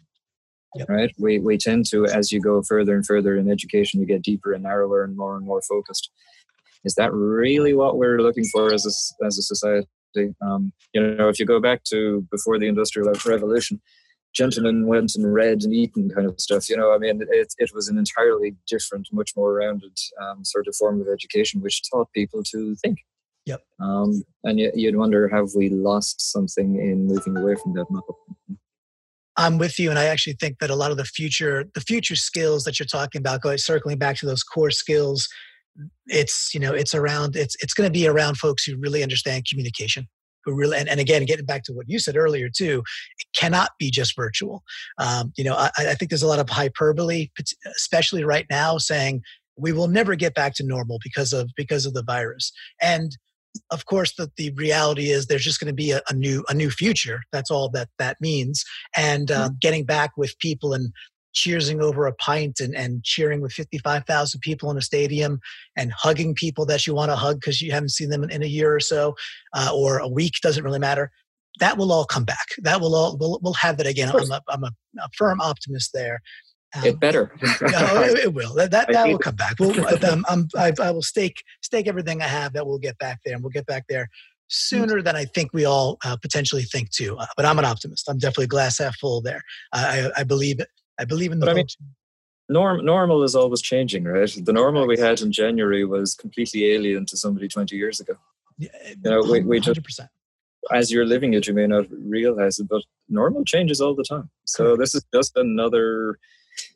Yep. 0.75 0.89
right? 0.89 1.11
We 1.19 1.39
we 1.39 1.57
tend 1.57 1.85
to 1.87 2.05
as 2.05 2.31
you 2.31 2.39
go 2.39 2.61
further 2.61 2.95
and 2.95 3.05
further 3.05 3.35
in 3.35 3.51
education 3.51 3.99
you 3.99 4.05
get 4.05 4.21
deeper 4.21 4.53
and 4.53 4.63
narrower 4.63 5.03
and 5.03 5.17
more 5.17 5.35
and 5.35 5.45
more 5.45 5.61
focused 5.61 6.09
is 6.83 6.95
that 6.95 7.13
really 7.13 7.73
what 7.73 7.97
we're 7.97 8.21
looking 8.21 8.45
for 8.45 8.73
as 8.73 8.85
a, 8.85 9.25
as 9.25 9.37
a 9.37 9.41
society? 9.41 9.87
Um, 10.41 10.73
you 10.93 11.01
know, 11.01 11.29
if 11.29 11.39
you 11.39 11.45
go 11.45 11.59
back 11.59 11.83
to 11.85 12.27
before 12.31 12.59
the 12.59 12.67
Industrial 12.67 13.11
Revolution, 13.25 13.81
gentlemen 14.33 14.87
went 14.87 15.15
and 15.15 15.33
read 15.33 15.63
and 15.63 15.73
eaten 15.73 16.09
kind 16.09 16.27
of 16.27 16.39
stuff. 16.39 16.69
You 16.69 16.77
know, 16.77 16.93
I 16.93 16.97
mean, 16.97 17.21
it, 17.29 17.53
it 17.57 17.71
was 17.73 17.87
an 17.87 17.97
entirely 17.97 18.55
different, 18.67 19.07
much 19.11 19.31
more 19.35 19.53
rounded 19.53 19.97
um, 20.21 20.43
sort 20.43 20.67
of 20.67 20.75
form 20.75 21.01
of 21.01 21.07
education, 21.07 21.61
which 21.61 21.81
taught 21.89 22.11
people 22.13 22.43
to 22.51 22.75
think. 22.75 22.99
Yep. 23.45 23.61
Um, 23.79 24.23
and 24.43 24.59
you'd 24.59 24.95
wonder, 24.95 25.27
have 25.27 25.49
we 25.55 25.69
lost 25.69 26.31
something 26.31 26.75
in 26.75 27.07
moving 27.07 27.35
away 27.37 27.55
from 27.55 27.73
that 27.73 27.89
model? 27.89 28.17
I'm 29.37 29.57
with 29.57 29.79
you, 29.79 29.89
and 29.89 29.97
I 29.97 30.05
actually 30.05 30.33
think 30.33 30.59
that 30.59 30.69
a 30.69 30.75
lot 30.75 30.91
of 30.91 30.97
the 30.97 31.05
future, 31.05 31.65
the 31.73 31.81
future 31.81 32.15
skills 32.15 32.65
that 32.65 32.79
you're 32.79 32.85
talking 32.85 33.19
about, 33.19 33.41
going 33.41 33.57
circling 33.57 33.97
back 33.97 34.17
to 34.17 34.25
those 34.25 34.43
core 34.43 34.71
skills 34.71 35.27
it's 36.07 36.53
you 36.53 36.59
know 36.59 36.73
it's 36.73 36.93
around 36.93 37.35
it's 37.35 37.55
it's 37.61 37.73
going 37.73 37.87
to 37.87 37.91
be 37.91 38.07
around 38.07 38.37
folks 38.37 38.63
who 38.63 38.77
really 38.77 39.03
understand 39.03 39.45
communication 39.49 40.07
who 40.43 40.53
really 40.53 40.77
and, 40.77 40.89
and 40.89 40.99
again 40.99 41.25
getting 41.25 41.45
back 41.45 41.63
to 41.63 41.73
what 41.73 41.87
you 41.87 41.99
said 41.99 42.17
earlier 42.17 42.49
too 42.49 42.83
it 43.19 43.27
cannot 43.35 43.69
be 43.79 43.89
just 43.89 44.15
virtual. 44.15 44.63
Um, 44.97 45.31
you 45.37 45.43
know 45.43 45.55
I, 45.55 45.69
I 45.77 45.95
think 45.95 46.09
there's 46.09 46.23
a 46.23 46.27
lot 46.27 46.39
of 46.39 46.49
hyperbole 46.49 47.29
especially 47.77 48.23
right 48.23 48.45
now 48.49 48.77
saying 48.77 49.21
we 49.57 49.71
will 49.71 49.87
never 49.87 50.15
get 50.15 50.33
back 50.33 50.53
to 50.55 50.65
normal 50.65 50.99
because 51.03 51.33
of 51.33 51.49
because 51.55 51.85
of 51.85 51.93
the 51.93 52.03
virus. 52.03 52.51
And 52.81 53.15
of 53.69 53.85
course 53.85 54.15
the, 54.15 54.31
the 54.37 54.51
reality 54.51 55.09
is 55.09 55.27
there's 55.27 55.43
just 55.43 55.59
going 55.59 55.67
to 55.67 55.73
be 55.73 55.91
a, 55.91 56.01
a, 56.09 56.13
new 56.13 56.43
a 56.49 56.53
new 56.53 56.69
future. 56.69 57.21
That's 57.31 57.51
all 57.51 57.69
that 57.69 57.89
that 57.99 58.17
means. 58.21 58.63
And 58.95 59.31
uh, 59.31 59.47
mm-hmm. 59.47 59.55
getting 59.61 59.85
back 59.85 60.11
with 60.17 60.37
people 60.39 60.73
and 60.73 60.91
cheersing 61.33 61.81
over 61.81 62.07
a 62.07 62.13
pint 62.13 62.59
and, 62.59 62.75
and 62.75 63.03
cheering 63.03 63.41
with 63.41 63.53
55,000 63.53 64.39
people 64.41 64.69
in 64.71 64.77
a 64.77 64.81
stadium 64.81 65.39
and 65.75 65.91
hugging 65.91 66.35
people 66.35 66.65
that 66.65 66.85
you 66.85 66.93
want 66.93 67.11
to 67.11 67.15
hug 67.15 67.39
because 67.39 67.61
you 67.61 67.71
haven't 67.71 67.89
seen 67.89 68.09
them 68.09 68.23
in, 68.23 68.29
in, 68.31 68.43
a 68.43 68.47
year 68.47 68.75
or 68.75 68.79
so 68.79 69.15
uh, 69.53 69.71
or 69.73 69.99
a 69.99 70.07
week, 70.07 70.33
doesn't 70.41 70.63
really 70.63 70.79
matter. 70.79 71.11
That 71.59 71.77
will 71.77 71.91
all 71.91 72.05
come 72.05 72.23
back. 72.23 72.47
That 72.59 72.81
will 72.81 72.95
all, 72.95 73.17
we'll, 73.17 73.39
we'll 73.41 73.53
have 73.53 73.77
that 73.77 73.87
again. 73.87 74.09
I'm 74.09 74.31
a, 74.31 74.41
I'm 74.49 74.63
a, 74.63 74.71
a 74.99 75.09
firm 75.17 75.41
optimist 75.41 75.91
there. 75.93 76.21
Um, 76.73 76.85
it 76.85 76.99
better. 76.99 77.33
no, 77.41 78.01
it, 78.01 78.19
it, 78.19 78.33
will. 78.33 78.55
That 78.55 78.71
that, 78.71 78.91
that 78.93 79.07
will 79.07 79.17
come 79.17 79.35
back. 79.35 79.55
We'll, 79.59 79.77
um, 80.05 80.25
I'm, 80.29 80.47
I, 80.57 80.71
I 80.81 80.91
will 80.91 81.01
stake 81.01 81.43
stake 81.61 81.85
everything 81.85 82.21
I 82.21 82.27
have 82.27 82.53
that 82.53 82.65
we'll 82.65 82.79
get 82.79 82.97
back 82.97 83.19
there, 83.25 83.33
and 83.33 83.43
we'll 83.43 83.51
get 83.51 83.65
back 83.65 83.83
there 83.89 84.07
sooner 84.51 85.01
than 85.01 85.15
I 85.15 85.25
think 85.25 85.53
we 85.53 85.65
all 85.65 85.97
uh, 86.03 86.17
potentially 86.17 86.63
think 86.63 86.91
too. 86.91 87.17
Uh, 87.17 87.25
but 87.35 87.45
I'm 87.45 87.57
an 87.57 87.65
optimist. 87.65 88.09
I'm 88.09 88.17
definitely 88.17 88.47
glass 88.47 88.79
half 88.79 88.97
full 88.97 89.21
there. 89.21 89.41
I, 89.73 90.09
I 90.17 90.23
believe 90.23 90.59
I 91.01 91.05
believe 91.05 91.31
in 91.31 91.39
the. 91.39 91.45
But 91.45 91.51
I 91.51 91.55
mean, 91.55 91.67
norm 92.47 92.85
normal 92.85 93.23
is 93.23 93.35
always 93.35 93.61
changing, 93.61 94.03
right? 94.03 94.31
The 94.49 94.53
normal 94.53 94.87
we 94.87 94.99
had 94.99 95.21
in 95.21 95.31
January 95.31 95.83
was 95.85 96.13
completely 96.13 96.71
alien 96.73 97.05
to 97.07 97.17
somebody 97.17 97.47
twenty 97.47 97.75
years 97.75 97.99
ago. 97.99 98.15
Yeah, 98.57 98.69
you 98.89 99.09
know, 99.09 99.21
we, 99.31 99.41
we 99.41 99.59
just 99.59 99.79
as 100.71 100.91
you're 100.91 101.05
living 101.05 101.33
it, 101.33 101.47
you 101.47 101.53
may 101.53 101.65
not 101.65 101.85
realize 101.89 102.59
it, 102.59 102.67
but 102.69 102.83
normal 103.09 103.43
changes 103.43 103.81
all 103.81 103.95
the 103.95 104.03
time. 104.03 104.29
So 104.45 104.63
Correct. 104.63 104.79
this 104.79 104.95
is 104.95 105.05
just 105.13 105.35
another 105.35 106.19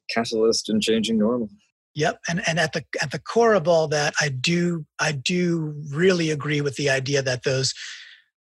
catalyst 0.09 0.69
in 0.69 0.81
changing 0.81 1.19
normal. 1.19 1.49
Yep, 1.93 2.19
and 2.27 2.41
and 2.47 2.59
at 2.59 2.73
the 2.73 2.83
at 3.01 3.11
the 3.11 3.19
core 3.19 3.53
of 3.53 3.67
all 3.67 3.87
that, 3.89 4.13
I 4.19 4.29
do 4.29 4.85
I 4.99 5.11
do 5.11 5.75
really 5.91 6.31
agree 6.31 6.61
with 6.61 6.75
the 6.75 6.89
idea 6.89 7.21
that 7.21 7.43
those 7.43 7.73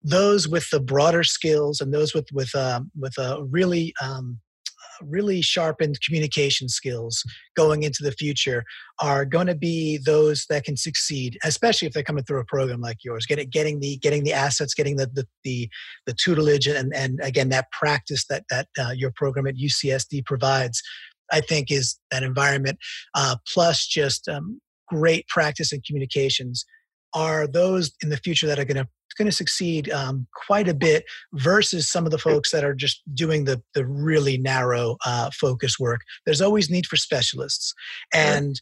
those 0.03 0.49
with 0.49 0.68
the 0.70 0.80
broader 0.80 1.24
skills 1.24 1.80
and 1.80 1.93
those 1.93 2.14
with 2.14 2.28
with 2.32 2.55
um, 2.55 2.91
with 2.99 3.16
a 3.18 3.45
really 3.45 3.95
um, 4.03 4.41
really 5.03 5.42
sharpened 5.42 5.99
communication 6.05 6.68
skills 6.68 7.24
going 7.57 7.82
into 7.82 8.03
the 8.03 8.12
future 8.12 8.64
are 9.01 9.24
going 9.24 9.47
to 9.47 9.55
be 9.55 9.99
those 9.99 10.47
that 10.49 10.64
can 10.64 10.76
succeed, 10.76 11.38
especially 11.45 11.86
if 11.86 11.95
they're 11.95 12.03
coming 12.03 12.24
through 12.24 12.40
a 12.40 12.45
program 12.45 12.80
like 12.80 12.99
yours. 13.05 13.26
Getting 13.26 13.49
getting 13.49 13.80
the 13.80 13.97
getting 13.99 14.24
the 14.24 14.32
assets, 14.32 14.74
getting 14.74 14.97
the 14.97 15.07
the 15.07 15.26
the, 15.45 15.68
the 16.07 16.14
tutelage, 16.14 16.66
and 16.66 16.95
and 16.95 17.20
again 17.22 17.49
that 17.51 17.70
practice 17.72 18.26
that 18.28 18.45
that 18.51 18.68
uh, 18.78 18.92
your 18.95 19.12
program 19.14 19.47
at 19.47 19.57
UCSD 19.57 20.24
provides. 20.24 20.82
I 21.32 21.40
think 21.40 21.70
is 21.70 21.99
that 22.11 22.22
environment 22.22 22.78
uh, 23.14 23.36
plus 23.53 23.86
just 23.86 24.28
um, 24.28 24.61
great 24.88 25.26
practice 25.28 25.72
in 25.72 25.80
communications 25.80 26.66
are 27.14 27.47
those 27.47 27.92
in 28.03 28.11
the 28.11 28.16
future 28.18 28.47
that 28.47 28.59
are 28.59 28.64
going 28.64 28.84
to 28.84 28.88
going 29.15 29.27
to 29.29 29.37
succeed 29.37 29.91
um, 29.91 30.27
quite 30.47 30.69
a 30.69 30.75
bit 30.75 31.05
versus 31.35 31.91
some 31.91 32.05
of 32.05 32.11
the 32.11 32.19
folks 32.19 32.51
that 32.51 32.65
are 32.65 32.75
just 32.75 33.03
doing 33.15 33.45
the 33.45 33.62
the 33.75 33.87
really 33.87 34.39
narrow 34.39 34.97
uh, 35.05 35.31
focus 35.33 35.79
work. 35.79 36.01
There's 36.25 36.43
always 36.43 36.71
need 36.71 36.87
for 36.87 36.97
specialists, 36.97 37.75
and 38.12 38.61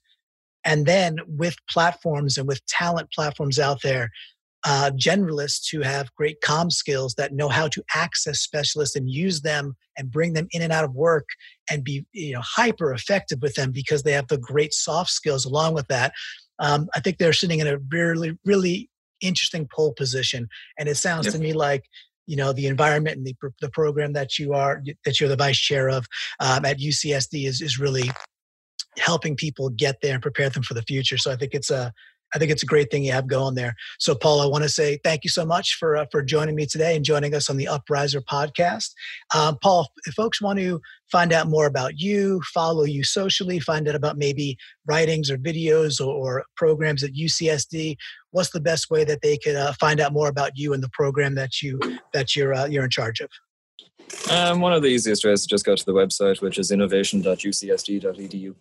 and 0.65 0.87
then 0.87 1.17
with 1.27 1.57
platforms 1.69 2.39
and 2.39 2.47
with 2.47 2.65
talent 2.67 3.11
platforms 3.13 3.59
out 3.59 3.83
there. 3.83 4.11
Uh, 4.65 4.93
generalists 4.97 5.73
who 5.73 5.81
have 5.81 6.15
great 6.15 6.37
com 6.41 6.71
skills 6.71 7.15
that 7.15 7.33
know 7.33 7.49
how 7.49 7.67
to 7.67 7.83
access 7.97 8.39
specialists 8.39 8.95
and 8.95 9.11
use 9.11 9.41
them 9.41 9.75
and 9.99 10.13
bring 10.13 10.35
them 10.35 10.47
in 10.53 10.63
and 10.63 10.73
out 10.73 10.85
of 10.85 10.95
work 10.95 11.27
and 11.69 11.83
be 11.83 12.07
you 12.13 12.33
know 12.33 12.41
hyper 12.45 12.93
effective 12.93 13.41
with 13.43 13.57
them 13.57 13.73
because 13.73 14.05
they 14.05 14.13
have 14.13 14.29
the 14.29 14.39
great 14.39 14.73
soft 14.73 15.11
skills 15.11 15.45
along 15.45 15.75
with 15.75 15.89
that 15.89 16.13
um, 16.63 16.89
I 16.95 17.01
think 17.01 17.19
they're 17.19 17.33
sitting 17.33 17.59
in 17.59 17.67
a 17.67 17.79
really, 17.91 18.39
really 18.45 18.89
interesting 19.23 19.69
pole 19.73 19.93
position. 19.95 20.49
And 20.79 20.89
it 20.89 20.97
sounds 20.97 21.27
yep. 21.27 21.35
to 21.35 21.41
me 21.41 21.53
like 21.53 21.85
you 22.27 22.37
know 22.37 22.53
the 22.53 22.67
environment 22.67 23.17
and 23.17 23.27
the, 23.27 23.35
the 23.61 23.71
program 23.71 24.13
that 24.13 24.39
you 24.39 24.53
are 24.53 24.83
that 25.05 25.19
you're 25.19 25.29
the 25.29 25.37
vice 25.37 25.59
chair 25.59 25.89
of 25.89 26.07
um, 26.41 26.65
at 26.65 26.79
UCSD 26.79 27.47
is 27.47 27.61
is 27.61 27.79
really 27.79 28.11
helping 28.99 29.37
people 29.37 29.71
get 29.71 29.97
there 30.03 30.15
and 30.15 30.23
prepare 30.23 30.51
them 30.51 30.63
for 30.63 30.75
the 30.75 30.83
future. 30.83 31.17
So 31.17 31.33
I 31.33 31.37
think 31.37 31.55
it's 31.55 31.71
a 31.71 31.93
I 32.35 32.39
think 32.39 32.51
it's 32.51 32.63
a 32.63 32.67
great 32.67 32.91
thing 32.91 33.05
you 33.05 33.13
have 33.13 33.27
going 33.27 33.55
there. 33.55 33.75
So, 33.99 34.15
Paul, 34.15 34.41
I 34.41 34.47
want 34.47 34.65
to 34.65 34.69
say 34.69 34.99
thank 35.05 35.25
you 35.25 35.31
so 35.31 35.45
much 35.45 35.77
for 35.79 35.97
uh, 35.97 36.07
for 36.11 36.23
joining 36.23 36.55
me 36.55 36.67
today 36.67 36.97
and 36.97 37.05
joining 37.05 37.35
us 37.35 37.51
on 37.51 37.57
the 37.57 37.67
Uprisor 37.67 38.23
podcast. 38.23 38.91
Um, 39.35 39.59
Paul, 39.63 39.89
if 40.07 40.15
folks 40.15 40.41
want 40.41 40.59
to 40.59 40.81
find 41.11 41.33
out 41.33 41.49
more 41.49 41.67
about 41.67 41.99
you, 41.99 42.41
follow 42.55 42.85
you 42.85 43.05
socially, 43.05 43.61
find 43.61 43.89
out 43.89 43.95
about 43.95 44.17
maybe 44.17 44.57
writings 44.87 45.31
or 45.31 45.37
videos 45.37 46.01
or, 46.01 46.13
or 46.13 46.45
programs 46.57 47.03
at 47.03 47.13
UCSD, 47.13 47.97
what's 48.31 48.51
the 48.51 48.61
best 48.61 48.91
way 48.91 49.05
that 49.05 49.21
they 49.23 49.37
could 49.37 49.57
uh, 49.57 49.73
find 49.79 50.01
out 50.01 50.13
more 50.13 50.29
about 50.29 50.53
you 50.55 50.73
and 50.73 50.83
the 50.83 50.91
program 50.93 51.35
that 51.35 51.63
you 51.63 51.79
that 52.13 52.35
you're 52.35 52.55
uh, 52.55 52.67
you're 52.67 52.85
in 52.85 52.91
charge 52.91 53.21
of? 53.21 53.29
Um, 54.31 54.61
one 54.61 54.73
of 54.73 54.83
the 54.83 54.89
easiest 54.89 55.25
ways 55.25 55.41
is 55.41 55.47
just 55.47 55.65
go 55.65 55.77
to 55.77 55.85
the 55.85 55.93
website, 55.93 56.41
which 56.41 56.59
is 56.59 56.71
innovation.ucsd.edu. 56.71 58.55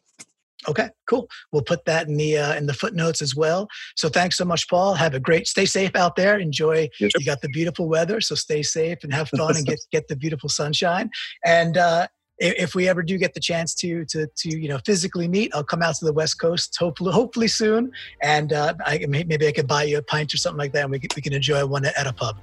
Okay, 0.68 0.90
cool. 1.10 1.28
We'll 1.52 1.64
put 1.64 1.86
that 1.86 2.08
in 2.08 2.18
the 2.18 2.38
uh, 2.38 2.56
in 2.56 2.68
the 2.68 2.74
footnotes 2.74 3.22
as 3.22 3.36
well. 3.36 3.68
So 3.96 4.10
thanks 4.10 4.38
so 4.38 4.46
much, 4.46 4.70
Paul. 4.70 4.94
Have 4.94 5.16
a 5.16 5.20
great. 5.20 5.48
Stay 5.48 5.66
safe 5.66 5.96
out 5.96 6.16
there. 6.16 6.38
Enjoy. 6.38 6.88
You 7.00 7.26
got 7.26 7.42
the 7.42 7.50
beautiful 7.50 7.88
weather, 7.88 8.22
so 8.22 8.36
stay 8.36 8.62
safe 8.62 9.04
and 9.04 9.14
have 9.14 9.30
fun 9.38 9.58
and 9.58 9.66
get 9.66 9.80
get 9.92 10.08
the 10.08 10.16
beautiful 10.16 10.50
sunshine. 10.50 11.10
And 11.44 11.78
uh, 11.78 12.08
if 12.38 12.74
we 12.76 12.88
ever 12.90 13.04
do 13.04 13.18
get 13.18 13.34
the 13.34 13.40
chance 13.40 13.74
to 13.76 14.06
to 14.06 14.28
to 14.28 14.50
you 14.50 14.70
know 14.70 14.80
physically 14.86 15.28
meet, 15.28 15.52
I'll 15.54 15.64
come 15.64 15.82
out 15.82 15.96
to 15.96 16.06
the 16.06 16.14
West 16.14 16.40
Coast 16.40 16.76
hopefully 16.80 17.14
hopefully 17.14 17.48
soon, 17.48 17.92
and 18.22 18.54
uh, 18.54 18.74
I, 18.86 19.06
maybe 19.08 19.48
I 19.48 19.52
could 19.52 19.68
buy 19.68 19.84
you 19.84 19.98
a 19.98 20.04
pint 20.04 20.34
or 20.34 20.38
something 20.38 20.60
like 20.60 20.74
that, 20.74 20.84
and 20.84 20.92
we 20.92 21.00
can, 21.00 21.10
we 21.16 21.22
can 21.22 21.34
enjoy 21.34 21.66
one 21.66 21.86
at 21.86 22.08
a 22.08 22.14
pub. 22.14 22.38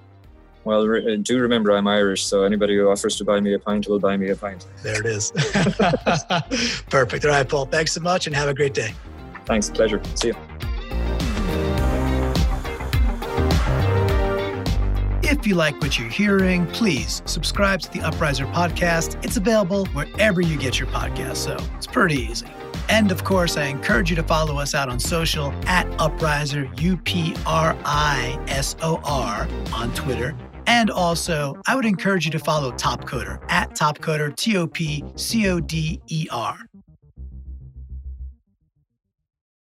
Well, 0.69 0.87
re- 0.87 1.15
uh, 1.15 1.17
do 1.23 1.41
remember 1.41 1.73
I'm 1.73 1.89
Irish, 1.89 2.25
so 2.25 2.43
anybody 2.43 2.77
who 2.77 2.91
offers 2.91 3.17
to 3.17 3.25
buy 3.25 3.41
me 3.41 3.55
a 3.55 3.59
pint 3.59 3.89
will 3.89 3.99
buy 3.99 4.19
me 4.19 4.29
a 4.29 4.37
pint. 4.37 4.67
There 4.83 5.01
it 5.01 5.07
is. 5.07 5.31
Perfect. 6.91 7.25
All 7.25 7.31
right, 7.31 7.49
Paul. 7.49 7.65
Thanks 7.65 7.93
so 7.93 8.03
much 8.03 8.27
and 8.27 8.37
have 8.37 8.51
a 8.51 8.55
great 8.55 8.75
day. 8.75 8.93
Thanks. 9.47 9.71
Pleasure. 9.71 10.03
See 10.15 10.29
you. 10.29 10.35
If 15.23 15.47
you 15.47 15.55
like 15.55 15.81
what 15.81 15.99
you're 15.99 16.11
hearing, 16.11 16.67
please 16.67 17.23
subscribe 17.25 17.81
to 17.81 17.91
the 17.91 18.01
Uprisor 18.01 18.45
podcast. 18.53 19.25
It's 19.25 19.39
available 19.39 19.87
wherever 19.95 20.43
you 20.43 20.59
get 20.59 20.79
your 20.79 20.89
podcast, 20.89 21.37
so 21.37 21.57
it's 21.77 21.87
pretty 21.87 22.17
easy. 22.17 22.47
And 22.91 23.11
of 23.11 23.25
course, 23.25 23.57
I 23.57 23.65
encourage 23.65 24.11
you 24.11 24.17
to 24.17 24.23
follow 24.23 24.59
us 24.59 24.75
out 24.75 24.91
on 24.91 25.01
social 25.01 25.51
at 25.67 25.87
Uprisor, 25.99 26.71
U 26.79 26.99
P 26.99 27.35
R 27.47 27.75
I 27.87 28.39
S 28.49 28.77
O 28.83 29.01
R, 29.03 29.49
on 29.73 29.95
Twitter 29.95 30.37
and 30.69 30.91
also, 30.91 31.61
I 31.67 31.75
would 31.75 31.87
encourage 31.87 32.27
you 32.27 32.31
to 32.31 32.39
follow 32.39 32.71
Topcoder 32.73 33.41
at 33.49 33.71
Topcoder, 33.71 34.37
T 34.37 34.57
O 34.59 34.67
P 34.67 35.03
C 35.17 35.49
O 35.49 35.61
D 35.61 36.01
E 36.09 36.29
R. 36.31 36.59